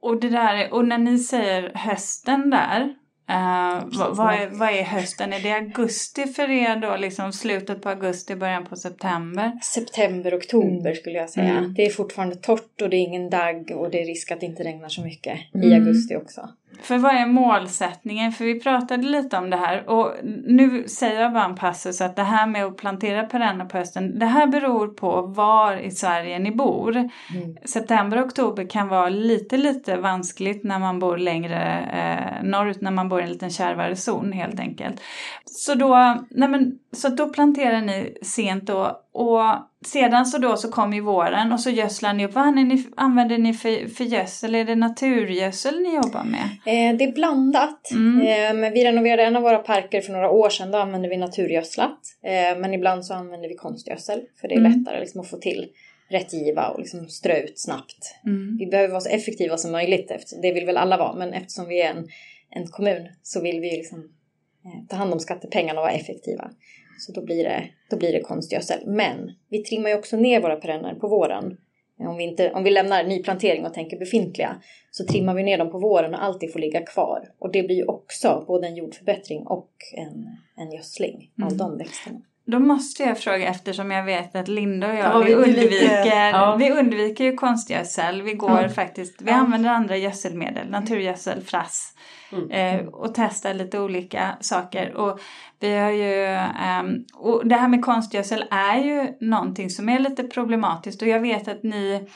Och, 0.00 0.20
det 0.20 0.28
där, 0.28 0.72
och 0.72 0.84
när 0.84 0.98
ni 0.98 1.18
säger 1.18 1.72
hösten 1.74 2.50
där, 2.50 2.80
eh, 3.28 3.84
vad, 3.98 4.16
vad, 4.16 4.34
är, 4.34 4.48
vad 4.58 4.68
är 4.68 4.82
hösten? 4.82 5.32
Är 5.32 5.40
det 5.40 5.52
augusti 5.52 6.26
för 6.26 6.50
er 6.50 6.76
då? 6.76 6.96
Liksom 6.96 7.32
slutet 7.32 7.82
på 7.82 7.88
augusti, 7.88 8.36
början 8.36 8.66
på 8.66 8.76
september? 8.76 9.52
September, 9.62 10.38
oktober 10.38 10.94
skulle 10.94 11.18
jag 11.18 11.30
säga. 11.30 11.58
Mm. 11.58 11.74
Det 11.74 11.86
är 11.86 11.90
fortfarande 11.90 12.36
torrt 12.36 12.82
och 12.82 12.90
det 12.90 12.96
är 12.96 13.00
ingen 13.00 13.30
dagg 13.30 13.70
och 13.76 13.90
det 13.90 14.02
är 14.02 14.06
risk 14.06 14.30
att 14.30 14.40
det 14.40 14.46
inte 14.46 14.64
regnar 14.64 14.88
så 14.88 15.02
mycket 15.02 15.38
i 15.54 15.66
Mm. 15.66 15.72
augusti 15.82 16.16
också. 16.16 16.48
För 16.82 16.98
vad 16.98 17.14
är 17.14 17.26
målsättningen? 17.26 18.32
För 18.32 18.44
vi 18.44 18.60
pratade 18.60 19.02
lite 19.02 19.36
om 19.36 19.50
det 19.50 19.56
här 19.56 19.88
och 19.90 20.14
nu 20.46 20.88
säger 20.88 21.22
jag 21.22 21.32
bara 21.32 21.44
en 21.44 21.54
passus 21.54 22.00
att 22.00 22.16
det 22.16 22.22
här 22.22 22.46
med 22.46 22.64
att 22.64 22.76
plantera 22.76 23.22
perenner 23.22 23.64
på 23.64 23.78
hösten, 23.78 24.18
det 24.18 24.26
här 24.26 24.46
beror 24.46 24.88
på 24.88 25.22
var 25.22 25.76
i 25.76 25.90
Sverige 25.90 26.38
ni 26.38 26.50
bor. 26.50 26.96
Mm. 26.96 27.10
September 27.64 28.18
och 28.18 28.26
oktober 28.26 28.70
kan 28.70 28.88
vara 28.88 29.08
lite, 29.08 29.56
lite 29.56 29.96
vanskligt 29.96 30.64
när 30.64 30.78
man 30.78 30.98
bor 30.98 31.18
längre 31.18 31.80
eh, 31.92 32.48
norrut, 32.48 32.80
när 32.80 32.90
man 32.90 33.08
bor 33.08 33.20
i 33.20 33.22
en 33.22 33.30
liten 33.30 33.50
kärvare 33.50 33.96
zon 33.96 34.32
helt 34.32 34.60
enkelt. 34.60 35.00
Så 35.44 35.74
då, 35.74 36.16
nej 36.30 36.48
men, 36.48 36.78
så 36.92 37.08
då 37.08 37.28
planterar 37.28 37.80
ni 37.80 38.18
sent 38.22 38.66
då 38.66 39.00
och 39.18 39.40
sedan 39.86 40.26
så 40.26 40.38
då 40.38 40.56
så 40.56 40.70
kommer 40.70 40.94
ju 40.96 41.02
våren 41.02 41.52
och 41.52 41.60
så 41.60 41.70
gödslar 41.70 42.12
ni 42.12 42.26
upp. 42.26 42.34
Vad 42.34 42.44
använder 42.44 42.76
ni, 42.76 42.84
använder 42.96 43.38
ni 43.38 43.54
för, 43.54 43.88
för 43.88 44.04
gödsel? 44.04 44.54
Är 44.54 44.64
det 44.64 44.74
naturgödsel 44.74 45.80
ni 45.80 45.94
jobbar 45.94 46.24
med? 46.24 46.44
Eh, 46.44 46.96
det 46.96 47.04
är 47.04 47.12
blandat. 47.12 47.90
Mm. 47.90 48.20
Eh, 48.20 48.60
men 48.60 48.72
vi 48.72 48.84
renoverade 48.84 49.22
en 49.22 49.36
av 49.36 49.42
våra 49.42 49.58
parker 49.58 50.00
för 50.00 50.12
några 50.12 50.30
år 50.30 50.50
sedan. 50.50 50.70
Då 50.70 50.78
använde 50.78 51.08
vi 51.08 51.16
naturgödslat. 51.16 51.98
Eh, 52.24 52.58
men 52.58 52.74
ibland 52.74 53.04
så 53.06 53.14
använder 53.14 53.48
vi 53.48 53.54
konstgödsel. 53.54 54.20
För 54.40 54.48
det 54.48 54.54
är 54.54 54.58
Mm. 54.58 54.72
lättare 54.72 55.00
liksom, 55.00 55.20
att 55.20 55.30
få 55.30 55.36
till 55.36 55.66
rätt 56.10 56.32
giva 56.32 56.68
och 56.68 56.80
liksom 56.80 57.08
strö 57.08 57.38
ut 57.38 57.58
snabbt. 57.58 58.14
Mm. 58.26 58.56
Vi 58.58 58.66
behöver 58.66 58.90
vara 58.90 59.00
så 59.00 59.08
effektiva 59.08 59.56
som 59.56 59.72
möjligt. 59.72 60.10
Efter, 60.10 60.42
det 60.42 60.52
vill 60.52 60.66
väl 60.66 60.76
alla 60.76 60.96
vara. 60.96 61.14
Men 61.14 61.32
eftersom 61.32 61.68
vi 61.68 61.82
är 61.82 61.90
en, 61.90 62.08
en 62.50 62.66
kommun 62.66 63.08
så 63.22 63.40
vill 63.40 63.60
vi 63.60 63.70
liksom, 63.70 63.98
eh, 64.64 64.86
ta 64.88 64.96
hand 64.96 65.12
om 65.12 65.20
skattepengarna 65.20 65.80
och 65.80 65.84
vara 65.84 65.94
effektiva. 65.94 66.50
Så 66.98 67.12
då 67.12 67.24
blir, 67.24 67.44
det, 67.44 67.64
då 67.90 67.96
blir 67.96 68.12
det 68.12 68.20
konstgödsel. 68.20 68.78
Men 68.86 69.30
vi 69.48 69.62
trimmar 69.62 69.88
ju 69.90 69.96
också 69.96 70.16
ner 70.16 70.40
våra 70.40 70.56
perenner 70.56 70.94
på 70.94 71.08
våren. 71.08 71.56
Om 72.00 72.16
vi, 72.16 72.24
inte, 72.24 72.52
om 72.52 72.64
vi 72.64 72.70
lämnar 72.70 73.04
nyplantering 73.04 73.66
och 73.66 73.74
tänker 73.74 73.98
befintliga 73.98 74.56
så 74.90 75.04
trimmar 75.04 75.34
vi 75.34 75.42
ner 75.42 75.58
dem 75.58 75.70
på 75.70 75.78
våren 75.78 76.14
och 76.14 76.24
alltid 76.24 76.52
får 76.52 76.60
ligga 76.60 76.80
kvar. 76.80 77.20
Och 77.38 77.52
det 77.52 77.62
blir 77.62 77.76
ju 77.76 77.84
också 77.84 78.44
både 78.46 78.66
en 78.66 78.76
jordförbättring 78.76 79.46
och 79.46 79.70
en, 79.96 80.26
en 80.56 80.72
gödsling 80.72 81.32
av 81.42 81.52
Mm. 81.52 81.58
de 81.58 81.78
växterna. 81.78 82.20
Då 82.52 82.58
måste 82.58 83.02
jag 83.02 83.18
fråga 83.18 83.48
eftersom 83.48 83.90
jag 83.90 84.04
vet 84.04 84.36
att 84.36 84.48
Linda 84.48 84.88
och 84.88 84.94
jag, 84.94 85.04
Ja, 85.04 85.18
vi, 85.18 85.24
vi- 85.24 85.34
vi 85.34 85.34
undviker, 85.50 85.70
lite- 85.70 86.30
ja. 86.32 86.56
vi 86.58 86.70
undviker 86.70 87.24
ju 87.24 87.36
konstgödsel. 87.36 88.22
Vi 88.22 88.32
går 88.34 88.58
Mm. 88.58 88.70
faktiskt, 88.70 89.22
vi 89.22 89.30
använder 89.30 89.70
andra 89.70 89.96
gödselmedel, 89.96 90.70
naturgödsel, 90.70 91.40
frass. 91.42 91.92
Mm. 92.32 92.50
Eh, 92.50 92.86
och 92.86 93.14
testar 93.14 93.54
lite 93.54 93.78
olika 93.80 94.36
saker. 94.40 94.94
Och 94.94 95.20
vi 95.60 95.76
har 95.76 95.90
ju, 95.90 96.24
ehm, 96.64 97.04
och 97.14 97.46
det 97.48 97.54
här 97.56 97.68
med 97.68 97.84
konstgödsel 97.84 98.44
är 98.50 98.78
ju 98.78 99.06
någonting 99.20 99.70
som 99.70 99.88
är 99.88 99.98
lite 99.98 100.24
problematiskt 100.24 101.02
och 101.02 101.08
jag 101.08 101.20
vet 101.20 101.48
att 101.48 101.62
ni 101.62 102.08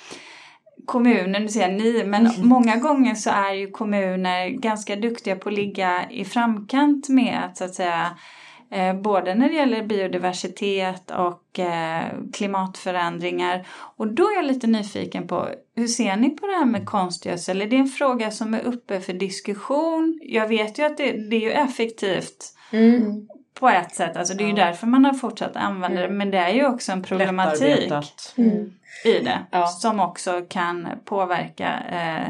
kommunen, 0.86 1.42
nu 1.42 1.48
säger 1.48 1.68
jag 1.68 1.76
ni, 1.82 2.04
men 2.04 2.26
Mm. 2.26 2.48
många 2.48 2.76
gånger 2.76 3.14
så 3.14 3.30
är 3.30 3.52
ju 3.54 3.70
kommuner 3.70 4.48
ganska 4.48 4.96
duktiga 4.96 5.36
på 5.36 5.48
att 5.48 5.54
ligga 5.54 6.10
i 6.10 6.24
framkant 6.24 7.08
med 7.08 7.38
att 7.44 7.56
så 7.56 7.64
att 7.64 7.74
säga 7.74 8.00
eh, 8.02 8.10
både 9.02 9.35
när 9.35 9.48
det 9.48 9.54
gäller 9.54 9.82
biodiversitet 9.82 11.11
och 11.11 11.58
eh, 11.58 12.04
klimatförändringar. 12.32 13.66
Och 13.96 14.14
då 14.14 14.22
är 14.22 14.37
jag 14.37 14.44
lite 14.44 14.66
nyfiken 14.66 15.28
på, 15.28 15.48
hur 15.76 15.87
ser 15.87 16.16
ni 16.16 16.30
på 16.30 16.46
det 16.46 16.52
här 16.52 16.64
med 16.64 16.87
konstgödsel? 16.87 17.62
Är 17.62 17.66
det 17.66 17.76
en 17.76 17.87
fråga 17.88 18.30
som 18.30 18.54
är 18.54 18.61
uppe 18.61 19.00
för 19.00 19.12
diskussion? 19.12 20.18
Jag 20.22 20.48
vet 20.48 20.78
ju 20.78 20.82
att 20.87 20.96
det, 20.96 21.12
det 21.30 21.37
är 21.37 21.40
ju 21.40 21.50
effektivt 21.52 22.54
Mm. 22.74 23.28
på 23.61 23.68
ett 23.68 23.94
sätt, 23.94 24.16
alltså 24.16 24.35
det 24.35 24.44
är 24.44 24.48
ju 24.48 24.54
Ja. 24.56 24.64
därför 24.66 24.87
man 24.87 25.04
har 25.04 25.12
fortsatt 25.12 25.56
använda 25.56 26.00
det, 26.00 26.08
men 26.08 26.30
det 26.30 26.38
är 26.38 26.48
ju 26.52 26.66
också 26.66 26.92
en 26.92 27.02
problematik. 27.02 27.92
Mm. 28.37 28.72
i 29.04 29.12
det 29.24 29.38
Ja. 29.50 29.66
som 29.66 30.00
också 30.00 30.46
kan 30.48 30.88
påverka 31.04 31.68
eh, 31.92 32.28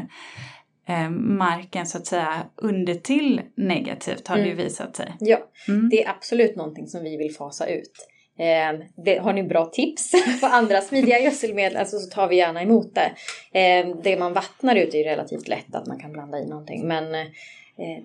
eh, 0.87 1.09
marken 1.09 1.85
så 1.85 1.97
att 1.97 2.05
säga 2.05 2.45
under 2.55 2.93
till 2.95 3.41
negativt 3.55 4.27
har 4.27 4.35
det 4.37 4.43
ju 4.43 4.51
Mm. 4.51 4.63
visat 4.63 4.95
sig. 4.95 5.13
Ja, 5.19 5.37
Mm. 5.67 5.89
det 5.89 6.03
är 6.03 6.09
absolut 6.09 6.55
någonting 6.55 6.87
som 6.87 7.03
vi 7.03 7.17
vill 7.17 7.35
fasa 7.35 7.67
ut. 7.67 7.91
Eh, 8.37 8.79
det, 9.05 9.17
har 9.17 9.33
ni 9.33 9.43
bra 9.43 9.65
tips 9.65 10.11
på 10.41 10.47
andra 10.47 10.81
smidiga 10.81 11.19
gödselmedel 11.19 11.77
alltså, 11.77 11.97
så 11.99 12.09
tar 12.09 12.27
vi 12.27 12.35
gärna 12.35 12.61
emot 12.61 12.95
det. 12.95 13.11
Eh, 13.59 13.95
det 14.03 14.19
man 14.19 14.33
vattnar 14.33 14.75
ut 14.75 14.93
är 14.93 14.97
ju 14.97 15.03
relativt 15.03 15.47
lätt 15.47 15.75
att 15.75 15.87
man 15.87 15.99
kan 15.99 16.11
blanda 16.11 16.39
i 16.39 16.45
någonting. 16.45 16.87
Men 16.87 17.15
eh, 17.15 17.27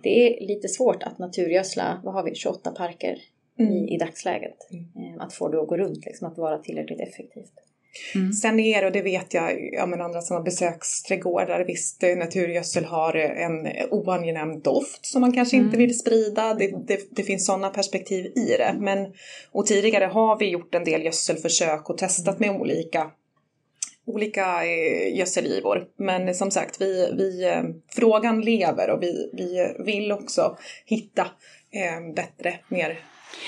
det 0.02 0.08
är 0.42 0.46
lite 0.46 0.68
svårt 0.68 1.02
att 1.02 1.18
naturgödsla, 1.18 2.00
vad 2.04 2.14
har 2.14 2.22
vi, 2.22 2.34
28 2.34 2.70
parker 2.70 3.18
Mm. 3.60 3.72
i, 3.72 3.94
i 3.94 3.98
dagsläget. 3.98 4.56
Eh, 4.72 5.22
att 5.24 5.32
få 5.34 5.48
det 5.48 5.60
att 5.60 5.68
gå 5.68 5.76
runt, 5.76 6.04
liksom, 6.06 6.28
att 6.28 6.38
vara 6.38 6.58
tillräckligt 6.58 7.00
effektivt. 7.00 7.52
Mm. 8.14 8.32
Sen 8.32 8.60
är 8.60 8.80
det, 8.80 8.86
och 8.86 8.92
det 8.92 9.02
vet 9.02 9.34
jag, 9.34 9.70
ja, 9.72 9.86
men 9.86 10.00
andra 10.00 10.20
som 10.20 10.36
har 10.36 10.42
besöksträdgårdar, 10.42 11.64
visst 11.64 12.02
naturgödsel 12.02 12.84
har 12.84 13.14
en 13.14 13.68
oangenäm 13.90 14.60
doft 14.60 15.06
som 15.06 15.20
man 15.20 15.32
kanske 15.32 15.56
inte 15.56 15.76
Mm. 15.76 15.78
vill 15.78 15.98
sprida. 15.98 16.54
Det, 16.54 16.86
det, 16.86 17.00
det 17.10 17.22
finns 17.22 17.46
sådana 17.46 17.70
perspektiv 17.70 18.26
i 18.26 18.56
det. 18.58 18.76
Men, 18.78 19.12
och 19.52 19.66
tidigare 19.66 20.04
har 20.04 20.38
vi 20.38 20.50
gjort 20.50 20.74
en 20.74 20.84
del 20.84 21.04
gödselförsök 21.04 21.90
och 21.90 21.98
testat 21.98 22.40
med 22.40 22.50
olika 22.50 23.10
olika 24.06 24.64
eh, 24.64 25.16
gödselgivor. 25.16 25.86
Men 25.96 26.34
som 26.34 26.50
sagt, 26.50 26.80
vi, 26.80 27.12
vi, 27.16 27.44
eh, 27.44 27.62
frågan 27.94 28.40
lever 28.40 28.90
och 28.90 29.02
vi, 29.02 29.30
vi 29.32 29.74
vill 29.84 30.12
också 30.12 30.56
hitta 30.84 31.22
eh, 31.70 32.14
bättre, 32.14 32.58
mer 32.68 32.98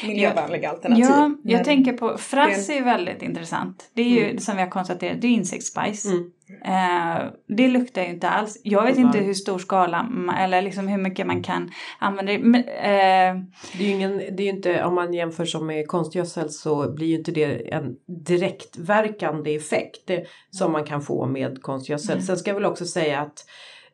miljövänliga 0.07 0.71
alternativ. 0.71 1.05
Ja, 1.05 1.31
jag 1.45 1.65
tänker 1.65 1.93
på 1.93 2.19
frass 2.19 2.69
är 2.69 2.75
ju 2.75 2.85
väldigt 2.85 3.23
intressant. 3.23 3.91
Det 3.95 4.03
är 4.03 4.09
ju 4.09 4.25
Mm. 4.25 4.39
som 4.39 4.57
vi 4.57 4.63
har 4.63 4.71
konstaterat, 4.71 5.21
det 5.21 5.27
är 5.27 5.31
insektsbajs. 5.33 6.05
Mm. 6.07 6.31
Eh, 6.65 7.23
det 7.49 7.69
luktar 7.69 8.03
ju 8.03 8.09
inte 8.09 8.29
alls. 8.29 8.61
Jag 8.65 8.83
vet 8.85 8.99
inte 8.99 9.19
hur 9.19 9.35
stor 9.35 9.59
skala 9.59 10.09
eller 10.39 10.63
liksom 10.63 10.89
hur 10.89 10.99
mycket 10.99 11.27
man 11.27 11.43
kan 11.43 11.71
använda 11.99 12.33
det. 12.33 12.39
Men, 12.39 12.61
eh, 12.65 13.43
Det 13.79 13.85
är 13.85 13.87
ju 13.87 13.89
ingen, 13.89 14.17
det 14.17 14.43
är 14.43 14.45
ju 14.45 14.49
inte, 14.51 14.85
om 14.85 14.95
man 14.95 15.15
jämför 15.15 15.45
som 15.45 15.67
med 15.67 15.89
konstgödsel 15.89 16.51
så 16.51 16.93
blir 16.93 17.07
ju 17.07 17.17
inte 17.19 17.33
det 17.33 17.73
en 17.75 17.97
direktverkande 18.27 19.55
effekt 19.57 20.07
det, 20.07 20.25
som 20.51 20.73
man 20.73 20.85
kan 20.85 21.03
få 21.03 21.27
med 21.27 21.63
konstgödsel. 21.63 22.23
Sen 22.23 22.37
ska 22.37 22.51
jag 22.51 22.55
väl 22.55 22.65
också 22.65 22.85
säga 22.85 23.21
att 23.21 23.45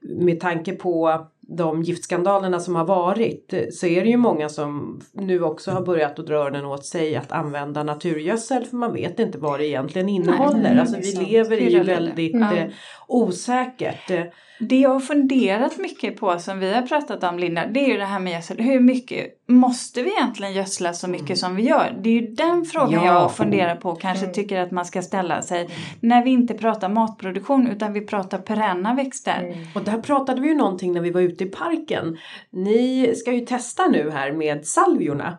med 0.01 0.41
tanke 0.41 0.73
på 0.73 1.27
de 1.49 1.83
giftskandalerna 1.83 2.61
som 2.61 2.75
har 2.75 2.85
varit 2.85 3.55
så 3.71 3.87
är 3.87 4.03
det 4.05 4.09
ju 4.11 4.17
många 4.17 4.49
som 4.49 5.01
nu 5.13 5.43
också 5.43 5.71
har 5.71 5.83
börjat 5.83 6.19
att 6.19 6.27
dra 6.27 6.35
öronen 6.35 6.65
åt 6.65 6.87
sig 6.87 7.17
att 7.17 7.33
använda 7.33 7.83
naturgödsel 7.83 8.65
för 8.65 8.77
man 8.77 8.93
vet 8.93 9.19
inte 9.19 9.39
vad 9.39 9.61
det 9.61 9.67
egentligen 9.67 10.09
innehåller. 10.09 10.61
Nej, 10.63 10.81
alltså 10.81 10.97
vi 10.97 11.03
sant. 11.03 11.29
lever 11.29 11.61
i 11.63 11.79
väldigt 11.79 12.35
Ja. 12.35 12.57
eh, 12.57 12.67
osäkert. 13.09 14.11
Det 14.59 14.77
jag 14.77 14.91
har 14.91 15.01
funderat 15.01 15.79
mycket 15.79 16.17
på 16.17 16.39
som 16.39 16.59
vi 16.59 16.73
har 16.75 16.83
pratat 16.83 17.25
om 17.25 17.39
Linda, 17.39 17.67
det 17.67 17.81
är 17.81 17.89
ju 17.89 17.97
det 17.97 18.05
här 18.05 18.19
med 18.19 18.33
gödsel. 18.33 18.59
Hur 18.61 18.81
mycket 18.81 19.27
måste 19.49 20.03
vi 20.03 20.11
egentligen 20.11 20.53
gödsla 20.53 20.93
så 20.93 21.09
mycket 21.09 21.39
som 21.39 21.57
vi 21.57 21.63
gör? 21.63 21.99
Det 22.03 22.09
är 22.11 22.21
ju 22.21 22.27
den 22.35 22.65
frågan 22.65 23.05
Ja. 23.05 23.05
jag 23.05 23.35
funderar 23.35 23.77
på 23.77 23.91
och 23.91 24.01
kanske 24.01 24.25
Mm. 24.25 24.35
tycker 24.35 24.61
att 24.61 24.71
man 24.71 24.85
ska 24.85 25.03
ställa 25.03 25.43
sig 25.43 25.69
när 26.01 26.25
vi 26.25 26.31
inte 26.31 26.55
pratar 26.55 26.89
matproduktion 26.89 27.67
utan 27.67 27.93
vi 27.93 28.01
pratar 28.01 28.39
perenna 28.39 28.95
växter. 28.95 29.41
Mm. 29.45 29.59
Och 29.75 29.83
där 29.83 29.99
pratade 29.99 30.41
vi 30.41 30.49
ju 30.49 30.55
någonting 30.55 30.93
när 30.93 31.01
vi 31.01 31.11
var 31.11 31.21
ute 31.21 31.45
i 31.45 31.47
parken. 31.47 32.19
Ni 32.51 33.13
ska 33.17 33.33
ju 33.33 33.41
testa 33.41 33.87
nu 33.89 34.11
här 34.11 34.33
med 34.33 34.67
salviorna. 34.67 35.39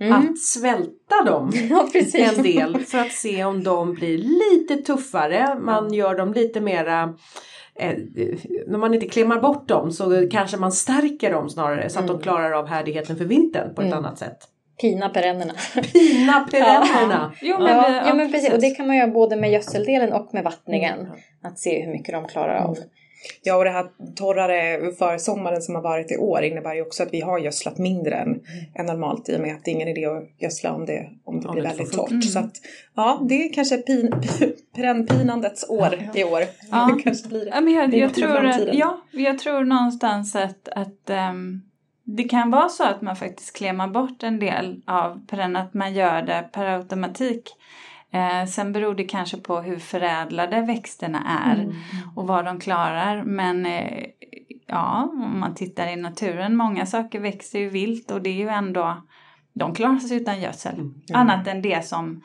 Mm. 0.00 0.12
Att 0.12 0.38
svälta 0.38 1.24
dem 1.26 1.52
Ja, 1.70 1.88
en 2.14 2.42
del 2.42 2.78
för 2.78 2.98
att 2.98 3.12
se 3.12 3.44
om 3.44 3.64
de 3.64 3.94
blir 3.94 4.18
lite 4.18 4.76
tuffare. 4.76 5.56
Man 5.60 5.92
gör 5.94 6.14
dem 6.14 6.32
lite 6.32 6.60
mera 6.60 7.14
eh, 7.78 7.94
när 8.66 8.78
man 8.78 8.94
inte 8.94 9.06
klämmar 9.06 9.40
bort 9.40 9.68
dem 9.68 9.92
så 9.92 10.28
kanske 10.30 10.56
man 10.56 10.72
stärker 10.72 11.30
dem 11.32 11.50
snarare 11.50 11.88
så 11.88 11.98
att 11.98 12.06
de 12.06 12.10
Mm. 12.12 12.22
klarar 12.22 12.52
av 12.52 12.66
härdigheten 12.66 13.16
för 13.16 13.24
vintern 13.24 13.74
på 13.74 13.80
ett 13.80 13.86
Mm. 13.86 13.98
annat 13.98 14.18
sätt. 14.18 14.38
Pina 14.80 15.08
perennerna. 15.08 15.52
Pina 15.92 16.46
perennerna! 16.50 17.32
Jo, 17.42 17.58
men 17.58 17.68
Ja, 17.68 18.02
ja, 18.06 18.14
men 18.14 18.32
precis. 18.32 18.52
Och 18.52 18.60
det 18.60 18.70
kan 18.70 18.86
man 18.86 18.96
göra 18.96 19.10
både 19.10 19.36
med 19.36 19.50
gödseldelen 19.52 20.12
och 20.12 20.34
med 20.34 20.44
vattningen. 20.44 21.00
Mm. 21.00 21.12
Att 21.42 21.58
se 21.58 21.82
hur 21.84 21.92
mycket 21.92 22.14
de 22.14 22.28
klarar 22.28 22.56
av. 22.56 22.76
Ja, 23.42 23.56
och 23.56 23.64
det 23.64 23.70
här 23.70 23.86
torrare 24.16 24.92
försommaren 24.92 25.62
som 25.62 25.74
har 25.74 25.82
varit 25.82 26.12
i 26.12 26.16
år 26.16 26.42
innebär 26.42 26.74
ju 26.74 26.82
också 26.82 27.02
att 27.02 27.12
vi 27.12 27.20
har 27.20 27.38
gödslat 27.38 27.78
mindre 27.78 28.14
än, 28.14 28.40
än 28.74 28.86
normalt 28.86 29.28
i 29.28 29.36
och 29.36 29.40
med 29.40 29.54
att 29.54 29.64
det 29.64 29.70
är 29.70 29.72
ingen 29.72 29.88
idé 29.88 30.06
att 30.06 30.24
gödsla 30.38 30.72
om 30.72 30.86
det, 30.86 31.10
om 31.24 31.40
det 31.40 31.48
Om 31.48 31.54
blir 31.54 31.62
det 31.62 31.68
väldigt 31.68 31.92
torrt. 31.92 32.08
fullt. 32.08 32.30
Så 32.30 32.38
att, 32.38 32.52
ja, 32.94 33.26
det 33.28 33.34
är 33.34 33.52
kanske 33.52 33.76
pin, 33.76 34.14
perennpinandets 34.74 35.64
år 35.68 36.10
i 36.14 36.24
år. 36.24 36.42
Ja. 36.70 36.90
Det 36.96 37.02
kanske 37.02 37.28
blir 37.28 37.40
det. 37.40 37.50
Ja, 37.54 37.60
men 37.60 37.74
jag, 37.74 37.94
jag, 37.94 38.14
tror, 38.14 38.44
ja, 38.72 39.00
jag 39.12 39.38
tror 39.38 39.64
någonstans 39.64 40.36
att, 40.36 40.68
att 40.68 41.10
ehm, 41.10 41.62
det 42.04 42.24
kan 42.24 42.50
vara 42.50 42.68
så 42.68 42.84
att 42.84 43.02
man 43.02 43.16
faktiskt 43.16 43.56
klämmer 43.56 43.88
bort 43.88 44.22
en 44.22 44.38
del 44.38 44.82
av 44.86 45.26
perenna, 45.26 45.60
att 45.60 45.74
man 45.74 45.94
gör 45.94 46.22
det 46.22 46.48
per 46.52 46.66
automatik. 46.66 47.48
Eh, 48.12 48.46
sen 48.46 48.72
beror 48.72 48.94
det 48.94 49.04
kanske 49.04 49.36
på 49.36 49.60
hur 49.60 49.78
förädlade 49.78 50.60
växterna 50.60 51.22
är 51.46 51.58
Mm. 51.58 51.74
och 52.16 52.26
vad 52.26 52.44
de 52.44 52.60
klarar. 52.60 53.22
Men 53.22 53.66
eh, 53.66 54.04
ja, 54.66 55.08
om 55.12 55.40
man 55.40 55.54
tittar 55.54 55.86
i 55.86 55.96
naturen, 55.96 56.56
många 56.56 56.86
saker 56.86 57.20
växer 57.20 57.58
ju 57.58 57.68
vilt 57.68 58.10
och 58.10 58.22
det 58.22 58.30
är 58.30 58.34
ju 58.34 58.48
ändå, 58.48 59.02
de 59.52 59.74
klarar 59.74 59.98
sig 59.98 60.16
utan 60.16 60.40
gödsel. 60.40 60.74
Mm. 60.78 60.94
Annat 61.14 61.46
än 61.46 61.62
det 61.62 61.86
som 61.86 62.22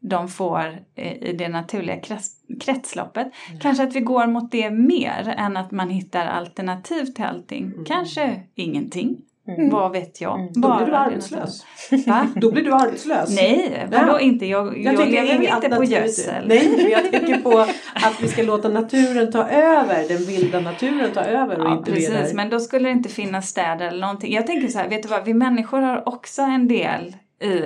de 0.00 0.28
får 0.28 0.78
eh, 0.94 1.12
i 1.12 1.36
det 1.38 1.48
naturliga 1.48 2.00
krets, 2.00 2.30
kretsloppet. 2.60 3.32
Kanske 3.60 3.82
att 3.84 3.96
vi 3.96 4.00
går 4.00 4.26
mot 4.26 4.52
det 4.52 4.70
mer 4.70 5.34
än 5.36 5.56
att 5.56 5.70
man 5.70 5.90
hittar 5.90 6.26
alternativ 6.26 7.04
till 7.04 7.24
allting. 7.24 7.72
Kanske 7.86 8.42
ingenting. 8.54 9.16
Mm. 9.48 9.70
Vad 9.70 9.92
vet 9.92 10.20
jag? 10.20 10.40
Mm. 10.40 10.52
Då 10.52 10.76
blir 10.76 10.86
du 10.86 10.94
arbetslös. 10.94 11.64
Va? 12.06 12.28
Då 12.36 12.52
blir 12.52 12.64
du 12.64 12.72
arbetslös. 12.72 13.36
Nej, 13.36 13.86
vadå 13.90 14.20
inte? 14.20 14.46
Jag, 14.46 14.78
jag, 14.78 14.96
tycker 14.96 15.10
lever 15.10 15.54
inte 15.56 15.68
på 15.76 15.84
gödsel. 15.84 16.48
Nej, 16.48 16.74
men 16.76 16.90
jag 16.90 17.12
tänker 17.12 17.40
på 17.40 17.58
att 17.94 18.20
vi 18.20 18.28
ska 18.28 18.42
låta 18.42 18.68
naturen 18.68 19.32
ta 19.32 19.48
över. 19.48 20.08
Den 20.08 20.24
vilda 20.24 20.60
naturen 20.60 21.10
ta 21.14 21.20
över 21.20 21.60
och 21.60 21.66
Ja, 21.66 21.78
inte 21.78 21.92
precis. 21.92 22.34
Men 22.34 22.50
då 22.50 22.60
skulle 22.60 22.88
det 22.88 22.92
inte 22.92 23.08
finnas 23.08 23.48
städer 23.48 23.86
eller 23.86 24.00
någonting. 24.00 24.32
Jag 24.34 24.46
tänker 24.46 24.68
så 24.68 24.78
här, 24.78 24.88
vet 24.88 25.02
du 25.02 25.08
vad? 25.08 25.24
Vi 25.24 25.34
människor 25.34 25.80
har 25.80 26.08
också 26.08 26.42
en 26.42 26.68
del 26.68 27.16
i 27.42 27.62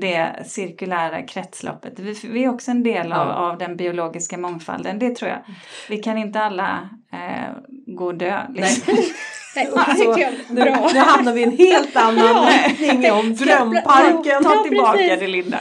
det 0.00 0.42
cirkulära 0.46 1.22
kretsloppet. 1.22 1.98
Vi, 1.98 2.14
vi 2.32 2.44
är 2.44 2.48
också 2.48 2.70
en 2.70 2.82
del 2.82 3.12
av, 3.12 3.28
Ja. 3.28 3.34
av 3.34 3.58
den 3.58 3.76
biologiska 3.76 4.38
mångfalden, 4.38 4.98
det 4.98 5.14
tror 5.14 5.30
jag. 5.30 5.38
Vi 5.88 5.96
kan 5.96 6.18
inte 6.18 6.40
alla 6.40 6.88
eh, 7.12 7.54
gå 7.86 8.06
och 8.06 8.14
dö. 8.14 8.40
Liksom. 8.54 8.94
Nej, 9.58 9.68
Och 9.72 9.78
det 9.78 10.04
så, 10.04 10.14
tycker 10.14 10.20
jag 10.20 10.32
nu, 10.48 10.64
nu 10.94 11.00
hamnar 11.00 11.32
vi 11.32 11.40
i 11.40 11.44
en 11.44 11.56
helt 11.58 11.96
annan 12.06 12.46
riktning 12.78 13.12
om 13.12 13.34
drömparken. 13.34 14.44
Ta 14.44 14.62
tillbaka 14.62 15.16
det 15.16 15.26
Linda. 15.26 15.58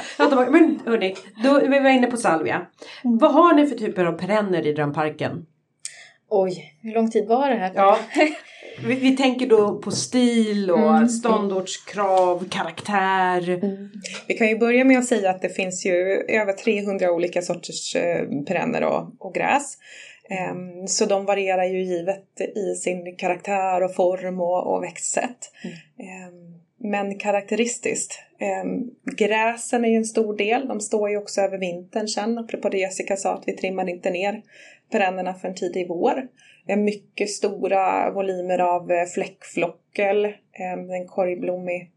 Men 0.50 0.80
hörni, 0.86 1.16
då, 1.44 1.60
vi 1.60 1.80
var 1.80 1.90
inne 1.90 2.08
på 2.08 2.18
salvia. 2.18 2.62
Vad 3.04 3.34
har 3.34 3.54
ni 3.54 3.68
för 3.68 3.76
typer 3.76 4.06
av 4.06 4.12
perenner 4.12 4.68
i 4.68 4.74
drömparken? 4.74 5.46
Oj, 6.30 6.74
hur 6.82 6.94
lång 6.94 7.12
tid 7.12 7.28
var 7.28 7.50
det 7.50 7.56
här? 7.56 7.72
Ja. 7.76 7.98
Vi, 8.86 8.96
vi 8.96 9.18
tänker 9.18 9.48
då 9.48 9.82
på 9.82 9.92
stil 9.92 10.72
och 10.72 10.80
Mm. 10.80 11.10
ståndortskrav, 11.10 12.50
karaktär. 12.50 13.50
Mm. 13.50 13.90
Vi 14.28 14.34
kan 14.34 14.48
ju 14.48 14.58
börja 14.58 14.84
med 14.86 15.00
att 15.00 15.06
säga 15.06 15.30
att 15.30 15.42
det 15.42 15.50
finns 15.50 15.86
ju 15.86 16.26
över 16.28 16.54
300 16.54 17.12
olika 17.12 17.42
sorters 17.42 17.96
eh, 17.96 18.26
perenner 18.48 18.84
och, 18.84 19.12
och 19.20 19.34
gräs. 19.34 19.78
Ehm, 20.30 20.88
så 20.88 21.06
de 21.06 21.26
varierar 21.26 21.64
ju 21.64 21.84
givet 21.84 22.42
i 22.56 22.76
sin 22.76 23.16
karaktär 23.16 23.84
och 23.84 23.96
form 23.96 24.42
och, 24.42 24.74
och 24.74 24.84
växtsätt. 24.84 25.52
Ehm, 26.00 26.62
men 26.78 27.20
karaktäristiskt. 27.20 28.20
Ehm, 28.40 28.92
gräsen 29.18 29.86
är 29.86 29.90
ju 29.90 29.96
en 29.96 30.06
stor 30.06 30.38
del, 30.38 30.68
de 30.68 30.80
står 30.80 31.10
ju 31.10 31.18
också 31.18 31.42
över 31.42 31.58
vintern 31.58 32.08
sen, 32.08 32.38
apropå 32.38 32.70
det 32.70 32.78
Jessica 32.78 33.16
sa 33.16 33.34
att 33.34 33.44
vi 33.48 33.58
trimmar 33.58 33.90
inte 33.90 34.10
ner 34.10 34.42
perennerna 34.92 35.34
för 35.34 35.48
en 35.48 35.56
tidig 35.56 35.88
vår. 35.88 36.28
Mycket 36.78 37.30
stora 37.30 38.12
volymer 38.12 38.60
av 38.60 38.92
eh, 38.92 39.06
fläckflockel, 39.06 40.26
en 40.90 41.08
korgblommig 41.08 41.92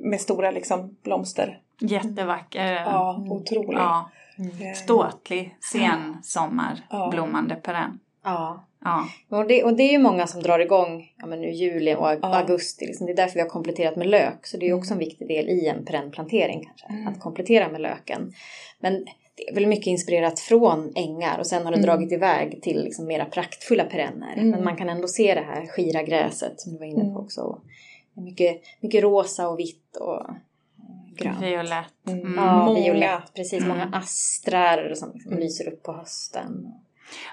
med 0.00 0.20
stora 0.20 0.50
liksom 0.50 0.96
blomster. 1.02 1.60
Jättevacker. 1.80 2.72
Ja, 2.72 3.26
otrolig. 3.30 3.78
Ja. 3.78 4.10
Ehm, 4.38 4.74
Ståtlig 4.74 5.56
sensomarblommande 5.72 7.54
perenn. 7.54 7.98
Ja. 8.24 8.64
Ja. 8.84 9.08
Och 9.28 9.46
det, 9.46 9.64
och 9.64 9.76
det 9.76 9.82
är 9.82 9.92
ju 9.92 9.98
många 9.98 10.26
som 10.26 10.42
drar 10.42 10.58
igång 10.58 11.12
ja, 11.16 11.26
men 11.26 11.40
nu 11.40 11.50
juli 11.50 11.94
och 11.94 12.08
augusti. 12.08 12.86
Liksom. 12.86 13.06
Det 13.06 13.12
är 13.12 13.16
därför 13.16 13.34
vi 13.34 13.40
har 13.40 13.48
kompletterat 13.48 13.96
med 13.96 14.06
lök. 14.06 14.46
Så 14.46 14.56
det 14.56 14.64
är 14.64 14.68
ju 14.68 14.74
också 14.74 14.92
en 14.92 14.98
viktig 14.98 15.28
del 15.28 15.48
i 15.48 15.66
en 15.66 15.84
perennplantering 15.84 16.64
kanske. 16.64 17.08
Att 17.10 17.20
komplettera 17.20 17.68
med 17.68 17.80
löken. 17.80 18.32
Men 18.80 19.04
det 19.36 19.48
är 19.50 19.54
väl 19.54 19.66
mycket 19.66 19.86
inspirerat 19.86 20.40
från 20.40 20.92
ängar 20.94 21.38
och 21.38 21.46
sen 21.46 21.64
har 21.64 21.72
det 21.72 21.82
dragit 21.82 22.12
iväg 22.12 22.62
till 22.62 22.84
liksom 22.84 23.06
mera 23.06 23.24
praktfulla 23.24 23.84
perenner. 23.84 24.36
Men 24.36 24.64
man 24.64 24.76
kan 24.76 24.88
ändå 24.88 25.08
se 25.08 25.34
det 25.34 25.40
här 25.40 25.66
skira 25.66 26.02
gräset 26.02 26.60
som 26.60 26.72
du 26.72 26.78
var 26.78 26.86
inne 26.86 27.14
på 27.14 27.20
också. 27.20 27.60
Det 28.14 28.20
är 28.20 28.24
mycket, 28.24 28.60
mycket 28.80 29.02
rosa 29.02 29.48
och 29.48 29.58
vitt 29.58 29.96
och 29.96 30.20
eh, 30.20 30.34
grönt. 31.16 31.42
Violett. 31.42 32.08
Mm. 32.08 32.34
Ja, 32.36 32.64
Många. 32.64 32.80
violett. 32.80 33.34
Precis, 33.34 33.66
många 33.66 33.90
astrar 33.92 34.94
som 34.94 35.10
liksom 35.14 35.38
lyser 35.38 35.68
upp 35.72 35.82
på 35.82 35.92
hösten. 35.92 36.72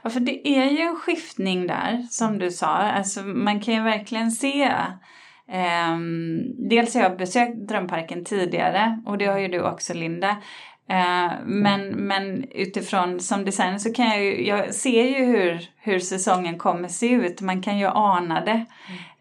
Ja, 0.03 0.09
för 0.09 0.19
det 0.19 0.47
är 0.47 0.65
ju 0.69 0.77
en 0.79 0.95
skiftning 0.95 1.67
där, 1.67 2.05
som 2.09 2.39
du 2.39 2.51
sa. 2.51 2.67
Alltså, 2.67 3.21
man 3.21 3.59
kan 3.59 3.73
ju 3.73 3.81
verkligen 3.83 4.31
se... 4.31 4.71
ehm, 5.51 6.39
dels 6.69 6.95
har 6.95 7.01
jag 7.01 7.17
besökt 7.17 7.67
Drömparken 7.67 8.25
tidigare 8.25 9.01
och 9.05 9.17
det 9.17 9.25
har 9.25 9.39
ju 9.39 9.47
du 9.47 9.61
också 9.61 9.93
Linda. 9.93 10.29
Eh, 10.89 11.31
men, 11.45 11.87
men 11.87 12.43
utifrån 12.51 13.19
som 13.19 13.45
designer 13.45 13.77
så 13.77 13.93
kan 13.93 14.05
jag 14.05 14.23
ju, 14.23 14.47
jag 14.47 14.73
ser 14.73 15.03
ju 15.03 15.25
hur, 15.25 15.69
hur 15.83 15.99
säsongen 15.99 16.57
kommer 16.57 16.87
se 16.87 17.09
ut. 17.09 17.41
Man 17.41 17.61
kan 17.61 17.77
ju 17.79 17.87
ana 17.87 18.45
det 18.45 18.65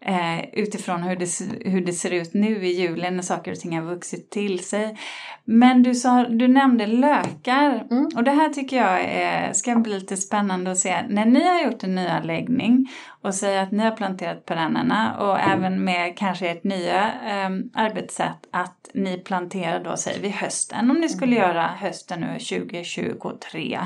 eh, 0.01 0.49
utifrån 0.53 1.03
hur 1.03 1.15
det, 1.15 1.29
hur 1.71 1.85
det 1.85 1.93
ser 1.93 2.11
ut 2.11 2.33
nu 2.33 2.65
i 2.65 2.81
julen 2.81 3.15
när 3.15 3.23
saker 3.23 3.51
och 3.51 3.59
ting 3.59 3.77
har 3.77 3.85
vuxit 3.85 4.29
till 4.29 4.65
sig. 4.65 4.97
Men 5.43 5.83
du, 5.83 5.95
sa, 5.95 6.23
du 6.23 6.47
nämnde 6.47 6.87
lökar 6.87 7.87
och 8.15 8.23
det 8.23 8.31
här 8.31 8.49
tycker 8.49 8.77
jag 8.77 9.01
är, 9.01 9.53
ska 9.53 9.75
bli 9.75 9.93
lite 9.93 10.17
spännande 10.17 10.71
att 10.71 10.77
se. 10.77 10.95
När 11.09 11.25
ni 11.25 11.47
har 11.47 11.63
gjort 11.63 11.83
en 11.83 11.95
nyanläggning 11.95 12.87
och 13.21 13.35
säger 13.35 13.63
att 13.63 13.71
ni 13.71 13.83
har 13.83 13.91
planterat 13.91 14.45
perennerna 14.45 15.17
och 15.19 15.39
även 15.39 15.83
med 15.83 16.17
kanske 16.17 16.49
ert 16.49 16.63
nya 16.63 17.05
eh, 17.05 17.49
arbetssätt 17.73 18.47
att 18.51 18.89
ni 18.93 19.17
planterar 19.17 19.83
då 19.83 19.97
säger 19.97 20.21
vi 20.21 20.29
hösten 20.29 20.91
om 20.91 20.97
ni 20.97 21.09
skulle 21.09 21.35
göra 21.35 21.67
hösten 21.67 22.19
nu 22.19 22.39
2023. 22.39 23.79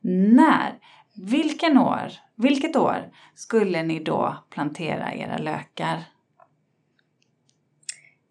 När, 0.00 0.72
vilken 1.16 1.78
år, 1.78 2.12
vilket 2.36 2.76
år 2.76 3.10
skulle 3.34 3.82
ni 3.82 3.98
då 4.00 4.36
plantera 4.50 5.14
era 5.14 5.38
lökar? 5.38 6.04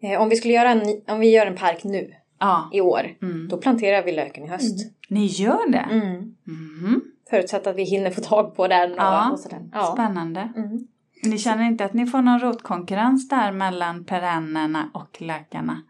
Eh, 0.02 0.22
om 0.22 0.28
vi 0.28 0.36
skulle 0.36 0.54
göra 0.54 0.70
en, 0.70 0.82
om 1.08 1.20
vi 1.20 1.30
gör 1.30 1.46
en 1.46 1.56
park 1.56 1.84
nu 1.84 2.14
Ja, 2.38 2.70
i 2.72 2.80
år, 2.80 3.14
Mm. 3.22 3.48
då 3.48 3.56
planterar 3.56 4.02
vi 4.02 4.12
löken 4.12 4.44
i 4.44 4.48
höst. 4.48 4.92
ni 5.08 5.26
gör 5.26 5.70
det? 5.70 5.78
Mm. 5.90 6.34
Mhm. 6.44 7.00
Förutsatt 7.30 7.66
att 7.66 7.76
vi 7.76 7.82
hinner 7.84 8.10
få 8.10 8.20
tag 8.20 8.56
på 8.56 8.68
den 8.68 8.92
och, 8.92 8.98
Ja, 8.98 9.30
och 9.32 9.38
sådär. 9.40 9.68
Ja. 9.72 9.92
Spännande. 9.92 10.52
Mm. 10.56 10.86
Ni 11.22 11.38
känner 11.38 11.64
inte 11.64 11.84
att 11.84 11.94
ni 11.94 12.06
får 12.06 12.22
någon 12.22 12.40
rotkonkurrens 12.40 13.28
där 13.28 13.52
mellan 13.52 14.04
perennerna 14.04 14.90
och 14.94 15.22
lökarna? 15.22 15.82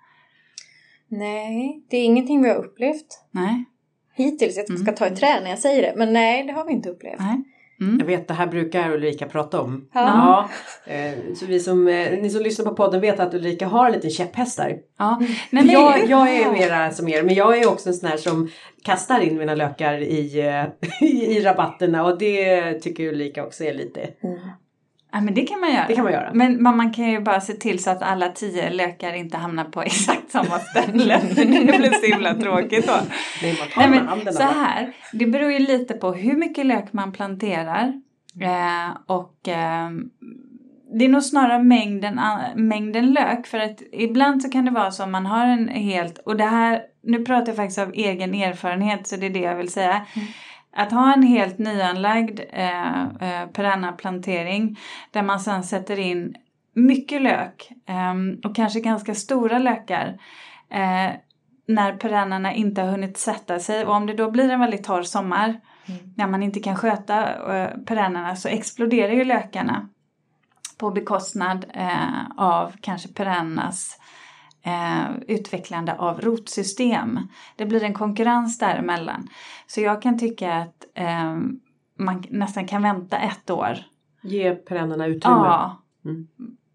Nej, 1.09 1.85
det 1.91 1.97
är 1.97 2.05
ingenting 2.05 2.43
vi 2.43 2.49
har 2.49 2.57
upplevt 2.57 3.25
Nej? 3.31 3.65
Hittills. 4.15 4.57
Jag 4.57 4.65
ska 4.67 4.75
Mm. 4.75 4.95
ta 4.95 5.07
ett 5.07 5.17
trä 5.17 5.41
när 5.43 5.51
jag 5.51 5.59
säger 5.59 5.83
det, 5.83 5.93
men 5.97 6.13
nej, 6.13 6.45
det 6.45 6.53
har 6.53 6.65
vi 6.65 6.73
inte 6.73 6.91
upplevt. 6.91 7.19
Nej? 7.21 7.43
Mm. 7.81 7.97
Jag 7.99 8.07
vet, 8.07 8.29
det 8.29 8.35
här 8.35 8.47
brukar 8.47 8.91
Ulrika 8.93 9.27
prata 9.27 9.61
om. 9.61 9.89
Ja. 9.95 10.49
Ja, 10.87 10.93
eh, 10.93 11.13
så 11.35 11.47
vi 11.47 11.61
som, 11.61 11.89
eh, 11.89 12.11
ni 12.23 12.31
som 12.31 12.43
lyssnar 12.43 12.65
på 12.67 12.75
podden 12.75 13.01
vet 13.01 13.21
att 13.21 13.35
Ulrika 13.35 13.67
har 13.67 13.87
en 13.87 13.93
liten 13.93 14.11
käpphäst 14.11 14.57
där. 14.57 14.77
Ja. 14.99 15.17
Nej, 15.21 15.29
För 15.29 15.57
men, 15.57 15.69
jag, 15.69 16.09
jag 16.09 16.37
är 16.37 16.53
mera 16.53 16.91
som 16.91 17.09
er, 17.09 17.23
men 17.23 17.35
jag 17.35 17.59
är 17.59 17.69
också 17.69 17.89
en 17.89 17.95
sån 17.95 18.09
här 18.09 18.17
som 18.17 18.49
kastar 18.85 19.21
in 19.21 19.39
mina 19.39 19.55
lökar 19.55 19.99
i, 20.03 20.41
eh, 20.41 20.65
i, 21.09 21.37
i 21.37 21.41
rabatterna 21.41 22.05
och 22.05 22.19
det 22.19 22.73
tycker 22.75 23.05
Ulrika 23.09 23.45
också 23.45 23.65
är 23.65 23.75
lite, 23.75 24.01
ja, 25.15 25.21
men 25.21 25.35
det 25.35 25.43
kan 25.43 25.61
man 25.61 25.73
göra. 25.73 25.87
det 25.89 25.95
kan 25.95 26.05
man 26.05 26.13
göra. 26.13 26.31
Men 26.35 26.63
man, 26.63 26.93
kan 26.93 27.11
ju 27.11 27.21
bara 27.21 27.41
se 27.41 27.53
till 27.53 27.83
så 27.83 27.91
att 27.91 28.03
alla 28.03 28.29
tio 28.29 28.71
lökar 28.71 29.13
inte 29.13 29.37
hamnar 29.37 29.65
på 29.65 29.83
exakt 29.93 30.31
samma 30.31 30.59
ställe. 30.59 31.21
Det 31.35 31.79
blir 31.79 32.01
så 32.01 32.07
himla 32.07 32.35
tråkigt 32.35 32.87
då. 32.87 32.97
Nej, 33.77 33.89
men 33.91 34.33
så 34.33 34.43
här, 34.43 34.93
det 35.13 35.27
beror 35.27 35.53
ju 35.53 35.59
lite 35.59 35.95
på 35.95 36.13
hur 36.13 36.37
mycket 36.37 36.67
lök 36.67 36.93
man 36.93 37.13
planterar. 37.13 37.93
Eh, 38.41 38.97
och 39.07 39.49
eh, 39.49 39.91
det 40.99 41.05
är 41.05 41.09
nog 41.09 41.23
snarare 41.23 41.63
mängden, 41.63 42.21
mängden 42.57 43.13
lök. 43.13 43.47
För 43.47 43.59
att 43.59 43.83
ibland 43.93 44.43
så 44.43 44.51
kan 44.51 44.65
det 44.65 44.71
vara 44.71 44.91
så 44.91 45.05
om 45.05 45.13
man 45.13 45.27
har 45.27 45.47
en 45.47 45.69
helt, 45.69 46.19
och 46.19 46.37
det 46.37 46.45
här, 46.45 46.83
nu 47.03 47.25
pratar 47.25 47.47
jag 47.47 47.57
faktiskt 47.57 47.79
av 47.79 47.93
egen 47.95 48.35
erfarenhet 48.35 49.07
så 49.07 49.17
det 49.17 49.27
är 49.27 49.31
det 49.31 49.41
jag 49.41 49.57
vill 49.57 49.73
säga. 49.73 50.07
Att 50.77 50.93
ha 50.93 51.13
en 51.13 51.23
helt 51.23 51.59
nyanlagd 51.59 52.41
eh, 52.53 53.03
eh, 53.03 53.47
perennaplantering 53.53 54.79
där 55.11 55.23
man 55.23 55.41
sedan 55.41 55.65
sätter 55.65 55.99
in 55.99 56.35
mycket 56.75 57.23
lök 57.23 57.73
eh, 57.87 58.49
och 58.49 58.57
kanske 58.57 58.81
ganska 58.81 59.15
stora 59.15 59.59
lökar. 59.59 60.19
Eh, 60.71 61.11
när 61.67 61.97
perennerna 61.97 62.53
inte 62.53 62.83
har 62.83 62.91
hunnit 62.91 63.19
sätta 63.19 63.59
sig 63.59 63.85
och 63.85 63.95
om 63.95 64.07
det 64.07 64.15
då 64.15 64.31
blir 64.31 64.51
en 64.51 64.61
väldigt 64.61 64.85
torr 64.85 65.03
sommar 65.03 65.61
när 66.17 66.27
man 66.27 66.43
inte 66.43 66.61
kan 66.61 66.77
sköta 66.77 67.29
eh, 67.57 67.71
perennerna 67.87 68.37
så 68.37 68.49
exploderar 68.49 69.13
ju 69.13 69.25
lökarna 69.25 69.89
på 70.79 70.91
bekostnad 70.91 71.65
eh, 71.75 72.31
av 72.37 72.75
kanske 72.81 73.09
perennas 73.09 73.99
eh, 74.65 75.05
utvecklande 75.29 75.95
av 75.99 76.21
rotsystem. 76.21 77.21
Det 77.57 77.67
blir 77.67 77.85
en 77.85 77.95
konkurrens 77.95 78.59
däremellan. 78.59 79.29
Så 79.67 79.81
jag 79.81 80.03
kan 80.03 80.19
tycka 80.19 80.55
att 80.55 80.85
eh, 80.95 81.35
man 81.99 82.25
nästan 82.31 82.67
kan 82.67 82.83
vänta 82.83 83.19
ett 83.19 83.51
år. 83.51 83.79
Ge 84.23 84.55
perennerna 84.55 85.07
utrymme. 85.07 85.37
Ja, 85.37 85.81
Mm. 86.05 86.27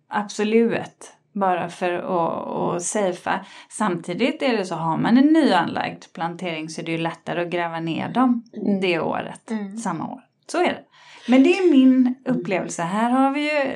absolut. 0.07 1.13
Bara 1.33 1.69
för 1.69 1.93
att, 1.93 2.75
att 2.75 2.83
safea. 2.83 3.45
Samtidigt 3.69 4.41
är 4.41 4.57
det 4.57 4.65
så, 4.65 4.75
har 4.75 4.97
man 4.97 5.17
en 5.17 5.25
nyanlagd 5.33 6.03
plantering 6.13 6.69
så 6.69 6.81
är 6.81 6.85
det 6.85 6.91
ju 6.91 6.97
lättare 6.97 7.41
att 7.41 7.49
gräva 7.49 7.79
ner 7.79 8.09
dem 8.09 8.43
det 8.81 8.99
året, 8.99 9.51
samma 9.83 10.07
år. 10.13 10.21
Så 10.51 10.57
är 10.57 10.67
det. 10.67 10.83
Men 11.29 11.43
det 11.43 11.49
är 11.57 11.71
min 11.71 12.15
upplevelse. 12.25 12.81
Här 12.81 13.09
har 13.11 13.31
vi 13.31 13.41
ju, 13.41 13.73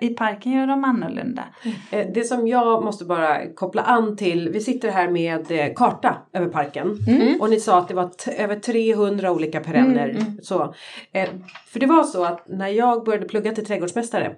i 0.00 0.14
parken 0.14 0.52
gör 0.52 0.66
de 0.66 0.84
annorlunda. 0.84 1.44
Eh, 1.90 2.06
Det 2.14 2.24
som 2.24 2.48
jag 2.48 2.84
måste 2.84 3.04
bara 3.04 3.46
koppla 3.54 3.82
an 3.82 4.16
till, 4.16 4.48
vi 4.52 4.60
sitter 4.60 4.90
här 4.90 5.10
med 5.10 5.50
eh, 5.50 5.74
karta 5.76 6.16
över 6.32 6.46
parken. 6.48 6.96
Och 7.40 7.50
ni 7.50 7.60
sa 7.60 7.78
att 7.78 7.88
det 7.88 7.94
var 7.94 8.08
t- 8.08 8.34
över 8.38 8.56
300 8.56 9.32
olika 9.32 9.60
perenner. 9.60 10.16
Så, 10.42 10.74
eh, 11.12 11.28
för 11.66 11.80
det 11.80 11.86
var 11.86 12.02
så 12.02 12.24
att 12.24 12.48
när 12.48 12.68
jag 12.68 13.04
började 13.04 13.26
plugga 13.28 13.52
till 13.52 13.66
trädgårdsmästare 13.66 14.32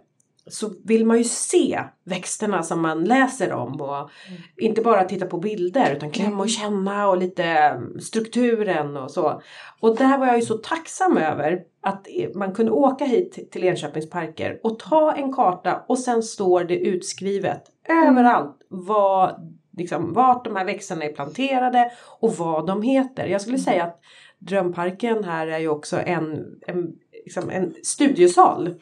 så 0.49 0.71
vill 0.85 1.07
man 1.07 1.19
ju 1.19 1.25
se 1.25 1.81
växterna 2.05 2.63
som 2.63 2.83
man 2.83 3.05
läser 3.05 3.53
om 3.53 3.81
och 3.81 4.11
inte 4.57 4.83
bara 4.83 5.05
titta 5.05 5.27
på 5.27 5.39
bilder 5.39 5.97
utan 5.97 6.11
klämma 6.11 6.43
och 6.43 6.49
känna 6.49 7.09
och 7.09 7.17
lite 7.17 7.45
mm, 7.45 8.01
strukturen 8.01 8.97
och 8.97 9.11
så. 9.11 9.43
Och 9.81 9.97
där 9.97 10.19
var 10.19 10.27
jag 10.27 10.37
ju 10.37 10.43
så 10.43 10.55
tacksam 10.55 11.17
över 11.17 11.63
att 11.83 12.07
man 12.35 12.55
kunde 12.55 12.73
åka 12.73 13.05
hit 13.05 13.53
till 13.53 13.65
Enköpings 13.65 14.11
parker 14.11 14.61
och 14.63 14.79
ta 14.79 15.13
en 15.13 15.33
karta 15.33 15.85
och 15.89 15.99
sen 15.99 16.23
står 16.23 16.65
det 16.65 16.79
utskrivet 16.79 17.63
överallt 17.89 18.57
vad, 18.69 19.55
liksom, 19.77 20.13
vart 20.13 20.45
de 20.45 20.57
här 20.57 20.65
växterna 20.65 21.05
är 21.05 21.13
planterade 21.13 21.91
och 22.21 22.35
vad 22.37 22.67
de 22.67 22.83
heter. 22.83 23.27
Jag 23.27 23.41
skulle 23.41 23.59
säga 23.59 23.85
att 23.85 24.01
Drömparken 24.39 25.25
här 25.25 25.47
är 25.47 25.59
ju 25.59 25.69
också 25.69 26.01
en, 26.01 26.45
en, 26.67 26.93
liksom 27.27 27.51
en 27.51 27.75
studiesal 27.83 28.75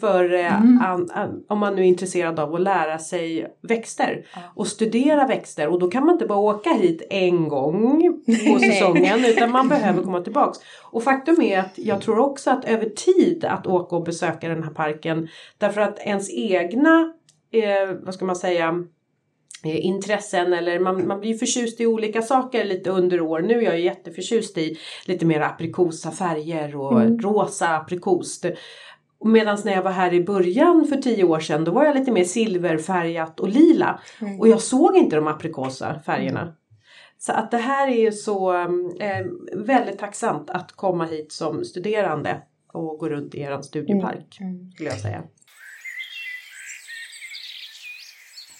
för 0.00 0.34
eh, 0.34 0.54
an, 0.62 1.10
an, 1.14 1.44
om 1.48 1.58
man 1.58 1.76
nu 1.76 1.82
är 1.82 1.86
intresserad 1.86 2.40
av 2.40 2.54
att 2.54 2.60
lära 2.60 2.98
sig 2.98 3.46
växter 3.62 4.26
och 4.54 4.66
studera 4.66 5.26
växter. 5.26 5.68
Och 5.68 5.78
då 5.78 5.90
kan 5.90 6.06
man 6.06 6.12
inte 6.12 6.26
bara 6.26 6.38
åka 6.38 6.70
hit 6.70 7.02
en 7.10 7.48
gång 7.48 8.22
på 8.26 8.58
säsongen 8.60 9.24
utan 9.24 9.50
man 9.50 9.68
behöver 9.68 10.02
komma 10.02 10.20
tillbaks. 10.20 10.58
Och 10.90 11.02
faktum 11.02 11.42
är 11.42 11.58
att 11.58 11.72
jag 11.78 12.00
tror 12.00 12.18
också 12.18 12.50
att 12.50 12.64
över 12.64 12.88
tid 12.88 13.44
att 13.44 13.66
åka 13.66 13.96
och 13.96 14.04
besöka 14.04 14.48
den 14.48 14.62
här 14.62 14.70
parken 14.70 15.28
därför 15.58 15.80
att 15.80 15.98
ens 15.98 16.30
egna, 16.30 17.12
eh, 17.52 17.96
vad 18.02 18.14
ska 18.14 18.24
man 18.24 18.36
säga, 18.36 18.68
eh, 18.68 18.74
intressen 19.64 20.52
eller 20.52 20.80
man, 20.80 21.06
man 21.06 21.20
blir 21.20 21.30
ju 21.30 21.38
förtjust 21.38 21.80
i 21.80 21.86
olika 21.86 22.22
saker 22.22 22.64
lite 22.64 22.90
under 22.90 23.20
år. 23.20 23.40
Nu 23.40 23.58
är 23.58 23.62
jag 23.62 23.78
ju 23.78 23.84
jätteförtjust 23.84 24.58
i 24.58 24.78
lite 25.04 25.26
mer 25.26 25.40
aprikosa 25.40 26.10
färger 26.10 26.76
och 26.76 27.22
rosa 27.22 27.76
aprikos. 27.76 28.40
Medan 29.24 29.58
när 29.64 29.72
jag 29.72 29.82
var 29.82 29.90
här 29.90 30.14
i 30.14 30.24
början 30.24 30.86
för 30.86 30.96
tio 30.96 31.24
år 31.24 31.40
sedan 31.40 31.64
då 31.64 31.72
var 31.72 31.84
jag 31.84 31.96
lite 31.96 32.12
mer 32.12 32.24
silverfärgat 32.24 33.40
och 33.40 33.48
lila. 33.48 34.00
Och 34.40 34.48
jag 34.48 34.60
såg 34.60 34.96
inte 34.96 35.16
de 35.16 35.26
aprikosa 35.26 36.00
färgerna. 36.06 36.54
Så 37.18 37.32
att 37.32 37.50
det 37.50 37.58
här 37.58 37.88
är 37.88 38.00
ju 38.00 38.12
så 38.12 38.54
eh, 39.00 39.26
väldigt 39.54 39.98
tacksamt 39.98 40.50
att 40.50 40.72
komma 40.72 41.04
hit 41.04 41.32
som 41.32 41.64
studerande 41.64 42.42
och 42.72 42.98
gå 42.98 43.08
runt 43.08 43.34
i 43.34 43.40
er 43.40 43.62
studiepark. 43.62 44.38
Skulle 44.74 44.88
jag 44.88 44.98
säga. 44.98 45.22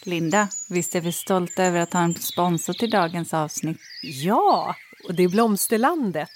Linda, 0.07 0.49
visst 0.69 0.95
är 0.95 1.01
vi 1.01 1.13
stolta 1.13 1.65
över 1.65 1.81
att 1.81 1.93
ha 1.93 2.01
en 2.01 2.15
sponsor 2.15 2.73
till 2.73 2.91
dagens 2.91 3.35
avsnitt? 3.35 3.79
Ja, 4.03 4.75
och 5.09 5.15
det 5.15 5.25
är 5.25 5.29
Blomsterlandet. 5.29 6.31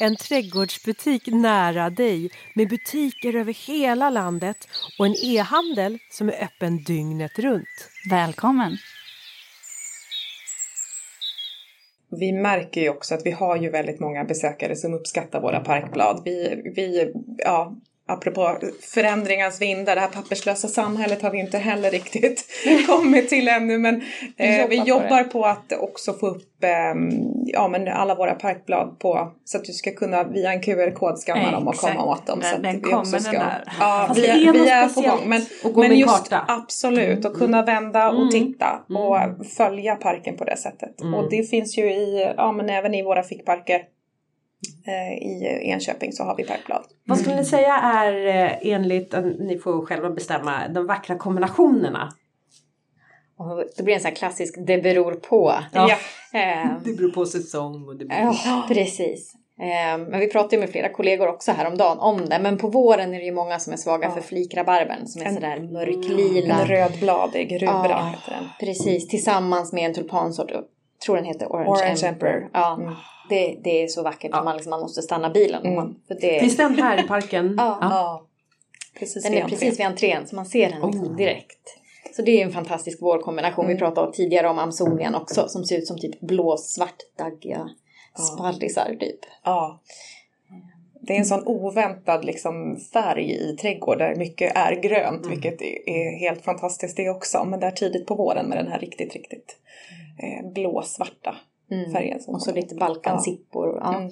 En 0.00 0.16
trädgårdsbutik 0.16 1.26
nära 1.26 1.90
dig 1.90 2.30
med 2.54 2.68
butiker 2.68 3.36
över 3.36 3.52
hela 3.66 4.10
landet 4.10 4.68
och 4.98 5.06
en 5.06 5.14
e-handel 5.24 5.98
som 6.10 6.28
är 6.28 6.44
öppen 6.44 6.84
dygnet 6.84 7.38
runt. 7.38 7.88
Välkommen! 8.10 8.76
Vi 12.10 12.32
märker 12.32 12.80
ju 12.80 12.88
också 12.88 13.14
att 13.14 13.26
vi 13.26 13.30
har 13.30 13.56
ju 13.56 13.70
väldigt 13.70 14.00
många 14.00 14.24
besökare 14.24 14.76
som 14.76 14.94
uppskattar 14.94 15.40
våra 15.40 15.60
parkblad. 15.60 16.22
Vi, 16.24 16.62
vi 16.76 17.12
ja, 17.38 17.76
apropå 18.06 18.56
förändringens 18.80 19.60
vindar, 19.60 19.94
det 19.94 20.00
här 20.00 20.08
papperslösa 20.08 20.68
samhället 20.68 21.22
har 21.22 21.30
vi 21.30 21.38
inte 21.40 21.58
heller 21.58 21.90
riktigt 21.90 22.44
kommit 22.88 23.28
till 23.28 23.48
ännu. 23.48 23.78
Men 23.78 24.02
eh, 24.36 24.68
vi 24.68 24.76
jobbar 24.76 25.24
på 25.24 25.44
att 25.44 25.72
också 25.72 26.12
få 26.12 26.26
upp 26.28 26.64
eh, 26.64 26.70
ja, 27.46 27.68
men 27.68 27.88
alla 27.88 28.14
våra 28.14 28.34
parkblad 28.34 28.98
på 28.98 29.32
så 29.44 29.58
att 29.58 29.64
du 29.64 29.72
ska 29.72 29.90
kunna 29.92 30.24
via 30.24 30.52
en 30.52 30.62
QR-kod 30.62 31.18
skanna 31.18 31.50
dem 31.50 31.68
och 31.68 31.74
komma 31.74 32.04
åt 32.04 32.26
dem. 32.26 32.38
Den- 32.40 32.50
så 32.50 32.56
att 32.56 32.62
den 32.62 32.82
vi 32.84 32.94
också 32.94 33.18
ska, 33.18 33.32
där. 33.38 33.64
Ja, 33.80 34.12
vi, 34.16 34.26
är 34.26 34.52
vi 34.52 34.68
är 34.68 34.88
på 34.88 35.00
gång. 35.00 35.20
Men, 35.28 35.42
men 35.74 35.90
en 35.90 35.98
just 35.98 36.28
karta. 36.30 36.44
absolut, 36.48 37.24
att 37.24 37.34
kunna 37.38 37.62
vända 37.62 38.08
och 38.10 38.16
Mm. 38.16 38.30
titta 38.30 38.80
Mm. 38.90 39.02
och 39.02 39.46
följa 39.46 39.96
parken 39.96 40.36
på 40.36 40.44
det 40.44 40.56
sättet. 40.56 41.00
Mm. 41.00 41.14
Och 41.14 41.30
det 41.30 41.50
finns 41.50 41.78
ju 41.78 41.92
i, 41.92 42.32
ja 42.36 42.52
men 42.52 42.70
även 42.70 42.94
i 42.94 43.02
våra 43.02 43.22
fickparker 43.22 43.80
i 45.22 45.44
Enköping 45.70 46.12
så 46.12 46.24
har 46.24 46.36
vi 46.36 46.44
parkblad. 46.44 46.84
Vad 47.06 47.18
skulle 47.18 47.36
ni 47.36 47.44
säga 47.44 47.74
är 47.76 48.26
eh, 48.26 48.72
enligt, 48.74 49.14
eh, 49.14 49.22
ni 49.22 49.58
får 49.58 49.86
själva 49.86 50.10
bestämma, 50.10 50.68
de 50.68 50.86
vackra 50.86 51.18
kombinationerna? 51.18 52.12
Och 53.38 53.64
det 53.76 53.82
blir 53.82 53.94
en 53.94 54.00
sån 54.00 54.08
här 54.08 54.16
klassisk 54.16 54.54
det 54.66 54.78
beror 54.82 55.12
på. 55.14 55.54
Ja. 55.72 55.90
Eh, 55.90 56.70
Det 56.84 56.92
beror 56.96 57.10
på 57.10 57.26
säsong 57.26 57.88
och 57.88 57.96
det 57.96 58.04
beror 58.04 58.26
på... 58.30 58.36
Ja, 58.44 58.64
precis. 58.68 59.34
Eh, 59.60 59.98
Men 59.98 60.20
vi 60.20 60.28
pratade 60.28 60.56
ju 60.56 60.60
med 60.60 60.70
flera 60.70 60.88
kollegor 60.88 61.28
också 61.28 61.52
häromdagen 61.52 61.98
om 61.98 62.28
det. 62.28 62.38
Men 62.38 62.58
på 62.58 62.68
våren 62.68 63.14
är 63.14 63.18
det 63.18 63.24
ju 63.24 63.32
många 63.32 63.58
som 63.58 63.72
är 63.72 63.76
svaga 63.76 64.08
Ja. 64.08 64.14
för 64.14 64.20
flikrabarbern 64.20 65.06
som 65.06 65.22
är 65.22 65.26
En- 65.26 65.34
sådär 65.34 65.58
mörklila. 65.60 66.54
En 66.60 66.66
rödbladig 66.68 67.62
rubra 67.62 67.86
Ja. 67.88 68.14
heter 68.16 68.32
den. 68.40 68.48
Precis, 68.60 69.08
tillsammans 69.08 69.72
med 69.72 69.84
en 69.86 69.94
tulpansort. 69.94 70.50
Tror 71.06 71.16
den 71.16 71.24
heter 71.24 71.46
Orange, 71.46 71.68
Orange 71.70 72.06
Emperor. 72.06 72.08
Emperor. 72.32 72.50
Ja, 72.52 72.74
Mm. 72.80 72.94
Det, 73.28 73.56
det 73.64 73.82
är 73.82 73.88
så 73.88 74.02
vackert 74.02 74.30
Ja. 74.32 74.38
att 74.38 74.44
man, 74.44 74.54
liksom, 74.56 74.70
man 74.70 74.80
måste 74.80 75.02
stanna 75.02 75.30
bilen. 75.30 75.62
Mm. 75.62 75.74
Man, 75.74 75.96
för 76.08 76.14
det, 76.20 76.40
Finns 76.40 76.56
den 76.56 76.74
här 76.78 77.04
i 77.04 77.08
parken? 77.08 77.54
Ja. 77.58 77.78
Ja. 77.80 78.26
Precis 78.98 79.22
den 79.24 79.32
är 79.34 79.40
entrén. 79.42 79.58
precis 79.58 79.80
vid 79.80 79.86
entrén 79.86 80.26
så 80.26 80.36
man 80.36 80.46
ser 80.46 80.70
den 80.70 80.80
liksom 80.86 81.10
Oh. 81.10 81.16
direkt. 81.16 81.78
Så 82.16 82.22
det 82.22 82.40
är 82.40 82.44
en 82.46 82.52
fantastisk 82.52 83.02
vårkombination. 83.02 83.66
Vi 83.66 83.72
Mm. 83.72 83.78
pratade 83.78 84.12
tidigare 84.12 84.48
om 84.48 84.58
Amsonian 84.58 85.14
också 85.14 85.48
som 85.48 85.64
ser 85.64 85.78
ut 85.78 85.86
som 85.86 85.98
typ 85.98 86.20
blåsvart 86.20 86.96
daggiga 87.18 87.70
Ja. 88.16 88.22
sparrisar 88.22 88.96
typ. 89.00 89.20
Ja. 89.44 89.80
Det 91.00 91.14
är 91.14 91.18
en 91.18 91.24
sån 91.24 91.42
oväntad 91.46 92.24
liksom, 92.24 92.76
färg 92.92 93.30
i 93.32 93.56
trädgård 93.56 93.98
där 93.98 94.14
mycket 94.16 94.56
är 94.56 94.72
grönt, 94.74 95.26
Mm. 95.26 95.30
vilket 95.30 95.62
är, 95.62 95.88
är 95.88 96.18
helt 96.18 96.44
fantastiskt 96.44 96.96
det 96.96 97.10
också. 97.10 97.44
Men 97.44 97.60
där 97.60 97.70
tidigt 97.70 98.06
på 98.06 98.14
våren 98.14 98.46
med 98.46 98.58
den 98.58 98.66
här 98.68 98.78
riktigt, 98.78 99.12
riktigt 99.12 99.56
eh, 100.22 100.50
blåsvarta 100.52 101.36
Mm. 101.72 101.92
färgen. 101.92 102.20
Som 102.20 102.34
Och 102.34 102.42
så 102.42 102.54
lite 102.54 102.74
balkansippor. 102.74 103.78
Ja. 103.80 103.94
Mm. 103.94 104.10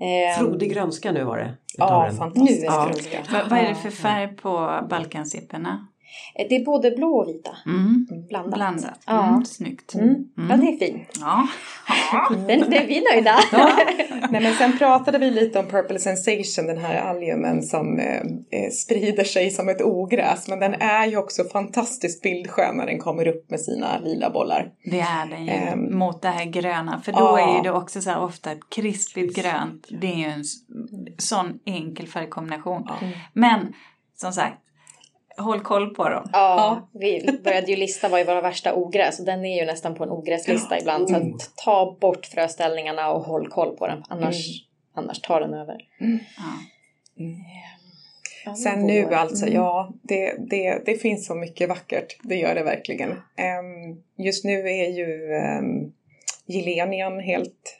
Ehm, 0.00 0.38
Frodig 0.38 0.72
grönska 0.72 1.12
nu 1.12 1.24
var 1.24 1.38
det. 1.38 1.54
Ja, 1.78 2.06
den. 2.06 2.16
är 2.48 2.60
det 2.60 2.68
grönska. 2.86 3.32
Va, 3.32 3.40
vad 3.50 3.58
är 3.58 3.68
det 3.68 3.74
för 3.74 3.90
färg 3.90 4.36
på 4.36 4.80
Balkansipporna? 4.90 5.88
Eh, 6.34 6.46
Det 6.48 6.56
är 6.56 6.64
både 6.64 6.90
blå 6.90 7.16
och 7.16 7.28
vita. 7.28 7.50
Mm. 7.66 8.06
Blandat. 8.28 8.54
Blandat. 8.54 9.00
Ja. 9.06 9.26
Mm, 9.28 9.44
snyggt. 9.44 9.94
Mm. 9.94 10.06
Mm. 10.08 10.50
Ja, 10.50 10.56
det 10.56 10.66
är 10.66 10.86
fint. 10.86 11.08
Ja. 11.20 11.46
Den, 12.30 12.46
det 12.70 12.76
är 12.76 12.86
vi 12.86 13.04
nöjda. 13.12 13.36
Nej 14.30 14.42
men 14.42 14.54
sen 14.54 14.78
pratade 14.78 15.18
vi 15.18 15.30
lite 15.30 15.58
om 15.58 15.66
Purple 15.66 15.98
Sensation, 15.98 16.66
den 16.66 16.78
här 16.78 17.00
alliumen 17.00 17.62
som 17.62 17.98
eh, 17.98 18.20
eh, 18.50 18.70
sprider 18.70 19.24
sig 19.24 19.50
som 19.50 19.68
ett 19.68 19.82
ogräs. 19.82 20.48
Men 20.48 20.60
den 20.60 20.74
är 20.74 21.06
ju 21.06 21.16
också 21.16 21.44
fantastiskt 21.44 22.22
bildskön 22.22 22.76
när 22.76 22.86
den 22.86 22.98
kommer 22.98 23.28
upp 23.28 23.50
med 23.50 23.60
sina 23.60 23.98
lila 23.98 24.30
bollar. 24.30 24.72
Det 24.84 25.00
är 25.00 25.26
den 25.26 25.44
ju 25.44 25.50
Ehm. 25.50 25.98
mot 25.98 26.22
det 26.22 26.28
här 26.28 26.44
gröna. 26.44 27.00
För 27.04 27.12
då 27.12 27.18
Ja. 27.18 27.58
är 27.58 27.62
det 27.62 27.70
också 27.72 28.00
så 28.00 28.10
här 28.10 28.20
ofta 28.22 28.52
ett 28.52 28.70
krispigt 28.70 29.36
grönt. 29.36 29.86
Det 30.00 30.06
är 30.12 30.16
ju 30.16 30.24
en 30.24 30.44
sån 31.18 31.58
enkel 31.66 32.06
färgkombination. 32.06 32.82
Ja. 32.86 32.94
Men 33.32 33.72
som 34.16 34.32
sagt, 34.32 34.56
håll 35.38 35.60
koll 35.60 35.94
på 35.94 36.08
dem. 36.08 36.28
Ja, 36.32 36.88
vi 36.92 37.38
började 37.44 37.66
ju 37.70 37.76
lista 37.76 38.08
vad 38.08 38.20
är 38.20 38.24
våra 38.24 38.40
värsta 38.40 38.74
ogräs 38.74 39.20
och 39.20 39.26
den 39.26 39.44
är 39.44 39.60
ju 39.60 39.66
nästan 39.66 39.94
på 39.94 40.04
en 40.04 40.10
ogräslista 40.10 40.78
ibland. 40.80 41.08
Så 41.08 41.16
att 41.16 41.56
ta 41.64 41.96
bort 42.00 42.26
fröställningarna 42.26 43.10
och 43.12 43.22
håll 43.22 43.48
koll 43.48 43.76
på 43.76 43.86
den. 43.86 44.02
Annars, 44.08 44.46
annars 44.94 45.20
tar 45.20 45.40
den 45.40 45.54
över. 45.54 45.76
Ja. 45.98 46.08
Ja, 48.46 48.54
Sen 48.54 48.80
nu 48.86 49.14
alltså, 49.14 49.46
Mm. 49.46 49.54
ja 49.56 49.92
det, 50.02 50.34
det, 50.50 50.82
det 50.86 50.94
finns 50.94 51.26
så 51.26 51.34
mycket 51.34 51.68
vackert. 51.68 52.16
Det 52.22 52.34
gör 52.36 52.54
det 52.54 52.62
verkligen. 52.62 53.10
Ehm, 53.36 54.02
just 54.18 54.44
nu 54.44 54.68
är 54.68 54.88
ju 54.90 55.32
um, 55.58 55.92
Gillenian 56.46 57.20
helt 57.20 57.78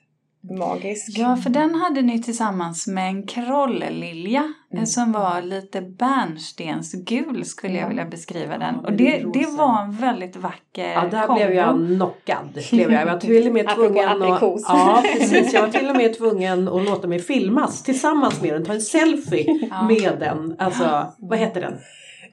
magisk. 0.50 1.18
Ja, 1.18 1.36
för 1.36 1.50
den 1.50 1.74
hade 1.74 2.02
ni 2.02 2.22
tillsammans 2.22 2.86
med 2.86 3.08
en 3.08 3.26
krollilja 3.26 4.52
Mm. 4.72 4.86
som 4.86 5.12
var 5.12 5.42
lite 5.42 5.80
bärnstensgul 5.80 7.44
skulle 7.44 7.78
jag 7.78 7.88
vilja 7.88 8.04
beskriva 8.04 8.58
den. 8.58 8.74
Ja, 8.82 8.88
Och 8.88 8.92
det, 8.92 9.24
det 9.32 9.46
var 9.46 9.82
en 9.82 9.92
väldigt 9.92 10.36
vacker 10.36 10.92
Ja, 10.92 11.04
där 11.10 11.26
kombo. 11.26 11.34
blev 11.44 11.54
jag 11.54 11.76
knockad. 11.96 12.58
Blev 12.72 12.92
jag. 12.92 13.00
jag 13.02 13.06
var 13.12 13.18
till 13.20 13.46
och 13.46 13.52
med 13.52 13.68
tvungen 13.74 14.08
att, 14.22 14.42
ja, 14.68 15.02
precis. 15.18 15.52
Jag 15.52 15.62
var 15.62 15.68
till 15.68 15.90
och 15.90 15.96
med 15.96 16.18
tvungen 16.18 16.68
att 16.68 16.84
låta 16.84 17.08
mig 17.08 17.18
filmas 17.18 17.82
tillsammans 17.82 18.42
med 18.42 18.52
den. 18.52 18.64
Ta 18.64 18.72
en 18.72 18.80
selfie 18.80 19.68
Ja. 19.70 19.82
med 19.88 20.16
den. 20.20 20.56
Alltså, 20.58 21.12
vad 21.18 21.38
heter 21.38 21.60
den? 21.60 21.74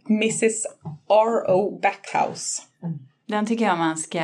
Mrs 0.10 0.66
R.O. 1.10 1.80
Backhouse. 1.82 2.62
Den 3.28 3.46
tycker 3.46 3.66
jag 3.66 3.78
man 3.78 3.98
ska 3.98 4.24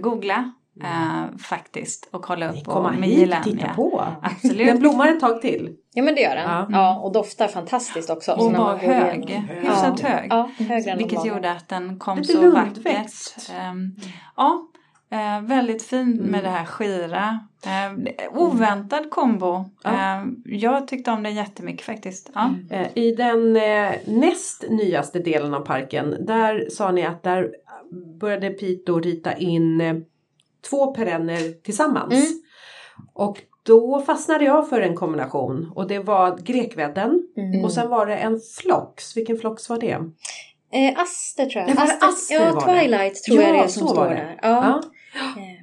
googla 0.00 0.52
eh, 0.84 1.36
faktiskt 1.38 2.08
och 2.12 2.22
kolla 2.22 2.50
upp. 2.52 2.64
Komma 2.64 2.88
och 2.88 2.94
hit 2.94 3.18
Gillenia. 3.18 3.42
titta 3.42 3.68
på. 3.74 4.04
Absolut. 4.22 4.66
Den 4.66 4.78
blommar 4.78 5.08
ett 5.08 5.20
tag 5.20 5.40
till. 5.42 5.76
Ja 5.94 6.02
men 6.02 6.14
det 6.14 6.20
gör 6.20 6.34
den. 6.34 6.50
Ja. 6.50 6.66
Ja, 6.70 7.00
och 7.00 7.12
doftar 7.12 7.48
fantastiskt 7.48 8.10
också. 8.10 8.34
Så 8.38 8.46
och 8.46 8.52
när 8.52 8.58
var 8.58 8.76
hög. 8.76 9.30
Hyfsat 9.30 10.00
Ja. 10.02 10.08
hög. 10.08 10.26
Ja, 10.30 10.50
högre 10.58 10.90
än 10.90 10.98
Vilket 10.98 11.24
gjorde 11.24 11.50
att 11.52 11.68
den 11.68 11.98
kom 11.98 12.18
Lite 12.18 12.32
så 12.32 12.42
lundväxt. 12.42 12.84
vackert. 13.48 13.60
Ehm, 13.60 13.96
ja, 14.36 14.66
eh, 15.12 15.40
väldigt 15.42 15.82
fin 15.82 16.00
Mm. 16.18 16.30
med 16.30 16.44
det 16.44 16.50
här 16.50 16.64
skira. 16.64 17.40
Eh, 17.66 18.38
oväntad 18.40 19.10
kombo. 19.10 19.64
Ja. 19.84 19.90
Eh, 19.90 20.24
jag 20.44 20.88
tyckte 20.88 21.10
om 21.10 21.22
den 21.22 21.34
jättemycket 21.34 21.86
faktiskt. 21.86 22.30
Ja. 22.34 22.50
Eh, 22.70 22.86
I 22.94 23.14
den 23.14 23.52
näst 24.04 24.64
nyaste 24.70 25.18
delen 25.18 25.54
av 25.54 25.60
parken, 25.60 26.16
där 26.26 26.66
sa 26.70 26.90
ni 26.90 27.06
att 27.06 27.22
där 27.22 27.50
började 28.20 28.50
Pito 28.50 28.98
rita 29.00 29.32
in 29.34 30.04
två 30.70 30.94
perenner 30.94 31.62
tillsammans. 31.62 32.14
Mm. 32.14 32.42
Och 33.14 33.38
då 33.62 34.00
fastnade 34.06 34.44
jag 34.44 34.68
för 34.68 34.80
en 34.80 34.94
kombination 34.96 35.72
och 35.74 35.88
det 35.88 35.98
var 35.98 36.38
grekvedden 36.38 37.22
Mm. 37.36 37.64
och 37.64 37.72
sen 37.72 37.88
var 37.88 38.06
det 38.06 38.16
en 38.16 38.40
flox. 38.60 39.16
Vilken 39.16 39.38
flox 39.38 39.68
var 39.68 39.78
det? 39.78 39.98
Eh, 40.72 40.98
aster 41.00 41.46
tror 41.46 41.64
jag. 41.68 41.74
Var 41.74 41.84
aster 42.08 42.34
ja, 42.34 42.52
var 42.52 42.74
det. 42.74 42.80
Twilight 42.80 43.22
tror 43.22 43.40
jag 43.40 43.48
Ja, 43.48 43.52
det 43.52 43.58
är 43.64 43.68
som 43.68 43.88
står 43.88 44.04
det. 44.04 44.14
där. 44.14 44.38
Ja. 44.42 44.82
Ja. 45.14 45.20
Eh, 45.42 45.56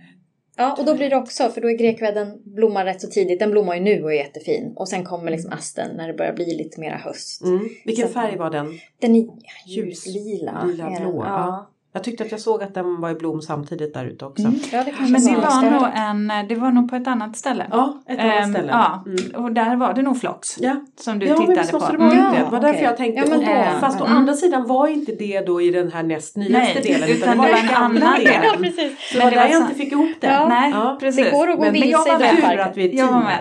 ja, 0.58 0.76
och 0.80 0.86
då 0.86 0.96
blir 0.96 1.10
det 1.10 1.16
också, 1.16 1.50
för 1.50 1.62
då 1.62 1.70
är 1.70 1.78
grekvedden 1.78 2.42
blommar 2.56 2.86
rätt 2.86 3.02
så 3.02 3.08
tidigt. 3.08 3.40
Den 3.40 3.52
blommar 3.52 3.76
ju 3.76 3.82
nu 3.82 4.04
och 4.04 4.12
är 4.14 4.16
jättefin. 4.18 4.74
Och 4.76 4.88
sen 4.90 5.04
kommer 5.06 5.32
liksom 5.32 5.52
asten 5.52 5.96
när 5.98 6.08
det 6.08 6.14
börjar 6.14 6.34
bli 6.34 6.58
lite 6.58 6.80
mera 6.80 6.98
höst. 6.98 7.44
Mm. 7.44 7.70
Vilken 7.86 8.08
Så- 8.08 8.14
färg 8.14 8.38
var 8.38 8.50
den? 8.50 8.80
Den 9.02 9.16
är 9.16 9.20
Ljus- 9.68 10.08
ljuslila. 10.08 10.64
lila 10.66 10.90
blå, 11.00 11.24
Ja. 11.26 11.70
Jag 11.98 12.04
tyckte 12.04 12.24
att 12.24 12.32
jag 12.32 12.40
såg 12.40 12.64
att 12.64 12.74
den 12.74 13.02
var 13.02 13.10
i 13.10 13.14
blom 13.14 13.42
samtidigt 13.42 13.94
där 13.94 14.06
ute 14.06 14.26
också. 14.26 14.44
Mm. 14.44 14.60
ja, 14.72 14.84
det 14.84 14.94
Men 15.10 15.26
det 15.26 15.36
var 15.36 15.42
var, 15.42 15.50
större. 15.50 15.70
nog 15.72 15.88
en, 15.96 16.48
det 16.48 16.56
var 16.56 16.72
nog 16.72 16.90
på 16.90 16.96
ett 16.96 17.08
annat 17.08 17.38
ställe. 17.38 17.66
Ja, 17.72 17.98
ett 18.08 18.20
annat 18.20 18.44
Ehm, 18.44 18.54
ställe. 18.54 18.72
Ja, 18.72 19.04
Mm. 19.06 19.44
och 19.46 19.52
där 19.52 19.76
var 19.76 19.94
det 19.94 20.02
nog 20.02 20.20
Flox. 20.20 20.58
Ja. 20.60 20.76
Som 21.00 21.20
du 21.20 21.26
ja, 21.26 21.32
men 21.38 21.42
tittade 21.42 21.58
måste 21.74 21.88
på. 21.88 21.92
det 21.92 21.98
vara 21.98 22.12
Mm. 22.12 22.32
det. 22.34 22.38
Det 22.40 22.46
var 22.52 22.60
därför 22.62 22.84
jag 22.84 22.98
tänkte. 22.98 23.22
Ja, 23.22 23.30
men 23.30 23.40
då, 23.40 23.46
då- 23.74 23.80
fast 23.80 24.02
å 24.02 24.06
mm. 24.06 24.18
andra 24.18 24.34
sidan 24.34 24.68
var 24.68 24.88
inte 24.88 25.12
det 25.12 25.40
då 25.46 25.62
i 25.62 25.72
den 25.72 25.92
här 25.92 26.04
näst 26.04 26.36
nyaste 26.38 26.58
Nej, 26.60 26.82
delen. 26.84 27.10
utan 27.10 27.32
det 27.32 27.38
var 27.38 27.46
det 27.48 27.52
var 27.52 27.60
en 27.60 27.70
annan 27.76 28.20
del. 28.20 28.42
precis. 28.58 29.12
Så 29.12 29.18
Men 29.18 29.20
det 29.20 29.24
var 29.24 29.32
där 29.32 29.38
var 29.38 29.54
jag 29.54 29.62
inte 29.62 29.76
fick 29.76 29.92
ihop 29.92 30.10
det. 30.20 30.28
Ja. 30.28 30.48
Nej, 30.48 30.72
Ja. 30.72 30.98
precis. 31.00 31.26
Det 31.26 31.32
går 31.32 31.50
att 31.50 31.58
gå 31.58 31.64
Men, 31.64 31.72
men 31.74 31.82
vilse 31.82 31.90
jag 31.90 32.08
i 32.08 32.12
var 32.12 32.20
den 32.20 32.36
tur 32.36 32.42
parken. 32.42 32.60
att 32.70 32.78
vi 32.78 32.86
är 32.86 32.90
ett 32.90 32.96
Jag 32.98 33.06
var 33.06 33.14
team 33.14 33.24
med. 33.24 33.34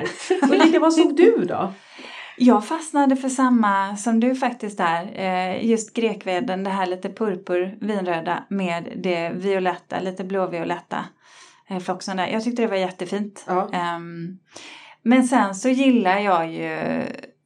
här. 0.50 0.60
Ulrika, 0.60 0.80
vad 0.80 0.92
såg 1.00 1.16
du 1.16 1.44
då? 1.48 1.72
Jag 2.38 2.66
fastnade 2.66 3.16
för 3.16 3.28
samma 3.28 3.96
som 3.96 4.20
du 4.20 4.34
faktiskt 4.34 4.78
där. 4.78 5.10
Eh, 5.14 5.64
just 5.66 5.94
grekveden, 5.94 6.64
det 6.64 6.70
här 6.70 6.86
lite 6.86 7.08
purpur, 7.08 7.76
vinröda 7.80 8.44
med 8.48 8.92
det 8.96 9.30
violetta, 9.30 10.00
lite 10.00 10.24
blåvioletta 10.24 11.04
eh, 11.68 11.78
floxen 11.78 12.16
där. 12.16 12.26
Jag 12.26 12.44
tyckte 12.44 12.62
det 12.62 12.68
var 12.68 12.76
jättefint. 12.76 13.44
Ja. 13.46 13.70
Ehm, 13.72 14.38
men 15.02 15.24
sen 15.28 15.54
så 15.54 15.68
gillar 15.68 16.18
jag 16.18 16.52
ju 16.52 17.02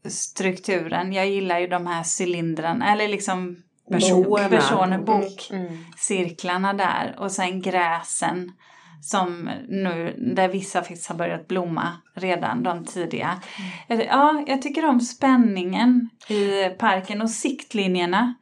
strukturen. 0.08 1.12
Jag 1.12 1.28
gillar 1.28 1.58
ju 1.58 1.66
de 1.66 1.86
här 1.86 2.04
cylindrarna, 2.20 2.92
eller 2.92 3.08
liksom 3.08 3.62
personer, 3.90 4.94
Mm. 4.94 5.04
bokcirklarna 5.04 6.72
där. 6.72 7.14
Och 7.18 7.32
sen 7.32 7.60
gräsen 7.62 8.52
som 9.00 9.50
nu, 9.68 10.14
där 10.34 10.48
vissa 10.48 10.78
faktiskt 10.80 11.06
har 11.08 11.16
börjat 11.16 11.48
blomma 11.48 11.92
redan, 12.14 12.62
de 12.62 12.84
tidiga. 12.84 13.40
Jag- 13.88 14.04
Ja, 14.06 14.44
jag 14.46 14.62
tycker 14.62 14.84
om 14.88 15.00
spänningen 15.00 16.08
i 16.28 16.68
parken 16.78 17.22
och 17.22 17.30
siktlinjerna. 17.30 18.34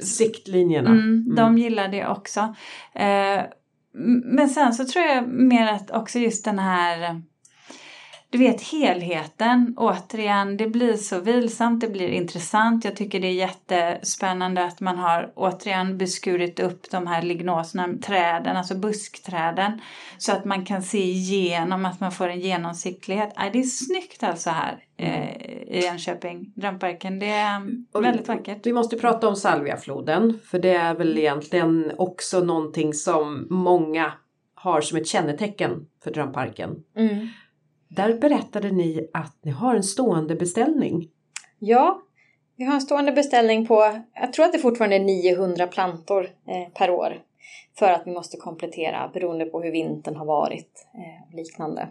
Siktlinjerna. 0.00 0.90
Mm, 0.90 1.34
de 1.34 1.58
gillar 1.58 1.88
det 1.88 2.06
också. 2.06 2.54
Eh, 2.94 3.42
men 4.24 4.48
sen 4.48 4.74
så 4.74 4.84
tror 4.84 5.04
jag 5.04 5.28
mer 5.28 5.72
att 5.72 5.90
också 5.90 6.18
just 6.18 6.44
den 6.44 6.58
här 6.58 7.22
du 8.30 8.38
vet 8.38 8.62
helheten, 8.62 9.74
återigen, 9.76 10.56
det 10.56 10.66
blir 10.66 10.96
så 10.96 11.20
vilsamt, 11.20 11.80
det 11.80 11.88
blir 11.88 12.08
intressant. 12.08 12.84
Jag 12.84 12.96
tycker 12.96 13.20
det 13.20 13.26
är 13.26 13.32
jättespännande 13.32 14.64
att 14.64 14.80
man 14.80 14.98
har 14.98 15.32
återigen 15.34 15.98
beskurit 15.98 16.60
upp 16.60 16.90
de 16.90 17.06
här 17.06 17.22
lignoserna, 17.22 17.88
träden, 18.02 18.56
alltså 18.56 18.74
buskträden. 18.74 19.80
Så 20.18 20.32
att 20.32 20.44
man 20.44 20.64
kan 20.64 20.82
se 20.82 21.02
igenom, 21.02 21.84
att 21.84 22.00
man 22.00 22.12
får 22.12 22.28
en 22.28 22.40
genomsiktlighet. 22.40 23.32
Nej, 23.36 23.50
det 23.52 23.58
är 23.58 23.62
snyggt 23.62 24.22
alltså 24.22 24.50
här 24.50 24.84
eh, 24.96 25.76
i 25.78 25.86
Enköping, 25.86 26.52
Drömparken. 26.56 27.18
Det 27.18 27.30
är 27.30 27.62
Och 27.92 28.04
väldigt 28.04 28.28
vackert. 28.28 28.66
Vi 28.66 28.72
måste 28.72 28.96
prata 28.96 29.28
om 29.28 29.36
salviafloden. 29.36 30.40
För 30.44 30.58
det 30.58 30.74
är 30.74 30.94
väl 30.94 31.18
egentligen 31.18 31.92
också 31.98 32.40
någonting 32.40 32.94
som 32.94 33.46
många 33.50 34.12
har 34.54 34.80
som 34.80 34.98
ett 34.98 35.06
kännetecken 35.06 35.86
för 36.04 36.10
Drömparken. 36.10 36.70
Mm. 36.96 37.28
Där 37.88 38.14
berättade 38.14 38.70
ni 38.70 39.08
att 39.12 39.36
ni 39.42 39.50
har 39.50 39.74
en 39.74 39.82
stående 39.82 40.34
beställning. 40.34 41.08
Ja, 41.58 42.02
vi 42.56 42.64
har 42.64 42.74
en 42.74 42.80
stående 42.80 43.12
beställning 43.12 43.66
på, 43.66 44.00
jag 44.14 44.32
tror 44.32 44.44
att 44.44 44.52
det 44.52 44.58
fortfarande 44.58 44.96
är 44.96 45.00
900 45.00 45.66
plantor 45.66 46.24
eh, 46.24 46.72
per 46.74 46.90
år. 46.90 47.22
För 47.78 47.92
att 47.92 48.02
vi 48.06 48.10
måste 48.10 48.36
komplettera 48.36 49.10
beroende 49.14 49.44
på 49.44 49.62
hur 49.62 49.72
vintern 49.72 50.16
har 50.16 50.26
varit 50.26 50.86
eh, 50.94 51.28
och 51.28 51.34
liknande. 51.34 51.88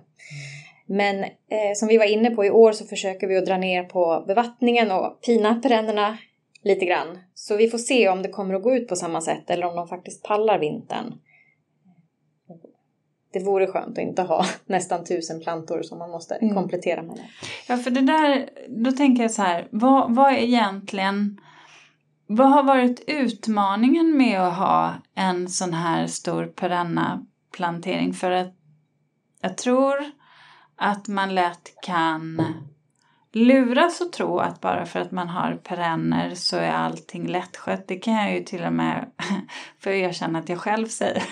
Men 0.86 1.24
eh, 1.24 1.74
som 1.76 1.88
vi 1.88 1.98
var 1.98 2.06
inne 2.06 2.30
på 2.30 2.45
i 2.45 2.52
år 2.52 2.72
så 2.72 2.86
försöker 2.86 3.28
vi 3.28 3.38
att 3.38 3.45
dra 3.45 3.58
ner 3.58 3.84
på 3.84 4.24
bevattningen 4.28 4.91
och 4.91 5.22
pina 5.22 5.56
perennerna 5.56 6.18
lite 6.64 6.86
grann. 6.86 7.20
Så 7.34 7.56
vi 7.56 7.70
får 7.70 7.78
se 7.78 8.10
om 8.10 8.22
det 8.22 8.30
kommer 8.30 8.54
att 8.54 8.64
gå 8.64 8.76
ut 8.76 8.88
på 8.88 8.95
samma 8.95 9.22
sätt 9.22 9.50
eller 9.50 9.68
om 9.68 9.76
de 9.76 9.88
faktiskt 9.88 10.24
pallar 10.24 10.60
vintern. 10.60 11.14
Det 13.40 13.44
vore 13.46 13.68
skönt 13.68 13.98
att 13.98 14.04
inte 14.04 14.22
ha 14.22 14.46
nästan 14.66 15.06
tusen 15.06 15.40
plantor 15.40 15.82
som 15.84 16.00
man 16.00 16.10
måste 16.12 16.36
Mm. 16.36 16.56
komplettera 16.56 17.02
med. 17.02 17.20
Ja, 17.68 17.78
för 17.78 17.92
det 17.92 18.02
där, 18.02 18.50
då 18.68 18.92
tänker 18.92 19.24
jag 19.24 19.32
så 19.32 19.42
här, 19.42 19.68
vad, 19.72 20.16
vad 20.16 20.32
är 20.32 20.38
egentligen, 20.38 21.42
vad 22.28 22.50
har 22.52 22.64
varit 22.64 23.04
utmaningen 23.08 24.18
med 24.18 24.42
att 24.42 24.58
ha 24.58 24.94
en 25.16 25.50
sån 25.50 25.74
här 25.74 26.08
stor 26.08 26.46
perenna 26.46 27.26
plantering? 27.52 28.14
För 28.14 28.32
att 28.32 28.54
jag 29.42 29.58
tror 29.58 29.96
att 30.76 31.08
man 31.08 31.36
lätt 31.36 31.74
kan 31.82 32.42
luras 33.46 34.02
och 34.02 34.12
tro 34.12 34.40
att 34.40 34.62
bara 34.62 34.86
för 34.86 35.00
att 35.00 35.12
man 35.12 35.28
har 35.28 35.56
perenner 35.56 36.36
så 36.36 36.58
är 36.58 36.72
allting 36.72 37.28
lättskött. 37.28 37.88
Det 37.88 37.96
kan 37.96 38.14
jag 38.14 38.34
ju 38.34 38.44
till 38.44 38.64
och 38.64 38.74
med 38.74 39.06
få 39.80 39.90
erkänna 39.90 40.40
att 40.40 40.50
jag 40.50 40.60
själv 40.60 40.88
säger. 40.88 41.24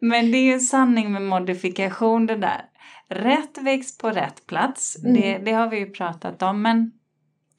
Men 0.00 0.32
det 0.32 0.38
är 0.38 0.42
ju 0.42 0.52
en 0.52 0.60
sanning 0.60 1.12
med 1.12 1.22
modifikation 1.22 2.26
det 2.26 2.36
där. 2.36 2.62
Rätt 3.08 3.58
växt 3.58 4.00
på 4.00 4.10
rätt 4.10 4.46
plats, 4.46 4.96
det, 5.02 5.38
det 5.38 5.52
har 5.52 5.68
vi 5.68 5.78
ju 5.78 5.90
pratat 5.90 6.42
om. 6.42 6.62
Men 6.62 6.92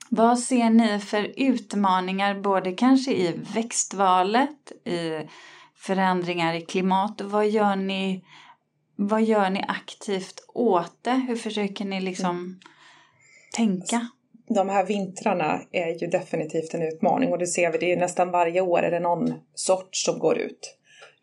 vad 0.10 0.40
ser 0.40 0.70
ni 0.70 1.00
för 1.00 1.34
utmaningar 1.38 2.40
både 2.42 2.72
kanske 2.72 3.12
i 3.12 3.40
växtvalet, 3.56 4.72
i 4.86 5.30
förändringar 5.76 6.54
i 6.54 6.62
klimat 6.62 7.22
och 7.22 7.32
vad 7.32 7.50
gör 7.50 7.76
ni, 7.76 8.24
vad 9.08 9.24
gör 9.24 9.50
ni 9.50 9.66
aktivt 9.68 10.44
åt 10.54 10.98
det? 11.02 11.26
Hur 11.28 11.36
försöker 11.36 11.86
ni 11.86 12.02
liksom 12.02 12.60
tänka? 13.56 14.08
De 14.48 14.70
här 14.70 14.86
vintrarna 14.86 15.62
är 15.72 16.02
ju 16.02 16.08
definitivt 16.08 16.74
en 16.74 16.82
utmaning 16.82 17.32
och 17.32 17.38
det 17.38 17.48
ser 17.48 17.72
vi, 17.72 17.78
det 17.78 17.92
är 17.92 17.98
nästan 17.98 18.32
varje 18.32 18.62
år 18.62 18.80
är 18.80 18.92
det 18.92 19.00
någon 19.00 19.34
sort 19.56 19.96
som 19.96 20.20
går 20.20 20.38
ut. 20.38 20.78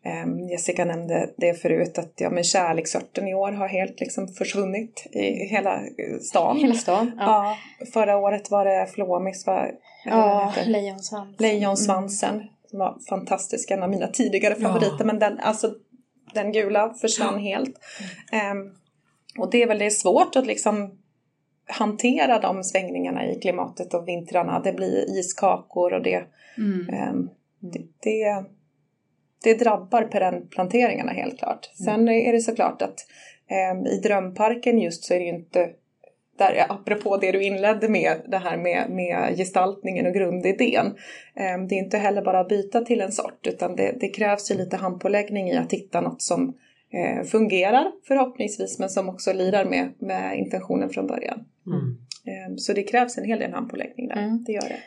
Ehm, 0.05 0.39
Jessica 0.39 0.85
nämnde 0.85 1.29
det 1.37 1.53
förut 1.53 1.97
att 1.97 2.13
ja, 2.15 2.29
men 2.29 2.43
kärleksörten 2.43 3.27
i 3.27 3.33
år 3.33 3.51
har 3.51 3.67
helt 3.67 3.99
liksom 3.99 4.27
försvunnit 4.27 5.07
i 5.11 5.45
hela 5.45 5.75
eh, 5.75 6.19
stan. 6.21 6.57
Hela 6.57 6.73
stan? 6.73 7.11
Ja. 7.17 7.57
förra 7.93 8.17
året 8.17 8.51
var 8.51 8.65
det 8.65 8.87
Flomis, 8.87 9.47
va? 9.47 9.67
Ja, 10.05 10.53
heter. 10.55 10.69
lejonsvans. 10.69 11.39
Lejonsvansen. 11.39 12.43
Som 12.69 12.79
var 12.79 12.97
fantastisk, 13.09 13.71
en 13.71 13.83
av 13.83 13.89
mina 13.89 14.07
tidigare 14.07 14.55
favoriter. 14.55 15.05
Men 15.05 15.19
den, 15.19 15.39
alltså, 15.39 15.73
den 16.33 16.51
gula 16.51 16.93
försvann 17.01 17.39
helt. 17.39 17.75
Ehm, 18.31 18.71
och 19.37 19.51
det 19.51 19.63
är 19.63 19.67
väl 19.67 19.79
det 19.79 19.85
är 19.85 19.89
svårt 19.89 20.35
att 20.35 20.45
liksom 20.47 20.97
hantera 21.67 22.39
de 22.39 22.63
svängningarna 22.63 23.25
i 23.25 23.39
klimatet 23.39 23.93
och 23.93 24.07
vintrarna. 24.07 24.59
Det 24.59 24.73
blir 24.73 25.19
iskakor 25.19 25.93
och 25.93 26.03
det, 26.03 26.23
Mm. 26.57 26.89
ehm, 26.89 27.29
det, 27.59 27.81
det, 27.99 28.43
det 29.43 29.53
drabbar 29.53 30.03
perennplanteringarna 30.03 31.11
helt 31.11 31.39
klart. 31.39 31.65
Sen 31.85 32.09
är 32.09 32.33
det 32.33 32.41
såklart 32.41 32.81
att 32.81 33.05
ehm, 33.47 33.85
i 33.85 33.99
drömparken 33.99 34.79
just 34.79 35.03
så 35.03 35.13
är 35.13 35.19
det 35.19 35.25
ju 35.25 35.35
inte 35.35 35.69
där, 36.39 36.65
apropå 36.69 37.17
det 37.17 37.31
du 37.31 37.43
inledde 37.43 37.89
med, 37.89 38.21
det 38.27 38.37
här 38.37 38.57
med, 38.57 38.89
med 38.89 39.37
gestaltningen 39.37 40.05
och 40.05 40.13
grundidén. 40.13 40.95
Ehm, 41.35 41.67
Det 41.67 41.75
är 41.75 41.79
inte 41.79 41.97
heller 41.97 42.21
bara 42.21 42.39
att 42.39 42.47
byta 42.49 42.81
till 42.81 43.01
en 43.01 43.11
sort 43.11 43.47
utan 43.47 43.75
det, 43.75 43.95
det 43.99 44.09
krävs 44.09 44.51
ju 44.51 44.55
lite 44.55 44.77
handpåläggning 44.77 45.49
i 45.49 45.57
att 45.57 45.73
hitta 45.73 46.01
något 46.01 46.21
som 46.21 46.53
eh, 46.93 47.23
fungerar 47.25 47.91
förhoppningsvis 48.07 48.79
men 48.79 48.89
som 48.89 49.09
också 49.09 49.33
lirar 49.33 49.65
med, 49.65 49.89
med 49.99 50.37
intentionen 50.37 50.89
från 50.89 51.07
början. 51.07 51.45
Mm. 51.67 51.97
Ehm, 52.25 52.57
Så 52.57 52.73
det 52.73 52.83
krävs 52.83 53.17
en 53.17 53.23
hel 53.25 53.39
del 53.39 53.51
handpåläggning 53.53 54.07
där, 54.07 54.15
Mm. 54.23 54.43
det 54.43 54.51
gör 54.51 54.61
det. 54.61 54.79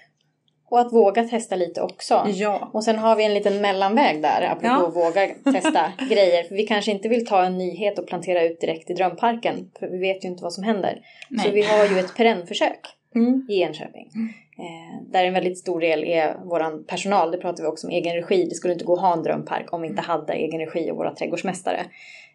Och 0.73 0.81
att 0.81 0.93
våga 0.93 1.25
testa 1.25 1.57
lite 1.57 1.83
också. 1.83 2.27
Ja, 2.27 2.71
Och 2.73 2.85
sen 2.85 2.99
har 2.99 3.17
vi 3.17 3.25
en 3.25 3.35
liten 3.35 3.61
mellanväg 3.61 4.23
där, 4.23 4.43
apropå 4.43 4.67
Ja. 4.67 4.87
att 4.89 4.97
våga 4.97 5.29
testa 5.53 5.93
grejer. 6.11 6.45
För 6.45 6.55
vi 6.55 6.67
kanske 6.67 6.91
inte 6.91 7.09
vill 7.09 7.27
ta 7.27 7.45
en 7.45 7.59
nyhet 7.59 7.99
och 7.99 8.07
plantera 8.07 8.43
ut 8.43 8.61
direkt 8.61 8.91
i 8.91 8.95
drömparken. 8.95 9.71
För 9.79 9.87
vi 9.89 9.99
vet 9.99 10.25
ju 10.25 10.29
inte 10.29 10.43
vad 10.43 10.53
som 10.53 10.65
händer. 10.65 11.01
Nej. 11.29 11.47
Så 11.47 11.53
vi 11.53 11.63
har 11.63 11.87
ju 11.87 11.99
ett 11.99 12.17
perennförsök 12.17 12.79
mm. 13.15 13.47
i 13.49 13.63
Enköping. 13.63 14.09
Eh, 14.59 15.13
där 15.13 15.25
en 15.25 15.35
väldigt 15.35 15.59
stor 15.59 15.81
del 15.81 16.05
är 16.05 16.37
våran 16.45 16.85
personal. 16.85 17.31
Det 17.31 17.39
pratar 17.39 17.63
vi 17.63 17.69
också 17.69 17.87
om 17.87 17.93
egen 17.93 18.15
regi. 18.15 18.45
Det 18.45 18.55
skulle 18.55 18.73
inte 18.73 18.85
gå 18.85 18.95
att 18.95 19.01
ha 19.01 19.13
en 19.13 19.23
drömpark 19.23 19.73
om 19.73 19.83
vi 19.83 19.89
inte 19.89 20.03
hade 20.03 20.33
egen 20.33 20.61
regi 20.61 20.91
och 20.91 20.97
våra 20.97 21.15
trädgårdsmästare. 21.15 21.81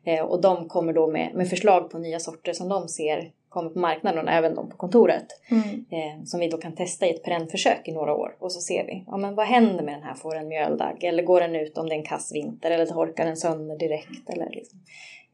Eh, 0.04 0.22
och 0.22 0.42
de 0.42 0.68
kommer 0.68 0.94
då 0.94 1.08
med, 1.08 1.32
med 1.36 1.50
förslag 1.50 1.90
på 1.90 1.98
nya 1.98 2.20
sorter 2.20 2.54
som 2.54 2.70
de 2.70 2.88
ser 2.88 3.32
kommer 3.58 3.70
på 3.70 3.80
marknaden 3.80 4.28
och 4.28 4.34
även 4.34 4.55
de 4.55 4.70
på 4.70 4.78
kontoret. 4.78 5.26
Mm. 5.51 5.86
Eh, 5.91 6.24
som 6.26 6.39
vi 6.39 6.47
då 6.47 6.58
kan 6.58 6.76
testa 6.76 7.05
i 7.08 7.10
ett 7.10 7.24
perennförsök 7.24 7.88
i 7.88 7.91
några 7.91 8.14
år. 8.14 8.36
Och 8.39 8.51
så 8.51 8.62
ser 8.62 8.86
vi, 8.86 9.03
ja 9.08 9.18
men 9.18 9.36
vad 9.36 9.47
händer 9.47 9.84
med 9.84 9.93
den 9.93 10.03
här? 10.03 10.14
Får 10.14 10.36
den 10.36 10.47
mjöldagg? 10.47 11.03
Eller 11.03 11.24
går 11.24 11.41
den 11.41 11.55
ut 11.55 11.78
om 11.78 11.89
det 11.89 11.95
är 11.95 11.97
en 11.97 12.05
kass 12.05 12.32
vinter? 12.34 12.72
Eller 12.72 12.86
torkar 12.86 13.26
den 13.26 13.38
sönder 13.38 13.78
direkt? 13.78 14.30
Eller 14.30 14.49
liksom. 14.49 14.80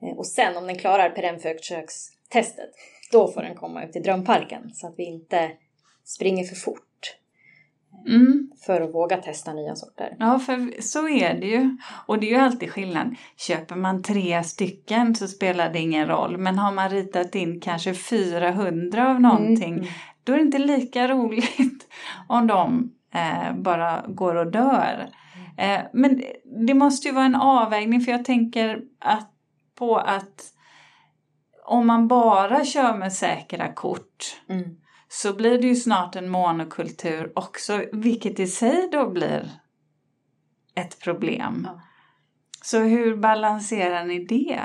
eh, 0.01 0.17
och 0.17 0.27
sen 0.27 0.57
om 0.57 0.67
den 0.67 0.75
klarar 0.75 1.09
perennförsökstestet, 1.09 2.69
då 3.11 3.27
får 3.27 3.41
den 3.41 3.55
komma 3.55 3.85
ut 3.85 3.95
i 3.95 3.99
drömparken. 3.99 4.71
Så 4.73 4.87
att 4.87 4.93
vi 4.97 5.03
inte 5.03 5.51
springer 6.03 6.43
för 6.43 6.55
fort 6.55 6.87
Mm. 8.07 8.49
för 8.65 8.81
att 8.81 8.93
våga 8.93 9.17
testa 9.17 9.53
nya 9.53 9.75
sorter. 9.75 10.15
Ja, 10.19 10.39
för 10.39 10.81
så 10.81 11.07
är 11.09 11.33
det 11.39 11.47
ju. 11.47 11.77
Och 12.05 12.19
det 12.19 12.27
är 12.27 12.29
ju 12.31 12.37
alltid 12.37 12.71
skillnad. 12.71 13.15
Köper 13.37 13.75
man 13.75 14.03
tre 14.03 14.43
stycken 14.43 15.15
så 15.15 15.27
spelar 15.27 15.73
det 15.73 15.79
ingen 15.79 16.07
roll. 16.07 16.37
Men 16.37 16.59
har 16.59 16.71
man 16.71 16.89
ritat 16.89 17.35
in 17.35 17.61
kanske 17.61 17.93
400 17.93 19.09
av 19.09 19.21
någonting, 19.21 19.73
Mm. 19.73 19.85
då 20.23 20.33
är 20.33 20.37
det 20.37 20.43
inte 20.43 20.57
lika 20.57 21.07
roligt 21.07 21.87
om 22.27 22.47
de 22.47 22.91
eh, 23.13 23.55
bara 23.57 24.03
går 24.07 24.35
och 24.35 24.51
dör. 24.51 25.09
Eh, 25.57 25.79
men 25.93 26.17
det- 26.17 26.65
det 26.67 26.73
måste 26.73 27.07
ju 27.07 27.13
vara 27.13 27.25
en 27.25 27.35
avvägning, 27.35 28.01
för 28.01 28.11
jag 28.11 28.25
tänker 28.25 28.81
att 28.99 29.29
på 29.75 29.97
att 29.97 30.49
om 31.65 31.87
man 31.87 32.07
bara 32.07 32.65
kör 32.65 32.97
med 32.97 33.13
säkra 33.13 33.73
kort 33.73 34.41
Mm. 34.49 34.63
Så 35.13 35.33
blir 35.33 35.57
det 35.57 35.67
ju 35.67 35.75
snart 35.75 36.15
en 36.15 36.29
monokultur 36.29 37.31
också, 37.35 37.85
vilket 37.91 38.39
i 38.39 38.47
sig 38.47 38.89
då 38.91 39.09
blir 39.09 39.51
ett 40.75 40.99
problem. 40.99 41.67
Ja. 41.69 41.81
Så 42.63 42.79
hur 42.79 43.15
balanserar 43.15 44.05
ni 44.05 44.25
det? 44.25 44.59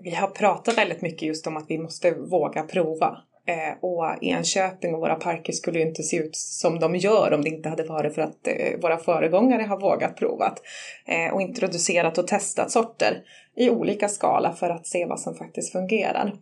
Vi 0.00 0.14
har 0.14 0.28
pratat 0.28 0.78
väldigt 0.78 1.02
mycket 1.02 1.22
just 1.22 1.46
om 1.46 1.56
att 1.56 1.64
vi 1.68 1.78
måste 1.78 2.10
våga 2.10 2.62
prova. 2.62 3.18
Eh, 3.46 3.78
och 3.80 4.22
Enköping 4.22 4.94
och 4.94 5.00
våra 5.00 5.14
parker 5.14 5.52
skulle 5.52 5.78
ju 5.78 5.86
inte 5.86 6.02
se 6.02 6.16
ut 6.16 6.36
som 6.36 6.80
de 6.80 6.96
gör 6.96 7.32
om 7.32 7.42
det 7.42 7.48
inte 7.48 7.68
hade 7.68 7.84
varit 7.84 8.14
för 8.14 8.22
att 8.22 8.46
eh, 8.46 8.80
våra 8.82 8.98
föregångare 8.98 9.62
har 9.62 9.80
vågat 9.80 10.16
provat 10.16 10.62
eh, 11.06 11.34
och 11.34 11.42
introducerat 11.42 12.18
och 12.18 12.26
testat 12.26 12.70
sorter 12.70 13.22
i 13.56 13.70
olika 13.70 14.08
skala 14.08 14.52
för 14.52 14.70
att 14.70 14.86
se 14.86 15.06
vad 15.06 15.20
som 15.20 15.34
faktiskt 15.34 15.72
fungerar. 15.72 16.32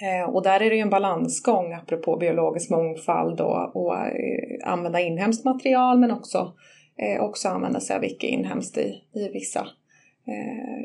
Eh, 0.00 0.30
och 0.30 0.42
där 0.42 0.60
är 0.60 0.70
det 0.70 0.76
ju 0.76 0.82
en 0.82 0.90
balansgång 0.90 1.72
apropå 1.72 2.16
biologisk 2.16 2.70
mångfald 2.70 3.40
och, 3.40 3.76
och 3.76 3.96
eh, 3.96 4.72
använda 4.72 5.00
inhemskt 5.00 5.44
material 5.44 5.98
men 5.98 6.10
också, 6.10 6.52
eh, 6.98 7.22
också 7.22 7.48
använda 7.48 7.80
sig 7.80 7.96
av 7.96 8.04
icke 8.04 8.26
inhemskt 8.26 8.78
i, 8.78 8.94
i 9.14 9.28
vissa 9.28 9.66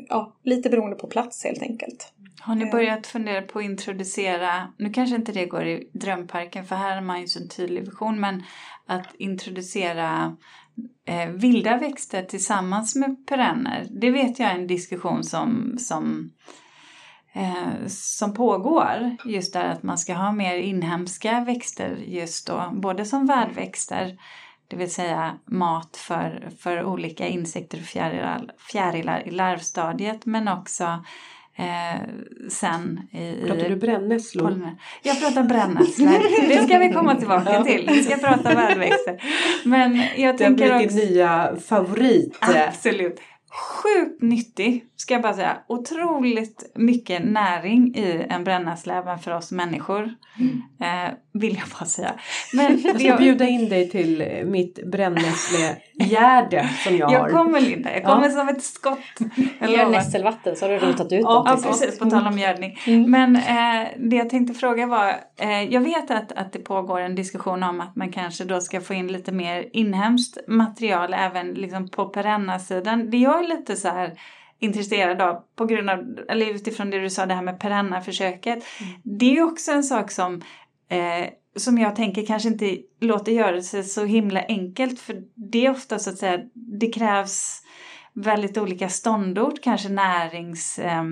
ja, 0.08 0.36
lite 0.42 0.70
beroende 0.70 0.96
på 0.96 1.06
plats 1.06 1.44
helt 1.44 1.62
enkelt. 1.62 2.12
Har 2.40 2.54
ni 2.54 2.70
börjat 2.70 3.06
fundera 3.06 3.42
på 3.42 3.58
att 3.58 3.64
introducera, 3.64 4.72
nu 4.78 4.90
kanske 4.90 5.16
inte 5.16 5.32
det 5.32 5.46
går 5.46 5.66
i 5.66 5.90
drömparken 5.92 6.64
för 6.64 6.76
här 6.76 6.94
har 6.94 7.02
man 7.02 7.20
ju 7.20 7.26
så 7.26 7.40
en 7.40 7.48
tydlig 7.48 7.84
vision, 7.84 8.20
men 8.20 8.42
att 8.86 9.14
introducera 9.18 10.36
eh, 11.04 11.28
vilda 11.28 11.76
växter 11.76 12.22
tillsammans 12.22 12.96
med 12.96 13.26
perenner. 13.28 13.86
Det 13.90 14.10
vet 14.10 14.38
jag 14.38 14.50
är 14.50 14.54
en 14.54 14.66
diskussion 14.66 15.24
som, 15.24 15.76
som, 15.78 16.30
eh, 17.32 17.86
som 17.88 18.34
pågår. 18.34 19.16
Just 19.24 19.52
där 19.52 19.68
att 19.68 19.82
man 19.82 19.98
ska 19.98 20.14
ha 20.14 20.32
mer 20.32 20.56
inhemska 20.56 21.44
växter 21.44 21.96
just 21.96 22.46
då, 22.46 22.70
både 22.72 23.04
som 23.04 23.26
värdväxter 23.26 24.18
det 24.68 24.76
vill 24.76 24.92
säga 24.92 25.38
mat 25.44 25.96
för, 25.96 26.50
för 26.58 26.84
olika 26.84 27.26
insekter 27.26 27.78
och 27.78 27.84
fjärilar, 27.84 28.50
fjärilar 28.72 29.28
i 29.28 29.30
larvstadiet 29.30 30.26
men 30.26 30.48
också 30.48 31.04
Eh, 31.60 32.00
sen 32.48 33.00
i... 33.12 33.46
Pratar 33.46 33.68
du 33.68 33.76
brännässlor? 33.76 34.76
Jag 35.02 35.20
pratar 35.20 35.42
brännässlor. 35.42 36.48
det 36.48 36.64
ska 36.64 36.78
vi 36.78 36.92
komma 36.92 37.14
tillbaka 37.14 37.64
till. 37.64 37.88
Vi 37.88 38.02
ska 38.02 38.16
prata 38.16 38.54
värdväxter. 38.54 39.22
Men 39.64 40.02
jag 40.16 40.38
tänker 40.38 40.66
Det 40.66 40.72
har 40.72 40.78
blivit 40.78 40.96
din 40.96 41.14
nya 41.14 41.56
favorit. 41.56 42.38
Absolut 42.40 43.20
sjukt 43.50 44.22
nyttig, 44.22 44.84
ska 45.00 45.14
jag 45.14 45.22
bara 45.22 45.34
säga. 45.34 45.58
Otroligt 45.66 46.72
mycket 46.74 47.24
näring 47.24 47.96
i 47.96 48.26
en 48.28 48.44
brännässla 48.44 48.94
även 48.94 49.18
för 49.18 49.34
oss 49.34 49.52
människor. 49.52 50.14
Mm. 50.38 50.62
Eh, 50.80 51.14
vill 51.32 51.54
jag 51.54 51.68
bara 51.78 51.84
säga. 51.84 52.12
Men 52.52 52.80
jag 52.84 52.94
ska 52.94 53.08
jag... 53.08 53.18
bjuda 53.18 53.44
in 53.44 53.68
dig 53.68 53.90
till 53.90 54.42
mitt 54.44 54.90
brännässlegärde 54.90 56.68
som 56.84 56.96
jag, 56.96 57.12
jag 57.12 57.18
har. 57.18 57.28
Jag 57.28 57.36
kommer 57.36 57.60
Linda, 57.60 57.92
jag 57.92 58.04
kommer 58.04 58.28
ja. 58.28 58.30
som 58.30 58.48
ett 58.48 58.62
skott. 58.62 58.98
Gör 59.60 59.90
nässelvatten 59.90 60.56
så 60.56 60.64
har 60.64 60.72
du 60.72 60.78
rotat 60.78 61.12
ut 61.12 61.20
ja, 61.22 61.34
dem. 61.34 61.44
Ja 61.46 61.70
precis, 61.70 61.98
på 61.98 62.10
tal 62.10 62.26
om 62.26 62.38
gödning. 62.38 62.78
Mm. 62.86 63.10
Men 63.10 63.36
eh, 63.36 63.88
det 63.96 64.16
jag 64.16 64.30
tänkte 64.30 64.54
fråga 64.54 64.86
var, 64.86 65.08
eh, 65.36 65.62
jag 65.62 65.80
vet 65.80 66.10
att, 66.10 66.32
att 66.32 66.52
det 66.52 66.58
pågår 66.58 67.00
en 67.00 67.14
diskussion 67.14 67.62
om 67.62 67.80
att 67.80 67.96
man 67.96 68.12
kanske 68.12 68.44
då 68.44 68.60
ska 68.60 68.80
få 68.80 68.94
in 68.94 69.12
lite 69.12 69.32
mer 69.32 69.68
inhemskt 69.72 70.38
material 70.48 71.14
även 71.14 71.54
liksom 71.54 71.88
på 71.88 72.04
perenna-sidan. 72.04 73.10
Det 73.10 73.16
jag 73.16 73.44
är 73.44 73.48
lite 73.48 73.76
så 73.76 73.88
här 73.88 74.12
intresserad 74.58 75.20
av 75.20 75.44
på 75.56 75.64
grund 75.64 75.90
av, 75.90 75.98
eller 76.28 76.46
utifrån 76.54 76.90
det 76.90 76.98
du 76.98 77.10
sa 77.10 77.26
det 77.26 77.34
här 77.34 77.42
med 77.42 77.60
perenna-försöket. 77.60 78.64
Mm. 78.80 78.92
Det 79.02 79.36
är 79.36 79.42
också 79.42 79.72
en 79.72 79.84
sak 79.84 80.10
som 80.10 80.42
eh, 80.88 81.28
som 81.56 81.78
jag 81.78 81.96
tänker 81.96 82.26
kanske 82.26 82.48
inte 82.48 82.78
låter 83.00 83.32
göra 83.32 83.62
sig 83.62 83.84
så 83.84 84.04
himla 84.04 84.44
enkelt 84.48 85.00
för 85.00 85.22
det 85.34 85.66
är 85.66 85.70
ofta 85.70 85.98
så 85.98 86.10
att 86.10 86.18
säga 86.18 86.40
det 86.54 86.92
krävs 86.92 87.62
väldigt 88.14 88.58
olika 88.58 88.88
ståndort, 88.88 89.62
kanske 89.62 89.88
närings, 89.88 90.78
eh, 90.78 91.04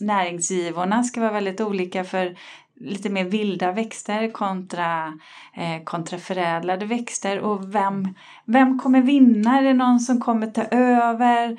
näringsgivorna 0.00 1.02
ska 1.02 1.20
vara 1.20 1.32
väldigt 1.32 1.60
olika 1.60 2.04
för 2.04 2.36
lite 2.80 3.10
mer 3.10 3.24
vilda 3.24 3.72
växter 3.72 4.30
kontra, 4.30 5.18
eh, 5.54 5.84
kontra 5.84 6.18
förädlade 6.18 6.86
växter 6.86 7.40
och 7.40 7.74
vem, 7.74 8.14
vem 8.44 8.78
kommer 8.78 9.02
vinna? 9.02 9.58
Är 9.58 9.62
det 9.62 9.74
någon 9.74 10.00
som 10.00 10.20
kommer 10.20 10.46
ta 10.46 10.62
över? 10.62 11.58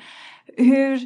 Hur, 0.56 1.00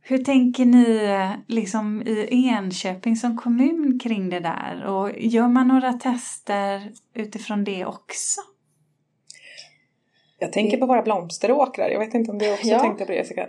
hur 0.00 0.18
tänker 0.24 0.64
ni 0.64 1.10
liksom 1.48 2.02
i 2.06 2.48
Enköping 2.48 3.16
som 3.16 3.36
kommun 3.36 3.98
kring 4.02 4.28
det 4.28 4.40
där? 4.40 4.84
Och 4.84 5.10
gör 5.18 5.48
man 5.48 5.68
några 5.68 5.92
tester 5.92 6.92
utifrån 7.14 7.64
det 7.64 7.84
också? 7.84 8.40
Jag 10.38 10.52
tänker 10.52 10.76
på 10.76 10.86
våra 10.86 11.02
blomsteråkrar. 11.02 11.88
Jag 11.88 11.98
vet 11.98 12.14
inte 12.14 12.30
om 12.30 12.38
du 12.38 12.52
också 12.52 12.66
ja. 12.66 12.78
tänkte 12.78 13.04
på 13.04 13.12
det 13.12 13.18
Jessica? 13.18 13.48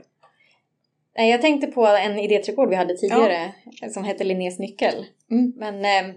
Nej, 1.18 1.32
jag 1.32 1.42
tänkte 1.42 1.68
på 1.68 1.88
en 1.88 2.20
idéträdgård 2.20 2.70
vi 2.70 2.76
hade 2.76 2.98
tidigare 2.98 3.54
ja. 3.82 3.90
som 3.90 4.04
hette 4.04 4.24
Linnés 4.24 4.60
nyckel. 4.60 5.06
Mm. 5.32 5.54
Men 5.56 5.76
eh, 5.86 6.16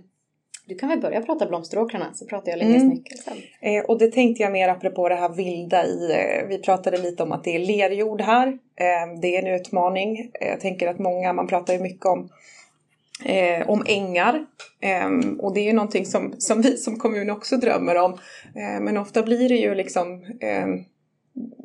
du 0.69 0.75
kan 0.75 0.89
väl 0.89 1.01
börja 1.01 1.21
prata 1.21 1.47
blomsteråkrarna 1.47 2.15
så 2.15 2.27
pratar 2.27 2.51
jag 2.51 2.59
Linnés 2.59 2.83
mm. 2.83 2.89
nyckel 2.89 3.19
sen. 3.19 3.37
Eh, 3.61 3.85
och 3.85 3.99
det 3.99 4.13
tänkte 4.13 4.43
jag 4.43 4.53
mer 4.53 4.69
apropå 4.69 5.09
det 5.09 5.15
här 5.15 5.29
vilda 5.29 5.87
i, 5.87 6.13
eh, 6.13 6.49
vi 6.49 6.59
pratade 6.59 6.99
lite 6.99 7.23
om 7.23 7.33
att 7.33 7.45
det 7.45 7.55
är 7.55 7.59
lerjord 7.59 8.21
här. 8.21 8.47
Eh, 8.49 9.21
det 9.21 9.37
är 9.37 9.43
en 9.43 9.61
utmaning. 9.61 10.31
Eh, 10.41 10.49
jag 10.49 10.61
tänker 10.61 10.89
att 10.89 10.99
många, 10.99 11.33
man 11.33 11.47
pratar 11.47 11.75
ju 11.75 11.81
mycket 11.81 12.07
om 12.07 12.29
Eh, 13.25 13.69
om 13.71 13.85
ängar. 13.87 14.47
Eh, 14.81 15.37
och 15.39 15.55
det 15.55 15.61
är 15.61 15.65
ju 15.65 15.73
någonting 15.73 16.07
som, 16.07 16.35
som 16.39 16.63
vi 16.63 16.77
som 16.77 16.99
kommun 16.99 17.31
också 17.31 17.57
drömmer 17.57 17.97
om. 17.97 18.13
Eh, 18.55 18.81
men 18.81 18.97
ofta 18.97 19.23
blir 19.23 19.49
det 19.49 19.57
ju 19.57 19.75
liksom 19.75 20.25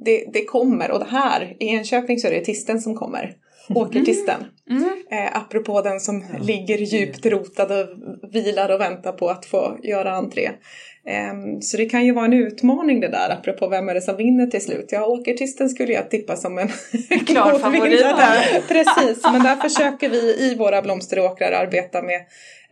det, 0.06 0.26
det 0.34 0.46
kommer 0.46 0.92
och 0.92 1.00
det 1.00 1.10
här 1.10 1.56
i 1.60 1.68
Enköping 1.68 2.20
så 2.20 2.28
är 2.28 2.32
det 2.32 2.46
tisten 2.46 2.82
som 2.82 2.96
kommer. 2.96 3.36
Åkertisten. 3.76 4.44
Mm. 4.70 4.84
Mm. 4.84 4.98
Eh, 5.12 5.38
apropå 5.38 5.82
den 5.82 6.00
som 6.00 6.26
ja. 6.34 6.40
ligger 6.44 6.78
djupt 6.78 7.26
rotad 7.26 7.72
och 7.72 7.88
vilar 8.34 8.70
och 8.70 8.82
väntar 8.82 9.12
på 9.12 9.30
att 9.30 9.46
få 9.46 9.78
göra 9.84 10.12
entré. 10.12 10.50
Eh, 11.08 11.60
så 11.62 11.78
det 11.78 11.86
kan 11.86 12.06
ju 12.06 12.14
vara 12.14 12.26
en 12.26 12.34
utmaning 12.34 13.00
det 13.00 13.08
där 13.08 13.30
apropå 13.30 13.68
vem 13.68 13.90
är 13.90 13.94
det 13.94 14.02
som 14.02 14.18
vinner 14.18 14.48
till 14.48 14.62
slut. 14.62 14.90
Ja, 14.92 15.06
åkertisten 15.06 15.70
skulle 15.70 15.94
jag 15.94 16.10
tippa 16.10 16.36
som 16.36 16.58
en 16.58 16.68
klar 17.26 17.60
favorit. 17.60 18.00
Där. 18.00 18.62
Precis, 18.68 19.24
men 19.24 19.44
där 19.44 19.56
försöker 19.56 20.10
vi 20.10 20.52
i 20.52 20.56
våra 20.56 20.82
blomsteråkrar 20.82 21.52
arbeta 21.52 22.02
med 22.02 22.16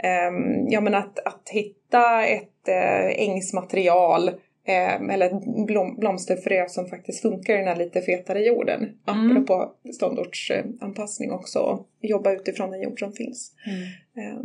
eh, 0.03 0.31
ja, 0.69 0.81
men 0.81 0.95
att, 0.95 1.19
att 1.19 1.49
hitta 1.49 2.25
ett 2.25 2.67
eh, 2.67 3.05
ängsmaterial 3.05 4.31
Eh, 4.69 5.15
eller 5.15 5.65
blom, 5.65 5.95
blomsterfrö 5.95 6.69
som 6.69 6.85
faktiskt 6.85 7.21
funkar 7.21 7.53
i 7.53 7.57
den 7.57 7.67
här 7.67 7.75
lite 7.75 8.01
fetare 8.01 8.39
jorden. 8.39 8.89
Mm. 9.07 9.31
Apropå 9.31 9.71
ståndortsanpassning 9.93 11.31
också 11.31 11.59
och 11.59 11.87
jobba 12.01 12.31
utifrån 12.31 12.71
den 12.71 12.81
jord 12.81 12.99
som 12.99 13.11
finns. 13.11 13.51
Mm. 13.65 13.81
Eh, 14.17 14.39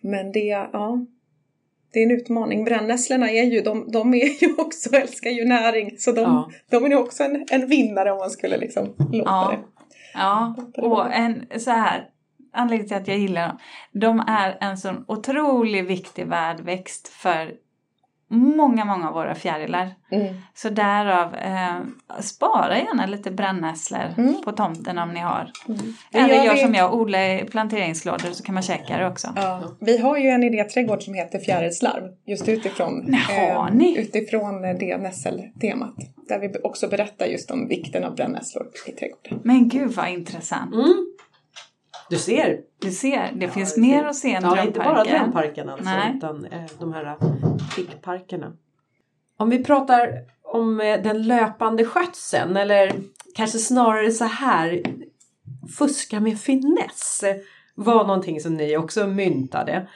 men 0.00 0.32
det, 0.32 0.40
ja, 0.72 1.06
det 1.92 1.98
är 1.98 2.04
en 2.04 2.10
utmaning. 2.10 2.64
Brännässlorna 2.64 3.30
är 3.30 3.44
ju, 3.44 3.60
de, 3.60 3.90
de 3.92 4.14
är 4.14 4.42
ju 4.42 4.54
också, 4.58 4.96
älskar 4.96 5.30
ju 5.30 5.44
näring 5.44 5.98
så 5.98 6.12
de, 6.12 6.20
ja. 6.20 6.50
de 6.70 6.84
är 6.84 6.88
ju 6.88 6.96
också 6.96 7.24
en, 7.24 7.46
en 7.50 7.66
vinnare 7.66 8.12
om 8.12 8.18
man 8.18 8.30
skulle 8.30 8.56
liksom 8.56 8.94
låta 8.98 9.30
ja. 9.30 9.52
det. 9.52 9.84
Ja, 10.14 10.54
och 10.76 11.14
en 11.14 11.46
så 11.58 11.70
här 11.70 12.08
anledningen 12.52 12.88
till 12.88 12.96
att 12.96 13.08
jag 13.08 13.18
gillar 13.18 13.48
dem. 13.48 13.58
De 13.92 14.24
är 14.26 14.56
en 14.60 14.78
sån 14.78 15.04
otroligt 15.08 15.84
viktig 15.84 16.26
värdväxt 16.26 17.08
för 17.08 17.54
många, 18.32 18.84
många 18.84 19.08
av 19.08 19.14
våra 19.14 19.34
fjärilar. 19.34 19.94
Mm. 20.10 20.34
Så 20.54 20.68
därav, 20.68 21.34
eh, 21.34 21.80
spara 22.20 22.78
gärna 22.78 23.06
lite 23.06 23.30
brännässlor 23.30 24.14
mm. 24.18 24.42
på 24.44 24.52
tomten 24.52 24.98
om 24.98 25.12
ni 25.12 25.20
har. 25.20 25.50
Mm. 25.68 25.80
Eller 26.12 26.44
gör 26.44 26.54
vi... 26.54 26.60
som 26.60 26.74
jag, 26.74 26.94
odla 26.94 27.34
i 27.34 27.44
planteringslådor 27.44 28.30
så 28.30 28.42
kan 28.42 28.54
man 28.54 28.62
käka 28.62 28.98
det 28.98 29.06
också. 29.06 29.28
Ja. 29.36 29.62
Vi 29.80 29.98
har 29.98 30.16
ju 30.16 30.28
en 30.28 30.42
idéträdgård 30.42 31.02
som 31.02 31.14
heter 31.14 31.38
Fjärilslarv 31.38 32.02
just 32.26 32.48
utifrån, 32.48 33.14
eh, 33.14 33.76
utifrån 33.96 34.62
det 34.62 34.98
nässeltemat. 34.98 35.94
Där 36.28 36.38
vi 36.38 36.52
också 36.62 36.88
berättar 36.88 37.26
just 37.26 37.50
om 37.50 37.68
vikten 37.68 38.04
av 38.04 38.14
brännässlor 38.14 38.66
i 38.86 38.92
trädgården. 38.92 39.40
Men 39.44 39.68
gud 39.68 39.90
vad 39.90 40.08
intressant. 40.08 40.74
Mm. 40.74 41.11
Du 42.12 42.18
ser. 42.18 42.60
Du 42.78 42.90
ser, 42.90 43.30
det 43.34 43.44
ja, 43.44 43.50
finns 43.50 43.76
mer 43.76 44.04
att 44.04 44.16
se 44.16 44.34
än 44.34 44.42
ja, 44.42 44.64
inte 44.64 44.78
bara 44.78 45.04
drömparken 45.04 45.68
alltså, 45.68 45.84
Nej. 45.84 46.14
utan 46.16 46.44
eh, 46.44 46.60
de 46.78 46.92
här 46.92 47.16
fickparkerna. 47.76 48.52
Om 49.38 49.50
vi 49.50 49.64
pratar 49.64 50.08
om 50.42 50.80
eh, 50.80 51.02
den 51.02 51.22
löpande 51.22 51.84
skötseln 51.84 52.56
eller 52.56 52.92
kanske 53.34 53.58
snarare 53.58 54.10
så 54.10 54.24
här 54.24 54.82
fuska 55.78 56.20
med 56.20 56.38
finess 56.38 57.24
var 57.74 58.04
någonting 58.06 58.40
som 58.40 58.54
ni 58.54 58.76
också 58.76 59.06
myntade. 59.06 59.88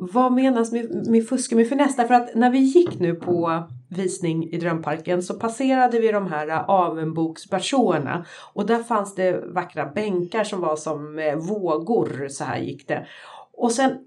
Vad 0.00 0.32
menas 0.32 0.72
med, 0.72 1.08
med 1.08 1.28
fuska 1.28 1.56
med 1.56 1.68
finess? 1.68 1.96
Därför 1.96 2.14
att 2.14 2.34
när 2.34 2.50
vi 2.50 2.58
gick 2.58 2.98
nu 2.98 3.14
på 3.14 3.62
visning 3.88 4.50
i 4.50 4.58
Drömparken 4.58 5.22
så 5.22 5.34
passerade 5.34 6.00
vi 6.00 6.12
de 6.12 6.26
här 6.26 6.48
äh, 6.48 6.70
avenboksbersåerna 6.70 8.24
och 8.54 8.66
där 8.66 8.82
fanns 8.82 9.14
det 9.14 9.44
vackra 9.46 9.86
bänkar 9.86 10.44
som 10.44 10.60
var 10.60 10.76
som 10.76 11.18
äh, 11.18 11.36
vågor, 11.36 12.28
så 12.28 12.44
här 12.44 12.58
gick 12.58 12.88
det. 12.88 13.06
Och 13.52 13.72
sen 13.72 13.98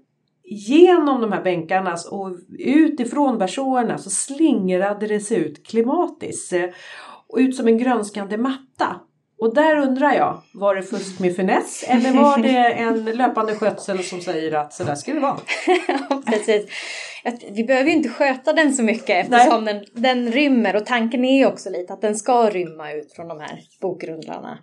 genom 0.44 1.20
de 1.20 1.32
här 1.32 1.42
bänkarna 1.42 1.96
och 2.10 2.36
utifrån 2.58 3.38
bersåerna 3.38 3.98
så 3.98 4.10
slingrade 4.10 5.06
det 5.06 5.20
sig 5.20 5.36
ut 5.36 5.66
klimatiskt 5.66 6.52
äh, 6.52 6.64
och 7.28 7.38
ut 7.38 7.56
som 7.56 7.68
en 7.68 7.78
grönskande 7.78 8.36
matta. 8.36 9.00
Och 9.40 9.54
där 9.54 9.76
undrar 9.76 10.12
jag, 10.12 10.42
var 10.52 10.74
det 10.74 10.82
fusk 10.82 11.20
med 11.20 11.36
finess 11.36 11.84
eller 11.88 12.12
var 12.12 12.38
det 12.38 12.72
en 12.72 13.04
löpande 13.04 13.54
skötsel 13.54 14.04
som 14.04 14.20
säger 14.20 14.52
att 14.52 14.72
så 14.72 14.84
där 14.84 14.94
ska 14.94 15.14
det 15.14 15.20
vara? 15.20 15.36
Ja, 15.88 16.22
Precis. 16.26 16.66
Vi 17.50 17.64
behöver 17.64 17.90
ju 17.90 17.96
inte 17.96 18.08
sköta 18.08 18.52
den 18.52 18.74
så 18.74 18.82
mycket 18.82 19.10
eftersom 19.10 19.64
den, 19.64 19.84
den 19.92 20.32
rymmer 20.32 20.76
och 20.76 20.86
tanken 20.86 21.24
är 21.24 21.38
ju 21.38 21.46
också 21.46 21.70
lite 21.70 21.92
att 21.92 22.00
den 22.00 22.16
ska 22.16 22.50
rymma 22.50 22.92
ut 22.92 23.12
från 23.12 23.28
de 23.28 23.40
här 23.40 23.60
bokrundlarna. 23.80 24.58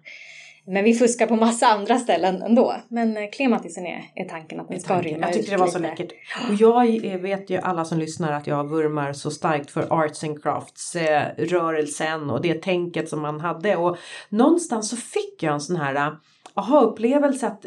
Men 0.70 0.84
vi 0.84 0.93
fuskar 0.93 1.28
på 1.28 1.36
massa 1.36 1.68
andra 1.68 1.99
ställen 1.99 2.41
ändå. 2.41 2.76
Men 2.88 3.18
eh, 3.18 3.30
klematisen 3.32 3.86
är, 3.86 4.03
är 4.15 4.26
tanken 4.26 4.59
att 4.59 4.68
den 4.68 4.80
ska 4.80 4.93
tanken. 4.93 5.13
rymma 5.13 5.26
Jag 5.26 5.34
tyckte 5.34 5.51
det 5.51 5.57
var 5.57 5.68
så 5.68 5.80
lite. 5.80 5.89
läckert. 5.89 6.11
Och 6.49 6.55
jag 6.55 7.05
eh, 7.05 7.20
vet 7.20 7.49
ju 7.49 7.57
alla 7.57 7.86
som 7.86 7.99
lyssnar 7.99 8.32
att 8.32 8.47
jag 8.47 8.70
vurmar 8.70 9.13
så 9.13 9.32
starkt 9.32 9.72
för 9.72 10.03
arts 10.03 10.24
and 10.24 10.43
crafts 10.43 10.95
eh, 10.95 11.24
rörelsen 11.38 12.30
och 12.30 12.41
det 12.41 12.61
tänket 12.61 13.09
som 13.09 13.22
man 13.22 13.39
hade. 13.39 13.76
Och 13.76 13.97
någonstans 14.30 14.89
så 14.89 14.97
fick 14.97 15.43
jag 15.43 15.53
en 15.53 15.61
sån 15.61 15.76
här 15.76 15.95
eh, 15.95 16.13
aha-upplevelse 16.53 17.47
att 17.47 17.65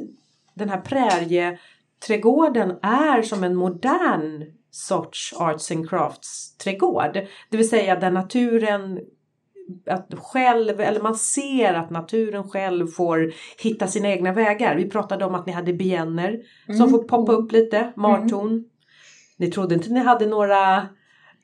den 0.55 0.68
här 0.68 0.80
prärieträdgården 0.80 2.70
är 2.82 3.22
som 3.22 3.44
en 3.44 3.57
modern 3.57 4.44
sorts 4.70 5.34
arts 5.36 5.70
and 5.70 5.90
crafts 5.90 6.57
trädgård. 6.57 7.12
Det 7.51 7.57
vill 7.57 7.68
säga 7.68 7.96
där 7.96 8.11
naturen 8.11 9.01
att 9.87 10.14
själv, 10.18 10.81
eller 10.81 11.01
man 11.01 11.14
ser 11.14 11.75
att 11.75 11.91
naturen 11.91 12.49
själv 12.51 12.87
får 12.87 13.33
hitta 13.62 13.87
sina 13.87 14.09
egna 14.09 14.33
vägar. 14.33 14.77
Vi 14.77 14.91
pratade 14.91 15.25
om 15.25 15.35
att 15.35 15.47
ni 15.47 15.53
hade 15.53 15.73
bienner 15.73 16.39
som 16.79 16.91
får 16.91 17.03
poppa 17.03 17.33
upp 17.33 17.53
lite, 17.53 17.93
martorn. 17.97 18.64
Ni 19.37 19.51
trodde 19.51 19.75
inte 19.75 19.91
ni 19.93 20.01
hade 20.01 20.27
några, 20.27 20.89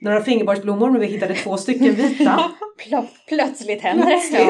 några 0.01 0.20
fingerborgsblommor 0.20 0.91
men 0.91 1.01
vi 1.01 1.07
hittade 1.07 1.35
två 1.35 1.57
stycken 1.57 1.95
vita. 1.95 2.51
Plö- 2.89 3.07
plötsligt 3.29 3.83
händer 3.83 4.07
det. 4.07 4.20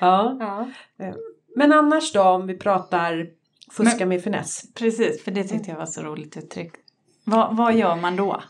Ja. 0.00 0.36
ja. 0.40 0.68
Ja. 0.96 1.14
Men 1.56 1.72
annars 1.72 2.12
då 2.12 2.22
om 2.22 2.46
vi 2.46 2.58
pratar 2.58 3.26
fuska 3.70 4.06
med 4.06 4.22
finess. 4.22 4.62
Precis, 4.74 5.24
för 5.24 5.30
det 5.30 5.44
tyckte 5.44 5.70
jag 5.70 5.78
var 5.78 5.86
så 5.86 6.02
roligt 6.02 6.36
uttryckt. 6.36 6.76
Vad, 7.24 7.56
vad 7.56 7.74
gör 7.76 7.96
man 7.96 8.16
då? 8.16 8.42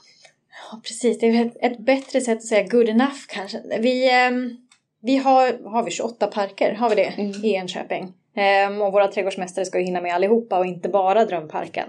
Ja, 0.73 0.81
precis. 0.85 1.18
Det 1.18 1.27
är 1.27 1.47
ett, 1.47 1.57
ett 1.61 1.79
bättre 1.79 2.20
sätt 2.20 2.39
att 2.39 2.45
säga 2.45 2.62
good 2.68 2.89
enough 2.89 3.18
kanske. 3.29 3.62
Vi, 3.81 4.11
ehm, 4.11 4.57
vi 5.03 5.16
har, 5.16 5.70
har 5.70 5.83
vi 5.83 5.91
28 5.91 6.27
parker, 6.27 6.75
har 6.75 6.89
vi 6.91 6.95
det, 6.95 7.14
i 7.49 7.55
Enköping. 7.55 8.12
Ehm, 8.37 8.83
och 8.83 8.93
våra 8.93 9.09
trädgårdsmästare 9.09 9.64
ska 9.64 9.79
ju 9.79 9.85
hinna 9.85 10.01
med 10.01 10.14
allihopa 10.14 10.59
och 10.59 10.66
inte 10.66 10.89
bara 10.89 11.25
Drömparken. 11.25 11.89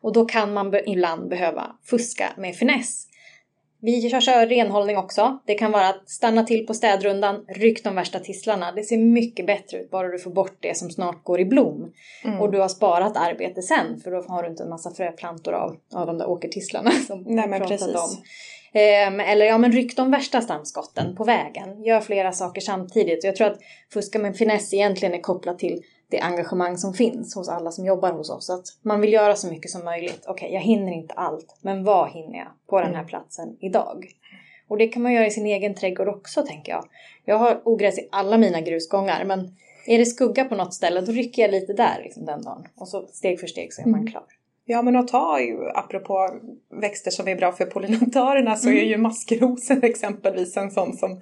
Och 0.00 0.12
då 0.12 0.24
kan 0.24 0.52
man 0.52 0.70
be- 0.70 0.90
ibland 0.90 1.28
behöva 1.28 1.76
fuska 1.84 2.28
med 2.36 2.56
finess. 2.56 3.07
Vi 3.80 4.10
kör, 4.10 4.20
kör 4.20 4.46
renhållning 4.46 4.96
också. 4.96 5.38
Det 5.46 5.54
kan 5.54 5.72
vara 5.72 5.88
att 5.88 6.10
stanna 6.10 6.44
till 6.44 6.66
på 6.66 6.74
städrundan, 6.74 7.44
ryck 7.48 7.84
de 7.84 7.94
värsta 7.94 8.18
tistlarna. 8.18 8.72
Det 8.72 8.82
ser 8.82 8.98
mycket 8.98 9.46
bättre 9.46 9.78
ut 9.78 9.90
bara 9.90 10.08
du 10.08 10.18
får 10.18 10.30
bort 10.30 10.56
det 10.60 10.76
som 10.76 10.90
snart 10.90 11.24
går 11.24 11.40
i 11.40 11.44
blom. 11.44 11.92
Och 12.40 12.52
du 12.52 12.58
har 12.58 12.68
sparat 12.68 13.16
arbete 13.16 13.62
sen 13.62 14.00
för 14.00 14.10
då 14.10 14.24
har 14.28 14.42
du 14.42 14.48
inte 14.48 14.62
en 14.62 14.70
massa 14.70 14.90
fröplantor 14.90 15.52
av, 15.52 15.76
av 15.94 16.06
de 16.06 16.18
där 16.18 16.28
åkertistlarna 16.28 16.90
som 17.06 17.22
Nej, 17.26 17.48
men 17.48 17.60
pratade 17.60 17.78
precis. 17.78 17.94
om. 17.94 18.22
Ehm, 18.72 19.20
eller 19.20 19.46
ja, 19.46 19.58
men 19.58 19.72
ryck 19.72 19.96
de 19.96 20.10
värsta 20.10 20.40
stamskotten 20.40 21.16
på 21.16 21.24
vägen. 21.24 21.84
Gör 21.84 22.00
flera 22.00 22.32
saker 22.32 22.60
samtidigt. 22.60 23.24
Jag 23.24 23.36
tror 23.36 23.46
att 23.46 23.58
fuska 23.92 24.18
med 24.18 24.36
finess 24.36 24.74
egentligen 24.74 25.14
är 25.14 25.20
kopplat 25.20 25.58
till 25.58 25.82
det 26.10 26.20
engagemang 26.20 26.78
som 26.78 26.94
finns 26.94 27.34
hos 27.34 27.48
alla 27.48 27.70
som 27.70 27.86
jobbar 27.86 28.12
hos 28.12 28.30
oss. 28.30 28.50
Att 28.50 28.64
man 28.82 29.00
vill 29.00 29.12
göra 29.12 29.36
så 29.36 29.50
mycket 29.50 29.70
som 29.70 29.84
möjligt. 29.84 30.24
Okej, 30.26 30.52
jag 30.52 30.60
hinner 30.60 30.92
inte 30.92 31.14
allt, 31.14 31.56
men 31.60 31.84
vad 31.84 32.10
hinner 32.10 32.38
jag 32.38 32.48
på 32.66 32.80
den 32.80 32.94
här 32.94 33.04
platsen 33.04 33.56
idag? 33.60 34.06
Och 34.68 34.78
det 34.78 34.88
kan 34.88 35.02
man 35.02 35.12
göra 35.12 35.26
i 35.26 35.30
sin 35.30 35.46
egen 35.46 35.74
trädgård 35.74 36.08
också, 36.08 36.42
tänker 36.42 36.72
jag. 36.72 36.84
Jag 37.24 37.38
har 37.38 37.60
ogräs 37.64 37.98
i 37.98 38.08
alla 38.12 38.38
mina 38.38 38.60
grusgångar, 38.60 39.24
men 39.24 39.56
är 39.86 39.98
det 39.98 40.06
skugga 40.06 40.44
på 40.44 40.54
något 40.54 40.74
ställe, 40.74 41.00
då 41.00 41.12
rycker 41.12 41.42
jag 41.42 41.50
lite 41.50 41.72
där 41.72 42.00
liksom, 42.02 42.24
den 42.24 42.42
dagen. 42.42 42.64
Och 42.76 42.88
så 42.88 43.06
steg 43.12 43.40
för 43.40 43.46
steg 43.46 43.72
så 43.72 43.82
är 43.82 43.86
man 43.86 44.06
klar. 44.06 44.24
Ja 44.70 44.82
men 44.82 44.96
att 44.96 45.08
ta 45.08 45.40
ju, 45.40 45.68
apropå 45.74 46.28
växter 46.80 47.10
som 47.10 47.28
är 47.28 47.36
bra 47.36 47.52
för 47.52 47.66
pollinatörerna 47.66 48.56
så 48.56 48.68
är 48.68 48.84
ju 48.84 48.96
maskrosen 48.96 49.82
exempelvis 49.82 50.56
en 50.56 50.70
sån 50.70 50.96
som, 50.96 51.20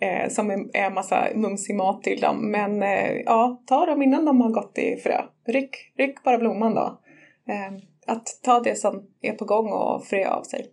eh, 0.00 0.30
som 0.30 0.50
är, 0.50 0.90
massa 0.90 1.28
mumsig 1.34 1.76
mat 1.76 2.02
till 2.02 2.20
dem. 2.20 2.50
Men 2.50 2.82
eh, 2.82 3.12
ja, 3.24 3.62
ta 3.66 3.86
dem 3.86 4.02
innan 4.02 4.24
de 4.24 4.40
har 4.40 4.50
gått 4.50 4.78
i 4.78 4.96
frö. 4.96 5.22
Ryck, 5.46 5.92
ryck 5.98 6.22
bara 6.24 6.38
blomman 6.38 6.74
då. 6.74 7.00
Eh, 7.48 7.72
att 8.06 8.26
ta 8.42 8.60
det 8.60 8.74
som 8.74 9.02
är 9.22 9.32
på 9.32 9.44
gång 9.44 9.72
och 9.72 10.04
frö 10.04 10.28
av 10.28 10.42
sig. 10.42 10.70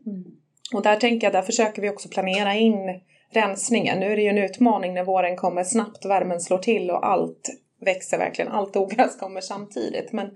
Och 0.73 0.81
där 0.81 0.95
tänker 0.95 1.27
jag, 1.27 1.33
där 1.33 1.41
försöker 1.41 1.81
vi 1.81 1.89
också 1.89 2.09
planera 2.09 2.53
in 2.53 3.01
rensningen. 3.31 3.99
Nu 3.99 4.11
är 4.11 4.15
det 4.15 4.21
ju 4.21 4.29
en 4.29 4.37
utmaning 4.37 4.93
när 4.93 5.03
våren 5.03 5.37
kommer 5.37 5.63
snabbt, 5.63 6.05
värmen 6.05 6.41
slår 6.41 6.57
till 6.57 6.91
och 6.91 7.07
allt 7.07 7.49
växer 7.81 8.17
verkligen. 8.17 8.51
Allt 8.51 8.75
ogräs 8.75 9.19
kommer 9.19 9.41
samtidigt. 9.41 10.11
Men, 10.11 10.29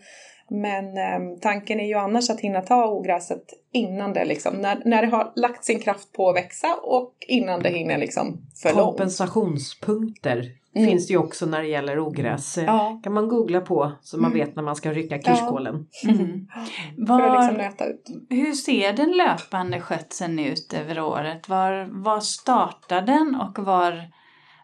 men 0.50 0.98
eh, 0.98 1.38
tanken 1.42 1.80
är 1.80 1.88
ju 1.88 1.96
annars 1.96 2.30
att 2.30 2.40
hinna 2.40 2.62
ta 2.62 2.88
ogräset 2.88 3.44
innan 3.72 4.14
det 4.14 4.26
liksom, 4.26 4.56
när, 4.56 4.82
när 4.86 5.02
det 5.02 5.08
har 5.08 5.32
lagt 5.36 5.66
sin 5.66 5.80
kraft 5.80 6.14
på 6.14 6.30
att 6.30 6.36
växa 6.36 6.76
och 6.84 7.14
innan 7.28 7.60
det 7.64 7.70
hinner 7.70 7.98
liksom 7.98 8.42
för 8.62 8.74
långt. 8.74 8.86
Kompensationspunkter 8.86 10.60
finns 10.74 11.08
det 11.08 11.14
ju 11.14 11.18
också 11.18 11.46
när 11.46 11.62
det 11.62 11.68
gäller 11.68 12.00
ogräs. 12.00 12.58
Ja. 12.58 13.00
kan 13.04 13.14
man 13.14 13.28
googla 13.28 13.62
på 13.62 13.92
så 14.02 14.18
man 14.18 14.34
vet 14.34 14.56
när 14.56 14.64
man 14.64 14.76
ska 14.76 14.92
rycka 14.92 15.22
kirskålen. 15.22 15.88
Mm. 16.04 16.48
För 17.08 17.22
att 17.22 17.58
liksom 17.58 17.76
Var, 17.78 17.88
ut. 17.88 18.06
hur 18.30 18.54
ser 18.54 18.94
den 18.94 19.12
löpande 19.12 19.82
skötseln 19.82 20.40
ut 20.40 20.74
över 20.74 21.00
året? 21.00 21.50
Var, 21.50 21.88
var 22.04 22.20
startar 22.20 23.02
den 23.02 23.36
och 23.36 23.66
var, 23.66 24.12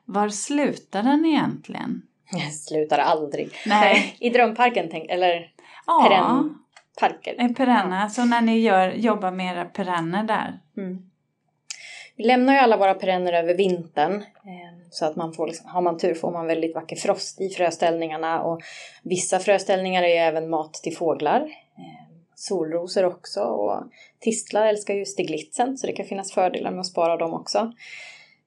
var 0.05 0.29
slutar 0.29 1.03
den 1.03 1.25
egentligen? 1.25 2.01
Slutar 2.51 2.99
aldrig. 2.99 3.51
Nej. 3.65 4.15
I 4.19 4.29
drömparken, 4.29 4.87
tänk, 4.91 5.09
eller 5.09 5.51
Ja, 5.87 6.07
perennparker. 6.09 7.35
en 7.37 7.53
perenna. 7.55 8.09
Så 8.09 8.25
när 8.25 8.41
ni 8.41 8.59
gör, 8.59 8.91
jobbar 8.91 9.31
med 9.31 9.55
era 9.55 9.65
perenner 9.65 10.23
där? 10.23 10.59
Vi 12.17 12.23
lämnar 12.23 12.53
ju 12.53 12.59
alla 12.59 12.77
våra 12.77 12.93
perenner 12.93 13.33
över 13.33 13.53
vintern. 13.53 14.13
eh, 14.21 14.87
Så 14.89 15.05
att 15.05 15.15
man 15.15 15.33
får, 15.33 15.47
liksom, 15.47 15.69
har 15.69 15.81
man 15.81 15.97
tur 15.97 16.13
får 16.13 16.31
man 16.31 16.47
väldigt 16.47 16.75
vacker 16.75 16.95
frost 16.95 17.41
i 17.41 17.49
fröställningarna. 17.49 18.41
Och 18.43 18.61
vissa 19.03 19.39
fröställningar 19.39 20.03
är 20.03 20.07
ju 20.07 20.13
även 20.15 20.49
mat 20.49 20.73
till 20.73 20.97
fåglar. 20.97 21.39
Eh, 21.77 22.05
Solrosor 22.35 23.05
också. 23.05 23.39
Och 23.41 23.83
tistlar 24.19 24.65
älskar 24.65 24.93
ju 24.93 25.05
stiglitsen 25.05 25.77
så 25.77 25.87
det 25.87 25.93
kan 25.93 26.05
finnas 26.05 26.31
fördelar 26.33 26.71
med 26.71 26.79
att 26.79 26.85
spara 26.87 27.17
dem 27.17 27.33
också. 27.33 27.59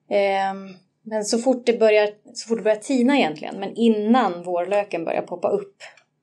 Eh, 0.09 0.53
Men 1.01 1.23
så 1.23 1.37
fort 1.39 1.65
det 1.65 1.79
börjar, 1.79 2.09
så 2.33 2.47
fort 2.47 2.57
det 2.57 2.63
börjar 2.63 2.77
tina 2.77 3.17
egentligen, 3.17 3.59
men 3.59 3.75
innan 3.75 4.43
vårlöken 4.43 5.05
börjar 5.05 5.21
poppa 5.21 5.47
upp, 5.49 5.75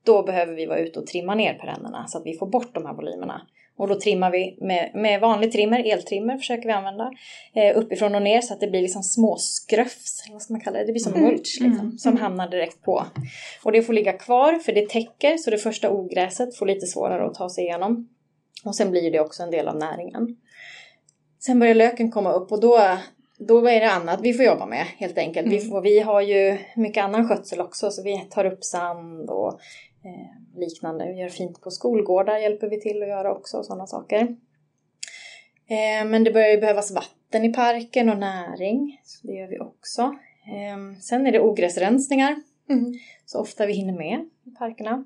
då 0.07 0.23
behöver 0.23 0.53
vi 0.53 0.65
vara 0.65 0.79
ute 0.79 0.99
och 0.99 1.07
trimma 1.07 1.35
ner 1.35 1.53
perennerna 1.53 2.07
så 2.07 2.17
att 2.17 2.25
vi 2.25 2.37
får 2.37 2.47
bort 2.47 2.75
de 2.75 2.85
här 2.85 2.93
volymerna. 2.93 3.41
Och 3.77 3.87
då 3.87 3.99
trimmar 3.99 4.31
vi 4.31 4.57
med, 4.61 4.91
med 4.93 5.21
vanlig 5.21 5.51
trimmer, 5.51 5.91
eltrimmer 5.91 6.37
försöker 6.37 6.67
vi 6.67 6.73
använda, 6.73 7.11
eh, 7.53 7.77
uppifrån 7.77 8.15
och 8.15 8.21
ner 8.21 8.41
så 8.41 8.53
att 8.53 8.59
det 8.59 8.67
blir 8.67 8.81
liksom 8.81 9.03
små 9.03 9.35
skröfs, 9.39 10.25
vad 10.31 10.41
ska 10.41 10.53
man 10.53 10.61
kalla 10.61 10.79
det? 10.79 10.85
Det 10.85 10.91
blir 10.91 11.01
som 11.01 11.21
mulch 11.21 11.57
liksom, 11.61 11.97
som 11.97 12.17
hamnar 12.17 12.49
direkt 12.49 12.81
på. 12.81 13.05
Och 13.63 13.71
det 13.71 13.81
får 13.81 13.93
ligga 13.93 14.13
kvar 14.13 14.53
för 14.53 14.73
det 14.73 14.89
täcker 14.89 15.37
så 15.37 15.49
det 15.49 15.57
första 15.57 15.91
ogräset 15.91 16.57
får 16.57 16.65
lite 16.65 16.85
svårare 16.85 17.25
att 17.25 17.33
ta 17.33 17.49
sig 17.49 17.63
igenom. 17.63 18.09
Och 18.65 18.75
sen 18.75 18.91
blir 18.91 19.11
det 19.11 19.19
också 19.19 19.43
en 19.43 19.51
del 19.51 19.67
av 19.67 19.77
näringen. 19.77 20.37
Sen 21.39 21.59
börjar 21.59 21.75
löken 21.75 22.11
komma 22.11 22.31
upp 22.31 22.51
och 22.51 22.61
då, 22.61 22.97
då 23.39 23.67
är 23.67 23.79
det 23.79 23.91
annat 23.91 24.19
vi 24.21 24.33
får 24.33 24.45
jobba 24.45 24.65
med 24.65 24.85
helt 24.97 25.17
enkelt. 25.17 25.47
Vi, 25.47 25.59
får, 25.59 25.81
vi 25.81 25.99
har 25.99 26.21
ju 26.21 26.57
mycket 26.75 27.03
annan 27.03 27.29
skötsel 27.29 27.61
också 27.61 27.91
så 27.91 28.03
vi 28.03 28.27
tar 28.29 28.45
upp 28.45 28.63
sand 28.63 29.29
och 29.29 29.59
eh, 30.03 30.59
liknande. 30.59 31.05
Vi 31.05 31.19
gör 31.19 31.29
fint 31.29 31.61
på 31.61 31.71
skolgårdar 31.71 32.37
hjälper 32.37 32.67
vi 32.67 32.81
till 32.81 33.01
att 33.03 33.09
göra 33.09 33.35
också 33.35 33.57
och 33.57 33.65
sådana 33.65 33.87
saker. 33.87 34.21
Eh, 35.67 36.05
men 36.05 36.23
det 36.23 36.31
börjar 36.31 36.49
ju 36.49 36.57
behövas 36.57 36.91
vatten 36.91 37.45
i 37.45 37.53
parken 37.53 38.09
och 38.09 38.17
näring. 38.17 39.01
Så 39.03 39.27
det 39.27 39.33
gör 39.33 39.47
vi 39.47 39.59
också. 39.59 40.01
Eh, 40.01 40.99
sen 41.01 41.27
är 41.27 41.31
det 41.31 41.39
ogräsrensningar. 41.39 42.35
Mm. 42.69 42.93
Så 43.25 43.39
ofta 43.39 43.65
vi 43.65 43.73
hinner 43.73 43.97
med 43.97 44.29
i 44.43 44.51
parkerna. 44.51 45.05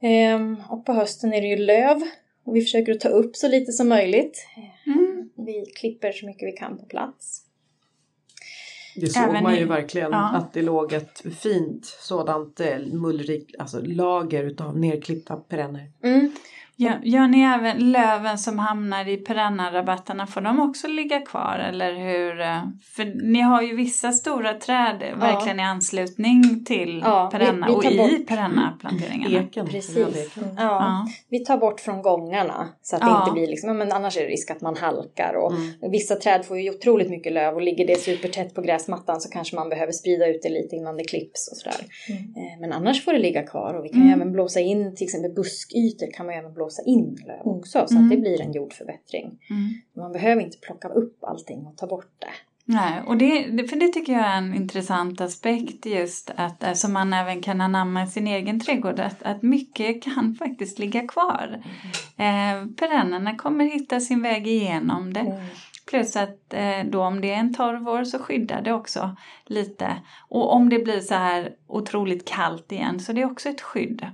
Ehm, 0.00 0.62
och 0.70 0.86
på 0.86 0.92
hösten 0.92 1.32
är 1.32 1.40
det 1.40 1.46
ju 1.46 1.56
löv. 1.56 2.00
Och 2.44 2.56
vi 2.56 2.60
försöker 2.60 2.92
att 2.92 3.00
ta 3.00 3.08
upp 3.08 3.36
så 3.36 3.48
lite 3.48 3.72
som 3.72 3.88
möjligt. 3.88 4.46
Mm. 4.86 5.30
Vi 5.36 5.64
klipper 5.76 6.12
så 6.12 6.26
mycket 6.26 6.48
vi 6.48 6.52
kan 6.52 6.78
på 6.78 6.86
plats. 6.86 7.42
Det 8.96 9.06
såg 9.06 9.22
Även 9.22 9.42
man 9.42 9.54
i- 9.54 9.58
ju 9.58 9.64
verkligen 9.64 10.12
ja. 10.12 10.30
att 10.34 10.52
det 10.52 10.62
låg 10.62 10.92
ett 10.92 11.22
fint 11.38 11.86
sådant 11.86 12.60
eh, 12.60 12.78
mullrikt 12.92 13.56
alltså 13.58 13.80
lager 13.82 14.44
utav 14.44 14.78
nerklippta 14.78 15.36
perenner. 15.36 15.90
Mm. 16.02 16.32
Ja, 16.82 16.92
gör 17.02 17.28
ni 17.28 17.40
även 17.42 17.92
löven 17.92 18.38
som 18.38 18.58
hamnar 18.58 19.08
i 19.08 19.16
perennarabatterna, 19.16 20.26
får 20.26 20.40
de 20.40 20.60
också 20.60 20.88
ligga 20.88 21.20
kvar 21.20 21.58
eller 21.68 21.92
hur? 21.94 22.36
För 22.96 23.32
ni 23.32 23.40
har 23.40 23.62
ju 23.62 23.76
vissa 23.76 24.12
stora 24.12 24.54
träd 24.54 25.02
eh, 25.02 25.18
verkligen 25.18 25.60
i 25.60 25.62
anslutning 25.62 26.64
till 26.64 27.02
Ja, 27.04 27.30
vi- 27.32 27.38
perenna 27.38 27.66
vi 27.66 27.72
tar 27.72 28.04
och 28.04 28.10
i 28.10 28.24
perennaplanteringarna. 28.28 29.38
Eken. 29.40 29.66
Precis. 29.66 29.96
Ja. 30.36 30.42
Ja. 30.56 31.06
Vi 31.28 31.44
tar 31.44 31.58
bort 31.58 31.80
från 31.80 32.02
gångarna 32.02 32.68
så 32.82 32.96
att 32.96 33.02
Ja. 33.02 33.08
det 33.08 33.18
inte 33.20 33.32
blir 33.32 33.46
liksom, 33.46 33.68
ja, 33.68 33.74
men 33.74 33.92
annars 33.92 34.16
är 34.16 34.20
det 34.20 34.26
risk 34.28 34.50
att 34.50 34.60
man 34.60 34.76
halkar 34.76 35.34
och 35.44 35.52
Mm. 35.52 35.90
vissa 35.90 36.16
träd 36.16 36.44
får 36.44 36.58
ju 36.60 36.70
otroligt 36.70 37.10
mycket 37.10 37.32
löv 37.32 37.54
och 37.54 37.62
ligger 37.62 37.86
det 37.86 37.96
supertätt 38.00 38.54
på 38.54 38.60
gräsmattan 38.62 39.20
så 39.20 39.30
kanske 39.30 39.56
man 39.56 39.68
behöver 39.68 39.92
sprida 39.92 40.26
ut 40.26 40.42
det 40.42 40.48
lite 40.48 40.76
innan 40.76 40.96
det 40.96 41.04
klipps 41.04 41.48
och 41.52 41.56
sådär. 41.56 41.80
Eh, 42.08 42.60
Men 42.60 42.72
annars 42.72 43.04
får 43.04 43.12
det 43.12 43.18
ligga 43.18 43.42
kvar 43.42 43.74
och 43.74 43.84
vi 43.84 43.88
kan 43.88 44.02
Mm. 44.02 44.14
även 44.14 44.32
blåsa 44.32 44.60
in 44.60 44.96
till 44.96 45.04
exempel 45.04 45.30
buskytor 45.34 46.12
kan 46.16 46.26
man 46.26 46.34
ju 46.34 46.38
även 46.38 46.52
blåsa 46.54 46.69
in 46.78 47.18
löv 47.26 47.40
också 47.46 47.86
så 47.86 47.94
Mm. 47.94 48.04
att 48.04 48.10
det 48.10 48.16
blir 48.16 48.40
en 48.40 48.52
jordförbättring. 48.52 49.38
Mm. 49.50 49.74
Man 49.96 50.12
behöver 50.12 50.42
inte 50.42 50.58
plocka 50.58 50.88
upp 50.88 51.24
allting 51.24 51.66
och 51.66 51.76
ta 51.76 51.86
bort 51.86 52.12
det. 52.18 52.26
Nej, 52.64 53.02
och 53.06 53.16
det, 53.16 53.68
för 53.70 53.76
det 53.76 53.88
tycker 53.88 54.12
jag 54.12 54.26
är 54.26 54.38
en 54.38 54.54
intressant 54.54 55.20
aspekt 55.20 55.86
just 55.86 56.30
att 56.36 56.78
som 56.78 56.92
man 56.92 57.12
även 57.12 57.42
kan 57.42 57.60
anamma 57.60 58.02
i 58.02 58.06
sin 58.06 58.26
egen 58.26 58.60
trädgård 58.60 59.00
att, 59.00 59.22
att 59.22 59.42
mycket 59.42 60.02
kan 60.02 60.34
faktiskt 60.34 60.78
ligga 60.78 61.08
kvar. 61.08 61.62
Eh, 62.16 62.66
perennerna 62.76 63.36
kommer 63.36 63.64
hitta 63.64 64.00
sin 64.00 64.22
väg 64.22 64.46
igenom 64.48 65.12
det. 65.12 65.48
Plus 65.86 66.16
att 66.16 66.54
eh, 66.54 66.84
då 66.90 67.02
om 67.02 67.20
det 67.20 67.30
är 67.30 67.36
en 67.36 67.54
torr 67.54 67.74
vår 67.74 68.04
så 68.04 68.18
skyddar 68.18 68.62
det 68.62 68.72
också 68.72 69.16
lite. 69.46 69.96
Och 70.28 70.52
om 70.52 70.68
det 70.68 70.78
blir 70.78 71.00
så 71.00 71.14
här 71.14 71.52
otroligt 71.66 72.28
kallt 72.28 72.72
igen 72.72 73.00
så 73.00 73.12
det 73.12 73.22
är 73.22 73.30
också 73.30 73.48
ett 73.48 73.60
skydd. 73.60 74.06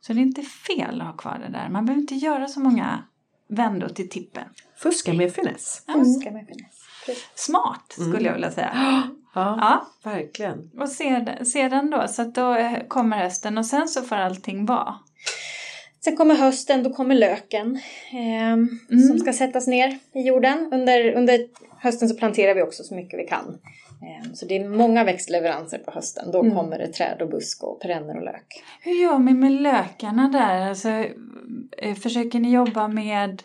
Så 0.00 0.12
det 0.12 0.18
är 0.20 0.22
inte 0.22 0.42
fel 0.42 1.00
att 1.00 1.06
ha 1.06 1.16
kvar 1.16 1.38
det 1.46 1.52
där. 1.52 1.68
Man 1.68 1.86
behöver 1.86 2.00
inte 2.02 2.14
göra 2.14 2.48
så 2.48 2.60
många 2.60 3.04
vändor 3.48 3.88
till 3.88 4.08
tippen. 4.08 4.44
Fuska 4.76 5.12
med 5.12 5.32
finess. 5.34 5.82
Fuska 5.92 6.30
med 6.30 6.46
finess. 6.46 6.76
Smart 7.34 7.92
skulle 7.92 8.26
jag 8.26 8.32
vilja 8.32 8.50
säga. 8.50 8.70
Ja, 8.74 9.02
Ja, 9.34 9.86
verkligen. 10.10 10.70
och 10.80 10.88
sedan, 10.88 11.90
då, 11.90 12.08
så 12.08 12.22
att 12.22 12.34
då 12.34 12.54
eh, 12.54 12.86
kommer 12.88 13.18
hösten 13.18 13.58
och 13.58 13.66
sen 13.66 13.88
så 13.88 14.02
får 14.02 14.16
allting 14.16 14.66
vara. 14.66 14.94
Sen 16.04 16.16
kommer 16.16 16.34
hösten, 16.34 16.82
då 16.82 16.90
kommer 16.92 17.14
löken 17.14 17.80
ehm, 18.12 18.68
Mm. 18.90 19.08
som 19.08 19.18
ska 19.18 19.32
sättas 19.32 19.66
ner 19.66 19.98
i 20.14 20.20
jorden. 20.20 20.68
Under, 20.72 21.12
under 21.14 21.38
hösten 21.78 22.08
så 22.08 22.16
planterar 22.16 22.54
vi 22.54 22.62
också 22.62 22.82
så 22.82 22.94
mycket 22.94 23.20
vi 23.20 23.24
kan. 23.26 23.58
Ehm, 24.02 24.34
så 24.34 24.46
det 24.46 24.56
är 24.56 24.68
många 24.68 25.04
växtleveranser 25.04 25.78
på 25.78 25.90
hösten. 25.90 26.30
Då 26.32 26.42
kommer 26.50 26.78
det 26.78 26.88
träd 26.88 27.22
och 27.22 27.28
busk 27.28 27.62
och 27.64 27.80
perenner 27.80 28.16
och 28.16 28.24
lök. 28.24 28.62
Hur 28.80 28.92
gör 29.02 29.18
vi 29.18 29.34
med 29.34 29.52
lökarna 29.52 30.28
där? 30.28 30.68
Alltså, 30.68 30.88
eh, 31.78 31.94
försöker 32.02 32.40
ni 32.40 32.50
jobba 32.52 32.88
med 32.88 33.42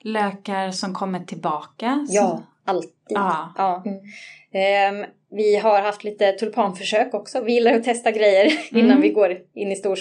lökar 0.00 0.70
som 0.70 0.94
kommer 0.94 1.20
tillbaka? 1.20 2.06
Så- 2.08 2.14
Ja, 2.14 2.42
alltid. 2.64 2.90
Ja. 3.08 3.52
Ja. 3.58 3.82
Ehm, 4.52 5.04
vi 5.30 5.56
har 5.56 5.82
haft 5.82 6.04
lite 6.04 6.32
tulpanförsök 6.32 7.14
också. 7.14 7.40
Vi 7.40 7.52
gillar 7.52 7.72
att 7.74 7.84
testa 7.84 8.10
grejer 8.10 8.52
innan 8.70 8.90
Mm. 8.90 9.00
vi 9.00 9.08
går 9.08 9.36
in 9.54 9.72
i 9.72 9.76
stor 9.76 9.96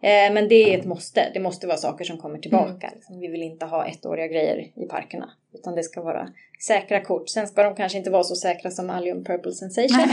Ehm, 0.00 0.34
men 0.34 0.48
det 0.48 0.74
är 0.74 0.78
ett 0.78 0.86
måste. 0.86 1.30
Det 1.34 1.40
måste 1.40 1.66
vara 1.66 1.76
saker 1.76 2.04
som 2.04 2.18
kommer 2.18 2.38
tillbaka. 2.38 2.90
Liksom. 2.94 3.20
Vi 3.20 3.28
vill 3.28 3.42
inte 3.42 3.66
ha 3.66 3.86
ettåriga 3.86 4.26
grejer 4.26 4.70
i 4.74 4.86
parkerna. 4.86 5.30
Utan 5.54 5.74
det 5.74 5.82
ska 5.82 6.02
vara 6.02 6.28
säkra 6.66 7.00
kort. 7.00 7.28
Sen 7.28 7.48
ska 7.48 7.62
de 7.62 7.74
kanske 7.74 7.98
inte 7.98 8.10
vara 8.10 8.24
så 8.24 8.36
säkra 8.36 8.70
som 8.70 8.90
Allium 8.90 9.24
Purple 9.24 9.52
Sensation. 9.52 10.08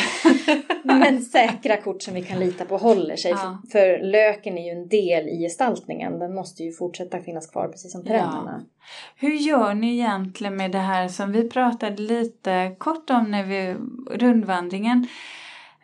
men 0.83 1.21
säkra 1.21 1.77
kort 1.77 2.01
som 2.01 2.13
vi 2.13 2.21
kan 2.21 2.39
lita 2.39 2.65
på 2.65 2.77
håller 2.77 3.15
sig. 3.15 3.31
Ja. 3.31 3.61
För, 3.71 3.99
löken 3.99 4.57
är 4.57 4.65
ju 4.65 4.81
en 4.81 4.87
del 4.87 5.27
i 5.27 5.39
gestaltningen. 5.39 6.19
Den 6.19 6.35
måste 6.35 6.63
ju 6.63 6.71
fortsätta 6.71 7.19
finnas 7.19 7.47
kvar 7.47 7.67
precis 7.67 7.91
som 7.91 8.03
perennerna. 8.03 8.65
Hur 9.15 9.33
gör 9.33 9.73
ni 9.73 9.93
egentligen 9.93 10.55
med 10.55 10.71
det 10.71 10.77
här 10.77 11.07
som 11.07 11.31
vi 11.31 11.49
pratade 11.49 12.01
lite 12.01 12.75
kort 12.77 13.09
om 13.09 13.31
när 13.31 13.43
vi 13.43 13.75
rundvandringen? 14.11 15.07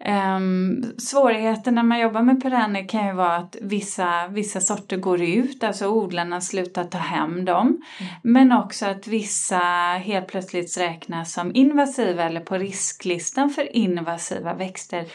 Um, 0.05 0.93
svårigheten 0.97 1.75
när 1.75 1.83
man 1.83 1.99
jobbar 1.99 2.21
med 2.21 2.43
perenner 2.43 2.87
kan 2.87 3.07
ju 3.07 3.13
vara 3.13 3.35
att 3.35 3.55
vissa, 3.61 4.27
vissa 4.27 4.61
sorter 4.61 4.97
går 4.97 5.21
ut, 5.21 5.63
alltså 5.63 5.87
odlarna 5.87 6.41
slutar 6.41 6.83
ta 6.83 6.97
hem 6.97 7.45
dem. 7.45 7.81
Men 8.23 8.51
också 8.51 8.85
att 8.85 9.07
vissa 9.07 9.59
helt 10.03 10.27
plötsligt 10.27 10.77
räknas 10.77 11.33
som 11.33 11.55
invasiva 11.55 12.23
eller 12.23 12.41
på 12.41 12.57
risklistan 12.57 13.49
för 13.49 13.75
invasiva 13.75 14.53
växter. 14.53 15.05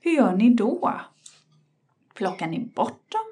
Hur 0.00 0.10
gör 0.10 0.32
ni 0.32 0.50
då? 0.50 1.00
Plockar 2.14 2.46
ni 2.46 2.60
bort 2.60 3.12
dem? 3.12 3.24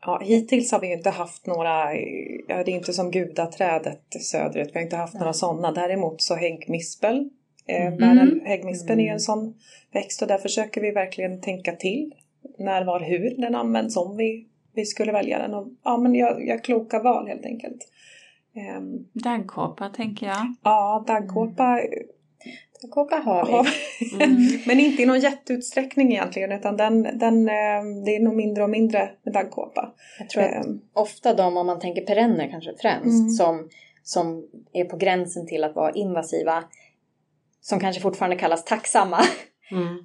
Ja, 0.00 0.20
hittills 0.22 0.72
har 0.72 0.80
vi 0.80 0.86
ju 0.86 0.92
inte 0.92 1.10
haft 1.10 1.46
några, 1.46 1.94
ja, 2.48 2.64
det 2.64 2.70
är 2.70 2.76
inte 2.76 2.92
som 2.92 3.10
gudaträdet 3.10 4.02
söderut, 4.20 4.68
vi 4.72 4.78
har 4.78 4.84
inte 4.84 4.96
haft 4.96 5.14
några 5.14 5.32
sådana. 5.32 5.72
Däremot 5.72 6.22
så 6.22 6.34
häggmispel, 6.34 7.30
eh, 7.68 7.94
bären, 7.96 8.40
häggmispeln 8.44 9.00
är 9.00 9.04
ju 9.04 9.10
en 9.10 9.20
sån 9.20 9.54
växt 9.92 10.22
och 10.22 10.28
där 10.28 10.38
försöker 10.38 10.80
vi 10.80 10.90
verkligen 10.90 11.40
tänka 11.40 11.72
till 11.72 12.14
när, 12.58 12.84
var, 12.84 13.00
hur 13.00 13.34
den 13.40 13.54
används 13.54 13.96
om 13.96 14.16
vi, 14.16 14.46
vi 14.74 14.84
skulle 14.84 15.12
välja 15.12 15.38
den. 15.38 15.54
Och, 15.54 15.68
ja, 15.84 15.96
men 15.96 16.14
jag, 16.14 16.46
jag 16.46 16.64
kloka 16.64 17.02
val 17.02 17.28
helt 17.28 17.44
enkelt. 17.46 17.88
Ehm, 18.56 19.06
Daggkåpa 19.12 19.88
tänker 19.88 20.26
jag. 20.26 20.54
ja, 20.62 21.04
daggkåpa 21.06 21.80
Kåpa 22.90 23.16
har 23.16 23.46
vi. 23.46 23.52
har 23.52 23.64
vi. 24.18 24.62
Men 24.66 24.80
inte 24.80 25.02
i 25.02 25.06
någon 25.06 25.20
jätteutsträckning 25.20 26.12
egentligen 26.12 26.52
utan 26.52 26.76
den, 26.76 27.02
den, 27.02 27.48
eh, 27.48 28.04
det 28.04 28.16
är 28.16 28.20
nog 28.20 28.34
mindre 28.36 28.64
och 28.64 28.70
mindre 28.70 29.10
med 29.22 29.34
daggkåpa. 29.34 29.92
Jag 30.18 30.30
tror 30.30 30.42
att 30.42 30.66
Ehm, 30.66 30.80
ofta 30.92 31.34
de, 31.34 31.56
om 31.56 31.66
man 31.66 31.78
tänker 31.80 32.06
perenner 32.06 32.48
kanske 32.50 32.70
främst, 32.80 33.20
Mm. 33.20 33.28
som, 33.30 33.68
som 34.02 34.44
är 34.72 34.84
på 34.84 34.96
gränsen 34.96 35.46
till 35.46 35.64
att 35.64 35.74
vara 35.74 35.92
invasiva, 35.92 36.64
som 37.60 37.80
kanske 37.80 38.02
fortfarande 38.02 38.36
kallas 38.36 38.64
tacksamma, 38.64 39.18
Mm. 39.70 39.98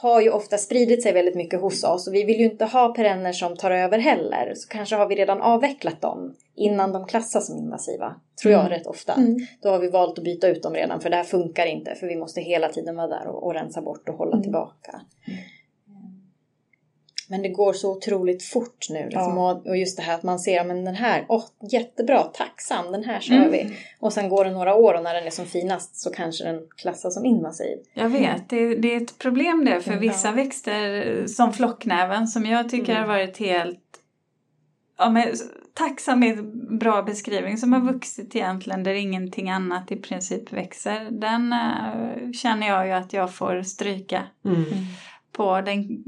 har 0.00 0.20
ju 0.20 0.30
ofta 0.30 0.58
spridit 0.58 1.02
sig 1.02 1.12
väldigt 1.12 1.34
mycket 1.34 1.60
hos 1.60 1.84
oss. 1.84 2.08
Och 2.08 2.14
vi 2.14 2.24
vill 2.24 2.38
ju 2.40 2.44
inte 2.44 2.64
ha 2.64 2.94
perenner 2.94 3.32
som 3.32 3.56
tar 3.56 3.70
över 3.70 3.98
heller. 3.98 4.52
Så 4.54 4.68
kanske 4.68 4.96
har 4.96 5.08
vi 5.08 5.14
redan 5.14 5.42
avvecklat 5.42 6.00
dem 6.00 6.34
innan 6.56 6.92
de 6.92 7.06
klassas 7.06 7.46
som 7.46 7.56
invasiva. 7.58 8.14
Tror 8.42 8.52
jag 8.52 8.70
rätt 8.70 8.86
ofta. 8.86 9.12
Mm. 9.14 9.36
Då 9.62 9.68
har 9.68 9.78
vi 9.78 9.88
valt 9.90 10.18
att 10.18 10.24
byta 10.24 10.48
ut 10.48 10.62
dem 10.62 10.74
redan 10.74 11.00
för 11.00 11.10
det 11.10 11.16
här 11.16 11.24
funkar 11.24 11.66
inte. 11.66 11.94
För 11.94 12.06
vi 12.06 12.16
måste 12.16 12.40
hela 12.40 12.68
tiden 12.68 12.96
vara 12.96 13.08
där 13.08 13.26
och, 13.26 13.42
och 13.46 13.54
rensa 13.54 13.82
bort 13.82 14.08
och 14.08 14.14
hålla 14.14 14.32
Mm. 14.32 14.42
tillbaka. 14.42 15.00
Men 17.32 17.42
det 17.42 17.48
går 17.48 17.72
så 17.72 17.92
otroligt 17.96 18.42
fort 18.44 18.86
nu. 18.90 19.04
Liksom, 19.04 19.36
Ja. 19.36 19.62
och, 19.66 19.76
just 19.76 19.96
det 19.96 20.02
här 20.02 20.14
att 20.14 20.22
man 20.22 20.38
ser, 20.38 20.64
men 20.64 20.84
den 20.84 20.94
här, 20.94 21.24
åh 21.28 21.44
jättebra, 21.70 22.22
tacksam, 22.22 22.92
den 22.92 23.04
här 23.04 23.20
kör 23.20 23.34
Mm. 23.34 23.50
vi. 23.50 23.76
Och 24.00 24.12
sen 24.12 24.28
går 24.28 24.44
det 24.44 24.50
några 24.50 24.74
år 24.74 24.94
och 24.94 25.02
när 25.02 25.14
den 25.14 25.26
är 25.26 25.30
som 25.30 25.46
finast 25.46 25.96
så 25.96 26.10
kanske 26.10 26.44
den 26.44 26.60
klassas 26.76 27.14
som 27.14 27.24
invasiv. 27.26 27.78
Jag 27.94 28.08
vet, 28.08 28.48
det, 28.48 28.74
det 28.74 28.94
är 28.94 29.00
ett 29.02 29.18
problem 29.18 29.64
det 29.64 29.80
för 29.80 29.96
vissa 29.96 30.32
växter 30.32 31.06
eh, 31.20 31.26
som 31.26 31.52
flocknäven 31.52 32.26
som 32.26 32.46
jag 32.46 32.68
tycker 32.68 32.94
har 32.94 33.06
varit 33.06 33.38
helt 33.38 33.78
ja, 34.98 35.10
men, 35.10 35.26
tacksam 35.74 36.22
är 36.22 36.32
en 36.32 36.78
bra 36.78 37.02
beskrivning 37.02 37.58
som 37.58 37.72
har 37.72 37.80
vuxit 37.80 38.36
egentligen 38.36 38.82
där 38.82 38.94
ingenting 38.94 39.50
annat 39.50 39.92
i 39.92 39.96
princip 39.96 40.52
växer. 40.52 41.08
Den 41.10 41.52
eh, 41.52 42.30
känner 42.32 42.68
jag 42.68 42.86
ju 42.86 42.92
att 42.92 43.12
jag 43.12 43.34
får 43.34 43.62
stryka 43.62 44.22
Mm. 44.44 44.64
på. 45.32 45.60
Den 45.60 46.04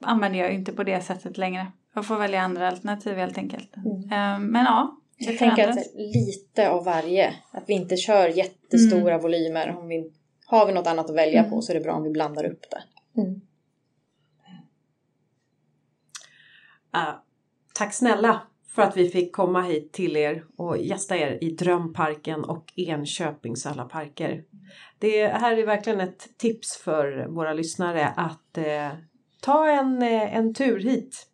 använder 0.00 0.38
jag 0.38 0.50
ju 0.50 0.58
inte 0.58 0.72
på 0.72 0.82
det 0.82 1.00
sättet 1.00 1.38
längre. 1.38 1.66
Jag 1.94 2.06
får 2.06 2.16
välja 2.16 2.40
andra 2.40 2.68
alternativ 2.68 3.16
helt 3.16 3.38
enkelt. 3.38 3.76
Eh, 3.76 4.38
men 4.38 4.64
ja, 4.64 4.96
det 5.18 5.24
Jag 5.24 5.38
tänker 5.38 5.68
att 5.68 5.76
lite 5.94 6.70
av 6.70 6.84
varje. 6.84 7.34
Att 7.50 7.64
vi 7.66 7.74
inte 7.74 7.96
kör 7.96 8.28
jättestora 8.28 9.18
volymer. 9.18 9.76
Om 9.78 9.88
vi, 9.88 10.12
har 10.46 10.66
vi 10.66 10.72
något 10.72 10.86
annat 10.86 11.10
att 11.10 11.16
välja 11.16 11.44
på 11.44 11.62
så 11.62 11.72
är 11.72 11.74
det 11.74 11.84
bra 11.84 11.92
om 11.92 12.02
vi 12.02 12.10
blandar 12.10 12.44
upp 12.44 12.62
det. 12.70 12.82
Ah, 16.90 17.12
tack 17.74 17.94
snälla 17.94 18.40
för 18.74 18.82
att 18.82 18.96
vi 18.96 19.08
fick 19.08 19.32
komma 19.32 19.62
hit 19.62 19.92
till 19.92 20.16
er 20.16 20.44
och 20.56 20.78
gästa 20.78 21.16
er 21.16 21.38
i 21.40 21.50
Drömparken 21.50 22.44
och 22.44 22.72
Enköpings 22.76 23.66
alla 23.66 23.84
parker. 23.84 24.44
Det 24.98 25.26
här 25.26 25.56
är 25.56 25.66
verkligen 25.66 26.00
ett 26.00 26.38
tips 26.38 26.76
för 26.76 27.26
våra 27.26 27.52
lyssnare 27.52 28.06
att 28.06 28.58
eh, 28.58 28.88
ta 29.44 29.68
en, 29.68 30.02
eh, 30.02 30.36
en 30.36 30.54
tur 30.54 30.80
hit. 30.80 31.26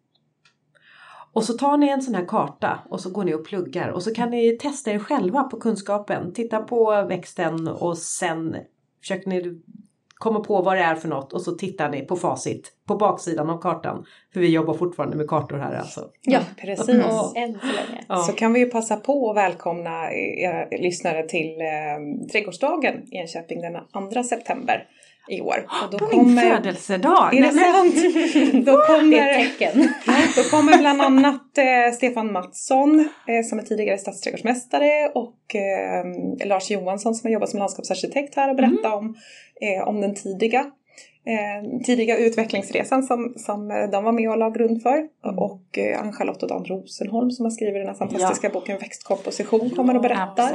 Och 1.32 1.44
så 1.44 1.52
tar 1.52 1.76
ni 1.76 1.88
en 1.88 2.02
sån 2.02 2.14
här 2.14 2.26
karta 2.26 2.78
och 2.90 3.00
så 3.00 3.10
går 3.10 3.24
ni 3.24 3.34
och 3.34 3.46
pluggar 3.46 3.88
och 3.88 4.02
så 4.02 4.14
kan 4.14 4.30
ni 4.30 4.58
testa 4.58 4.90
er 4.90 4.98
själva 4.98 5.42
på 5.42 5.60
kunskapen. 5.60 6.32
Titta 6.32 6.58
på 6.62 7.06
växten 7.08 7.68
och 7.68 7.98
sen 7.98 8.56
försöker 9.00 9.28
ni 9.28 9.60
komma 10.14 10.40
på 10.40 10.62
vad 10.62 10.76
det 10.76 10.82
är 10.82 10.94
för 10.94 11.08
något 11.08 11.32
och 11.32 11.42
så 11.42 11.52
tittar 11.52 11.90
ni 11.90 12.00
på 12.06 12.16
facit 12.16 12.72
på 12.86 12.96
baksidan 12.96 13.50
av 13.50 13.60
kartan. 13.60 14.04
För 14.32 14.40
vi 14.40 14.48
jobbar 14.48 14.74
fortfarande 14.74 15.16
med 15.16 15.28
kartor 15.28 15.56
här 15.56 15.74
alltså. 15.74 16.10
Ja, 16.22 16.40
precis. 16.56 16.88
Mm. 16.88 17.02
Än 17.36 17.52
så 17.60 17.66
länge. 17.66 18.04
Ja. 18.08 18.16
Så 18.16 18.32
kan 18.32 18.52
vi 18.52 18.60
ju 18.60 18.66
passa 18.66 18.96
på 18.96 19.30
att 19.30 19.36
välkomna 19.36 20.12
era 20.12 20.68
lyssnare 20.70 21.28
till 21.28 21.60
eh, 21.60 22.28
Trädgårdsdagen 22.32 22.94
i 23.12 23.16
Enköping 23.16 23.60
den 23.60 23.72
2 24.12 24.22
september. 24.22 24.88
I 25.30 25.40
år. 25.40 25.66
Och 25.84 25.90
då 25.90 25.98
På 25.98 26.16
min 26.22 26.38
födelsedag! 26.38 27.34
Är 27.34 27.42
det 27.42 27.52
sant? 27.52 27.94
då, 28.66 28.72
Det 28.76 28.82
är 28.82 29.00
kommer, 29.00 29.28
ett 29.30 29.58
tecken. 29.58 29.88
då 30.36 30.42
kommer 30.42 30.78
bland 30.78 31.02
annat 31.02 31.58
eh, 31.58 31.94
Stefan 31.94 32.32
Mattsson 32.32 33.00
eh, 33.00 33.46
som 33.48 33.58
är 33.58 33.62
tidigare 33.62 33.98
stadsträdgårdsmästare 33.98 35.08
och 35.14 35.54
eh, 35.54 36.46
Lars 36.48 36.70
Johansson 36.70 37.14
som 37.14 37.28
har 37.28 37.32
jobbat 37.32 37.48
som 37.48 37.58
landskapsarkitekt 37.58 38.34
här 38.34 38.50
och 38.50 38.56
berätta 38.56 38.94
om, 38.94 39.14
eh, 39.60 39.88
om 39.88 40.00
den 40.00 40.14
tidiga 40.14 40.66
eh, 41.24 41.80
tidiga 41.84 42.16
utvecklingsresan 42.18 43.02
som, 43.02 43.34
som 43.36 43.70
eh, 43.70 43.90
de 43.90 44.04
var 44.04 44.12
med 44.12 44.30
och 44.30 44.38
la 44.38 44.50
grund 44.50 44.82
för. 44.82 45.08
Och 45.36 45.78
eh, 45.78 46.00
Ann-Charlotte 46.00 46.42
och 46.42 46.48
Dan 46.48 46.64
Rosenholm 46.64 47.30
som 47.30 47.44
har 47.46 47.50
skrivit 47.50 47.74
den 47.74 47.86
här 47.86 47.94
fantastiska 47.94 48.48
boken 48.48 48.78
Växtkomposition 48.78 49.70
kommer 49.70 49.96
och 49.96 50.02
berättar. 50.02 50.52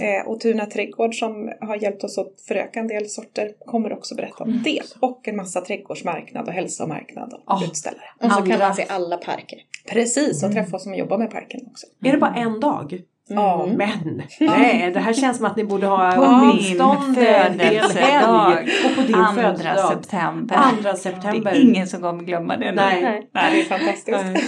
Eh, 0.00 0.26
och 0.28 0.40
Tuna 0.40 0.66
Trädgård 0.66 1.14
som 1.14 1.52
har 1.60 1.76
hjälpt 1.82 2.04
oss 2.04 2.18
att 2.18 2.40
föröka 2.48 2.80
en 2.80 2.88
del 2.88 3.08
sorter 3.08 3.52
kommer 3.66 3.92
också 3.92 4.14
berätta 4.14 4.44
om 4.44 4.60
det. 4.64 4.80
Och 5.00 5.28
en 5.28 5.36
massa 5.36 5.60
trädgårdsmarknad 5.60 6.46
och 6.48 6.54
hälsomarknad 6.54 7.32
och 7.32 7.42
Ja. 7.46 7.62
utställare. 7.64 8.04
Och 8.20 8.30
så 8.32 8.36
kan 8.42 8.52
Andra- 8.52 8.58
man 8.66 8.74
se 8.74 8.84
alla 8.88 9.16
parker. 9.16 9.58
Precis, 9.88 10.42
och 10.44 10.52
träffa 10.52 10.76
oss 10.76 10.82
som 10.82 10.94
jobbar 10.94 11.18
med 11.18 11.30
parken 11.30 11.60
också. 11.70 11.86
Är 12.04 12.12
det 12.12 12.18
bara 12.18 12.34
en 12.34 12.60
dag? 12.60 13.02
Ja. 13.34 13.66
Men 13.76 14.22
nej, 14.40 14.90
det 14.94 15.00
här 15.00 15.12
känns 15.12 15.36
som 15.36 15.46
att 15.46 15.56
ni 15.56 15.64
borde 15.64 15.86
ha 15.86 16.12
På 16.12 16.22
åtminstone 16.22 17.26
en 17.26 17.60
hel 17.60 17.80
födelsedag. 17.82 18.50
helg. 18.50 18.70
Och 18.90 18.94
på 18.96 19.00
din 19.02 19.14
Andra 19.14 19.42
födelsedag. 19.42 19.88
september. 19.88 20.56
Andra 20.56 20.92
Det 20.92 20.98
september. 20.98 21.50
är 21.52 21.60
ingen 21.60 21.86
som 21.86 22.00
kommer 22.00 22.22
glömma 22.24 22.56
det 22.56 22.70
nu. 22.70 22.76
Nej. 22.76 23.02
Nej. 23.02 23.30
Ja, 23.32 23.40
det 23.50 23.60
är 23.60 23.64
fantastiskt. 23.64 24.08
Nej. 24.08 24.44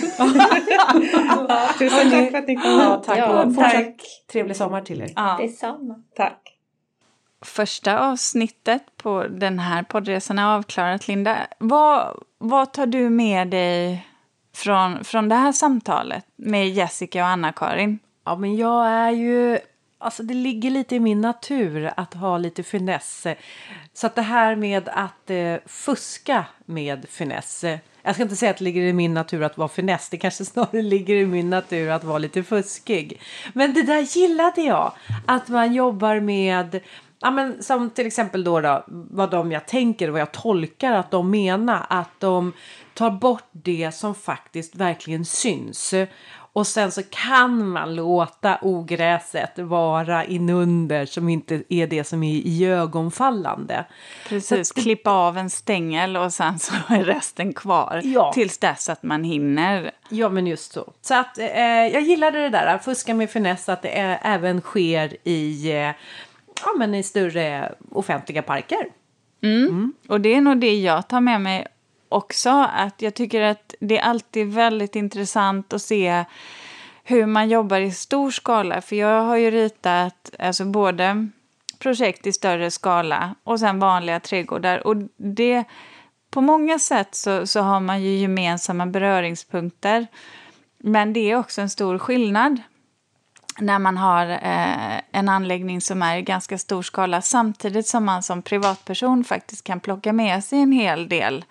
ja, 1.48 1.68
tusen 1.78 2.10
tack 2.10 2.30
för 2.30 2.38
att 2.38 2.48
ni 2.48 2.56
kom 2.56 2.70
Ja, 2.70 3.02
tack 3.06 3.18
Ja, 3.18 3.42
och 3.42 3.54
fortsatt 3.54 3.72
tack. 3.72 3.96
trevlig 4.32 4.56
sommar 4.56 4.80
till 4.80 5.00
er. 5.00 5.08
Ja. 5.16 5.36
Detsamma. 5.40 5.94
Tack. 6.16 6.40
Första 7.44 7.98
avsnittet 7.98 8.82
på 9.02 9.24
den 9.30 9.58
här 9.58 9.82
poddresan 9.82 10.38
är 10.38 10.46
avklarat, 10.56 11.08
Linda. 11.08 11.36
Vad, 11.58 12.16
vad 12.38 12.72
tar 12.72 12.86
du 12.86 13.10
med 13.10 13.48
dig 13.48 14.06
från, 14.56 15.04
från 15.04 15.28
det 15.28 15.34
här 15.34 15.52
samtalet 15.52 16.24
med 16.36 16.68
Jessica 16.68 17.22
och 17.22 17.28
Anna-Karin? 17.28 17.98
Ja, 18.24 18.36
men 18.36 18.56
jag 18.56 18.86
är 18.86 19.10
ju... 19.10 19.58
Alltså 19.98 20.22
det 20.22 20.34
ligger 20.34 20.70
lite 20.70 20.94
i 20.94 21.00
min 21.00 21.20
natur 21.20 21.90
att 21.96 22.14
ha 22.14 22.38
lite 22.38 22.62
finess. 22.62 23.26
Så 23.92 24.06
att 24.06 24.14
det 24.14 24.22
här 24.22 24.56
med 24.56 24.88
att 24.88 25.30
eh, 25.30 25.56
fuska 25.66 26.44
med 26.64 27.06
finess. 27.08 27.64
Eh, 27.64 27.78
jag 28.02 28.14
ska 28.14 28.22
inte 28.22 28.36
säga 28.36 28.50
att 28.50 28.58
det 28.58 28.64
ligger 28.64 28.82
i 28.82 28.92
min 28.92 29.14
natur 29.14 29.42
att 29.42 29.58
vara 29.58 29.68
finess. 29.68 30.08
Det 30.08 30.16
kanske 30.16 30.44
snarare 30.44 30.82
ligger 30.82 31.14
i 31.14 31.26
min 31.26 31.50
natur 31.50 31.90
att 31.90 32.04
vara 32.04 32.18
lite 32.18 32.42
fuskig. 32.42 33.20
Men 33.52 33.74
det 33.74 33.82
där 33.82 34.16
gillade 34.16 34.62
jag. 34.62 34.92
Att 35.26 35.48
man 35.48 35.74
jobbar 35.74 36.20
med... 36.20 36.80
Ja, 37.20 37.30
men 37.30 37.62
som 37.62 37.90
till 37.90 38.06
exempel 38.06 38.44
då, 38.44 38.60
då 38.60 38.84
vad 38.88 39.30
de 39.30 39.52
jag 39.52 39.66
tänker 39.66 40.08
och 40.08 40.12
vad 40.12 40.20
jag 40.20 40.32
tolkar 40.32 40.92
att 40.92 41.10
de 41.10 41.30
menar. 41.30 41.86
Att 41.88 42.20
de 42.20 42.52
tar 42.94 43.10
bort 43.10 43.48
det 43.52 43.94
som 43.94 44.14
faktiskt 44.14 44.74
verkligen 44.74 45.24
syns. 45.24 45.94
Och 46.56 46.66
sen 46.66 46.90
så 46.92 47.02
kan 47.02 47.68
man 47.68 47.94
låta 47.94 48.58
ogräset 48.62 49.58
vara 49.58 50.24
inunder 50.24 51.06
som 51.06 51.28
inte 51.28 51.62
är 51.68 51.86
det 51.86 52.04
som 52.04 52.22
är 52.22 52.34
iögonfallande. 52.44 53.84
Precis, 54.28 54.72
klippa 54.72 55.10
av 55.10 55.38
en 55.38 55.50
stängel 55.50 56.16
och 56.16 56.32
sen 56.32 56.58
så 56.58 56.74
är 56.88 57.04
resten 57.04 57.52
kvar. 57.52 58.00
Ja. 58.04 58.32
Tills 58.32 58.58
dess 58.58 58.88
att 58.88 59.02
man 59.02 59.24
hinner. 59.24 59.90
Ja, 60.08 60.28
men 60.28 60.46
just 60.46 60.72
så. 60.72 60.92
Så 61.02 61.14
att 61.14 61.38
eh, 61.38 61.46
jag 61.92 62.02
gillade 62.02 62.38
det 62.38 62.48
där, 62.48 62.78
fuska 62.78 63.14
med 63.14 63.30
finess, 63.30 63.68
att 63.68 63.82
det 63.82 63.88
ä- 63.88 64.18
även 64.22 64.60
sker 64.60 65.16
i, 65.28 65.70
eh, 65.72 65.76
ja, 66.64 66.72
men 66.78 66.94
i 66.94 67.02
större 67.02 67.72
offentliga 67.90 68.42
parker. 68.42 68.86
Och 70.08 70.20
det 70.20 70.34
är 70.34 70.40
nog 70.40 70.58
det 70.60 70.74
jag 70.74 71.08
tar 71.08 71.20
med 71.20 71.40
mig 71.40 71.66
också. 72.14 72.50
Att 72.72 73.02
jag 73.02 73.14
tycker 73.14 73.40
att 73.40 73.74
det 73.80 73.98
är 73.98 74.02
alltid 74.02 74.46
väldigt 74.46 74.96
intressant 74.96 75.72
att 75.72 75.82
se 75.82 76.24
hur 77.04 77.26
man 77.26 77.48
jobbar 77.48 77.80
i 77.80 77.92
stor 77.92 78.30
skala. 78.30 78.80
För 78.80 78.96
jag 78.96 79.22
har 79.22 79.36
ju 79.36 79.50
ritat 79.50 80.30
alltså 80.38 80.64
både 80.64 81.28
projekt 81.78 82.26
i 82.26 82.32
större 82.32 82.70
skala 82.70 83.34
och 83.44 83.60
sen 83.60 83.78
vanliga 83.78 84.20
trädgårdar. 84.20 84.86
Och 84.86 84.96
det, 85.16 85.64
på 86.30 86.40
många 86.40 86.78
sätt 86.78 87.14
så, 87.14 87.46
så 87.46 87.60
har 87.60 87.80
man 87.80 88.02
ju 88.02 88.10
gemensamma 88.10 88.86
beröringspunkter. 88.86 90.06
Men 90.78 91.12
det 91.12 91.30
är 91.30 91.36
också 91.36 91.60
en 91.60 91.70
stor 91.70 91.98
skillnad 91.98 92.60
när 93.58 93.78
man 93.78 93.96
har 93.96 94.26
eh, 94.26 95.00
en 95.12 95.28
anläggning 95.28 95.80
som 95.80 96.02
är 96.02 96.16
i 96.16 96.22
ganska 96.22 96.58
stor 96.58 96.82
skala 96.82 97.22
samtidigt 97.22 97.86
som 97.86 98.04
man 98.04 98.22
som 98.22 98.42
privatperson 98.42 99.24
faktiskt 99.24 99.64
kan 99.64 99.80
plocka 99.80 100.12
med 100.12 100.44
sig 100.44 100.58
en 100.58 100.72
hel 100.72 101.08
del 101.08 101.44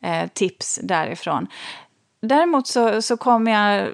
eh, 0.00 0.28
tips 0.28 0.80
därifrån. 0.82 1.46
Däremot 2.20 2.66
så, 2.66 3.02
så, 3.02 3.16
kom 3.16 3.46
jag, 3.46 3.88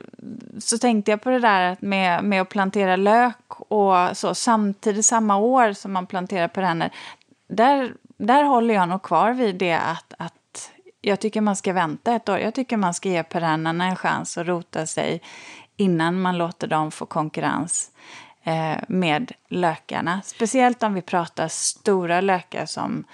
så 0.58 0.78
tänkte 0.78 1.10
jag 1.10 1.22
på 1.22 1.30
det 1.30 1.38
där 1.38 1.76
med, 1.80 2.24
med 2.24 2.42
att 2.42 2.48
plantera 2.48 2.96
lök 2.96 3.60
och 3.68 4.16
så 4.16 4.34
samtidigt 4.34 5.04
samma 5.04 5.36
år 5.36 5.72
som 5.72 5.92
man 5.92 6.06
planterar 6.06 6.48
perenner. 6.48 6.90
Där, 7.48 7.94
där 8.16 8.44
håller 8.44 8.74
jag 8.74 8.88
nog 8.88 9.02
kvar 9.02 9.32
vid 9.32 9.56
det 9.56 9.78
att, 9.78 10.14
att 10.18 10.70
jag 11.00 11.20
tycker 11.20 11.40
man 11.40 11.56
ska 11.56 11.72
vänta 11.72 12.14
ett 12.14 12.28
år. 12.28 12.38
Jag 12.38 12.54
tycker 12.54 12.76
man 12.76 12.94
ska 12.94 13.08
ge 13.08 13.22
perennerna 13.22 13.84
en 13.84 13.96
chans 13.96 14.38
att 14.38 14.46
rota 14.46 14.86
sig 14.86 15.20
innan 15.76 16.20
man 16.20 16.38
låter 16.38 16.66
dem 16.66 16.90
få 16.90 17.06
konkurrens 17.06 17.90
eh, 18.44 18.76
med 18.88 19.32
lökarna. 19.48 20.20
Speciellt 20.24 20.82
om 20.82 20.94
vi 20.94 21.02
pratar 21.02 21.48
stora 21.48 22.20
lökar 22.20 22.66
som, 22.66 23.04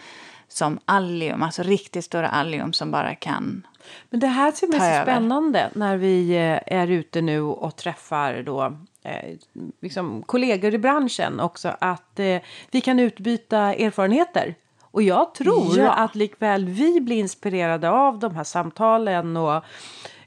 som 0.53 0.79
allium, 0.85 1.43
alltså 1.43 1.63
riktigt 1.63 2.05
stora 2.05 2.29
allium 2.29 2.73
som 2.73 2.91
bara 2.91 3.15
kan... 3.15 3.67
Men 4.11 4.21
det 4.21 4.27
här 4.27 4.53
ser 4.53 4.67
mig 4.69 4.79
så 4.97 5.03
spännande 5.03 5.71
när 5.75 5.97
vi 5.97 6.31
eh, 6.31 6.79
är 6.79 6.87
ute 6.91 7.21
nu 7.21 7.41
och 7.41 7.77
träffar 7.77 8.43
då 8.43 8.77
eh, 9.03 9.37
liksom 9.81 10.23
kollegor 10.23 10.75
i 10.75 10.79
branschen 10.79 11.41
också 11.41 11.77
att 11.81 12.19
eh, 12.19 12.41
vi 12.71 12.81
kan 12.81 12.99
utbyta 13.01 13.59
erfarenheter. 13.75 14.55
Och 14.81 15.03
jag 15.03 15.35
tror 15.35 15.79
Ja. 15.79 15.93
att 15.93 16.15
likväl 16.15 16.65
vi 16.65 17.01
blir 17.01 17.17
inspirerade 17.19 17.91
av 17.91 18.19
de 18.19 18.37
här 18.37 18.45
samtalen 18.45 19.37
och 19.37 19.65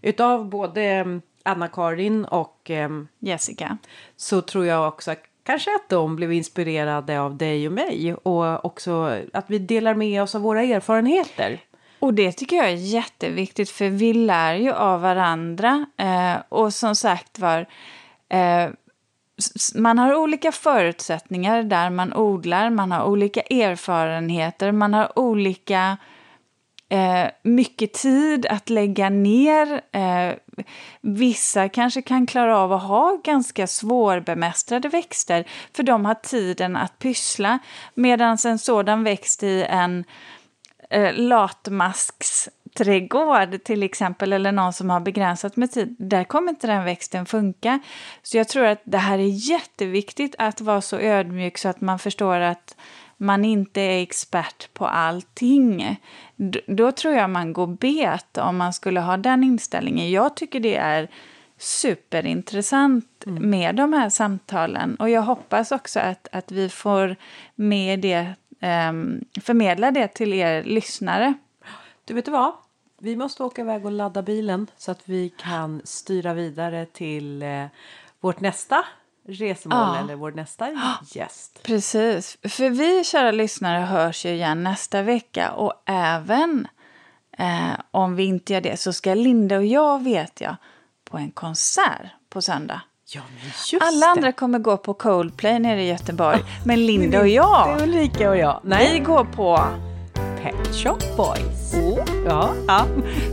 utav 0.01 0.49
både 0.49 0.83
eh, 0.83 1.05
Anna-Karin 1.43 2.25
och 2.25 2.71
eh, 2.71 2.89
Jessica. 3.19 3.77
så 4.17 4.41
tror 4.41 4.65
jag 4.65 4.87
också 4.87 5.11
att 5.11 5.23
kanske 5.43 5.75
att 5.75 5.89
de 5.89 6.15
blev 6.15 6.33
inspirerade 6.33 7.19
av 7.19 7.37
dig 7.37 7.67
och 7.67 7.73
mig 7.73 8.13
och 8.13 8.65
också 8.65 9.19
att 9.33 9.45
vi 9.47 9.59
delar 9.59 9.93
med 9.93 10.23
oss 10.23 10.35
av 10.35 10.41
våra 10.41 10.61
erfarenheter. 10.61 11.59
Och 11.99 12.13
det 12.13 12.31
tycker 12.31 12.55
jag 12.55 12.69
är 12.69 12.75
jätteviktigt 12.75 13.69
för 13.69 13.89
vi 13.89 14.13
lär 14.13 14.55
ju 14.55 14.71
av 14.71 15.01
varandra. 15.01 15.85
Eh, 15.97 16.35
och 16.49 16.73
som 16.73 16.95
sagt 16.95 17.39
var, 17.39 17.65
eh, 18.29 18.69
man 19.75 19.99
har 19.99 20.15
olika 20.15 20.51
förutsättningar 20.51 21.63
där 21.63 21.89
man 21.89 22.13
odlar, 22.13 22.69
man 22.69 22.91
har 22.91 23.03
olika 23.05 23.41
erfarenheter, 23.41 24.71
man 24.71 24.93
har 24.93 25.19
olika 25.19 25.97
eh, 26.93 27.29
mycket 27.43 27.93
tid 27.93 28.45
att 28.45 28.69
lägga 28.69 29.09
ner. 29.09 29.81
Eh, 29.91 30.33
vissa 31.01 31.69
kanske 31.69 32.01
kan 32.01 32.25
klara 32.25 32.57
av 32.57 32.73
att 32.73 32.83
ha 32.83 33.21
ganska 33.23 33.67
svårbemästrade 33.67 34.89
växter 34.89 35.45
för 35.75 35.83
de 35.83 36.05
har 36.05 36.13
tiden 36.13 36.75
att 36.75 36.99
pyssla. 36.99 37.59
Medan 37.93 38.37
en 38.45 38.59
sådan 38.59 39.03
växt 39.03 39.43
i 39.43 39.65
en 39.69 40.03
eh, 40.89 41.13
latmasksträdgård 41.13 43.63
till 43.63 43.83
exempel 43.83 44.33
eller 44.33 44.51
någon 44.51 44.73
som 44.73 44.89
har 44.89 44.99
begränsat 44.99 45.55
med 45.55 45.71
tid, 45.71 45.95
där 45.99 46.23
kommer 46.23 46.49
inte 46.49 46.67
den 46.67 46.83
växten 46.83 47.25
funka. 47.25 47.79
Så 48.23 48.37
jag 48.37 48.47
tror 48.47 48.65
att 48.65 48.81
det 48.83 48.97
här 48.97 49.19
är 49.19 49.49
jätteviktigt 49.49 50.35
att 50.37 50.61
vara 50.61 50.81
så 50.81 50.97
ödmjuk 50.97 51.57
så 51.57 51.69
att 51.69 51.81
man 51.81 51.99
förstår 51.99 52.39
att 52.39 52.75
man 53.23 53.45
inte 53.45 53.81
är 53.81 54.01
expert 54.01 54.73
på 54.73 54.87
allting. 54.87 56.01
Då 56.67 56.91
tror 56.91 57.13
jag 57.13 57.29
man 57.29 57.53
går 57.53 57.67
bet 57.67 58.37
om 58.37 58.57
man 58.57 58.73
skulle 58.73 58.99
ha 58.99 59.17
den 59.17 59.43
inställningen. 59.43 60.11
Jag 60.11 60.35
tycker 60.35 60.59
det 60.59 60.75
är 60.75 61.09
superintressant 61.57 63.23
med 63.25 63.75
de 63.75 63.93
här 63.93 64.09
samtalen 64.09 64.95
och 64.95 65.09
jag 65.09 65.21
hoppas 65.21 65.71
också 65.71 65.99
att, 65.99 66.27
att 66.31 66.51
vi 66.51 66.69
får 66.69 67.15
med 67.55 67.99
det, 67.99 68.33
ehm, 68.59 69.25
förmedla 69.41 69.91
det 69.91 70.07
till 70.07 70.33
er 70.33 70.63
lyssnare. 70.63 71.33
Du 72.05 72.13
vet 72.13 72.25
du 72.25 72.31
vad? 72.31 72.51
Vi 72.99 73.15
måste 73.15 73.43
åka 73.43 73.61
iväg 73.61 73.85
och 73.85 73.91
ladda 73.91 74.21
bilen 74.21 74.67
så 74.77 74.91
att 74.91 75.09
vi 75.09 75.29
kan 75.29 75.81
styra 75.83 76.33
vidare 76.33 76.85
till 76.85 77.41
eh, 77.41 77.65
vårt 78.19 78.39
nästa 78.39 78.85
resmål 79.27 79.77
Ja. 79.79 79.99
eller 79.99 80.15
vår 80.15 80.31
nästa 80.31 80.67
gäst. 81.11 81.59
Precis, 81.63 82.37
för 82.49 82.69
vi 82.69 83.03
kära 83.03 83.31
lyssnare 83.31 83.79
hörs 83.85 84.25
ju 84.25 84.29
igen 84.29 84.63
nästa 84.63 85.01
vecka 85.01 85.51
och 85.51 85.73
även 85.85 86.67
eh, 87.37 87.73
om 87.91 88.15
vi 88.15 88.23
inte 88.23 88.53
gör 88.53 88.61
det 88.61 88.77
så 88.79 88.93
ska 88.93 89.13
Linda 89.13 89.57
och 89.57 89.65
jag, 89.65 90.03
vet 90.03 90.41
jag, 90.41 90.55
på 91.09 91.17
en 91.17 91.31
konsert 91.31 92.01
på 92.29 92.41
söndag. 92.41 92.81
Ja, 93.05 93.21
Alla 93.81 93.99
det. 94.05 94.11
andra 94.11 94.31
kommer 94.31 94.59
gå 94.59 94.77
på 94.77 94.93
Coldplay 94.93 95.59
nere 95.59 95.83
i 95.83 95.87
Göteborg, 95.89 96.39
men 96.65 96.85
Linda 96.85 97.19
och 97.19 97.27
jag, 97.27 97.67
Det 97.77 97.83
är 97.83 97.87
Ulrika 97.87 98.29
och 98.29 98.37
jag. 98.37 98.59
vi 98.63 98.69
Nej, 98.69 98.99
går 98.99 99.23
på 99.25 99.59
Pet 100.41 100.75
Shop 100.75 100.97
Boys. 101.17 101.73
Oh. 101.73 101.99
Ja. 102.25 102.53
Ja. 102.67 102.85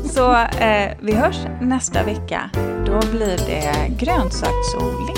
Så 0.04 0.32
eh, 0.34 0.96
vi 1.00 1.12
hörs 1.14 1.36
nästa 1.60 2.02
vecka. 2.02 2.50
Då 2.86 3.00
blir 3.12 3.36
det 3.46 3.88
grönsaksodling. 3.98 5.16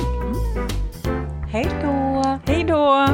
Hej 1.53 1.69
då! 1.83 2.23
Hej 2.47 2.65
då! 2.65 3.07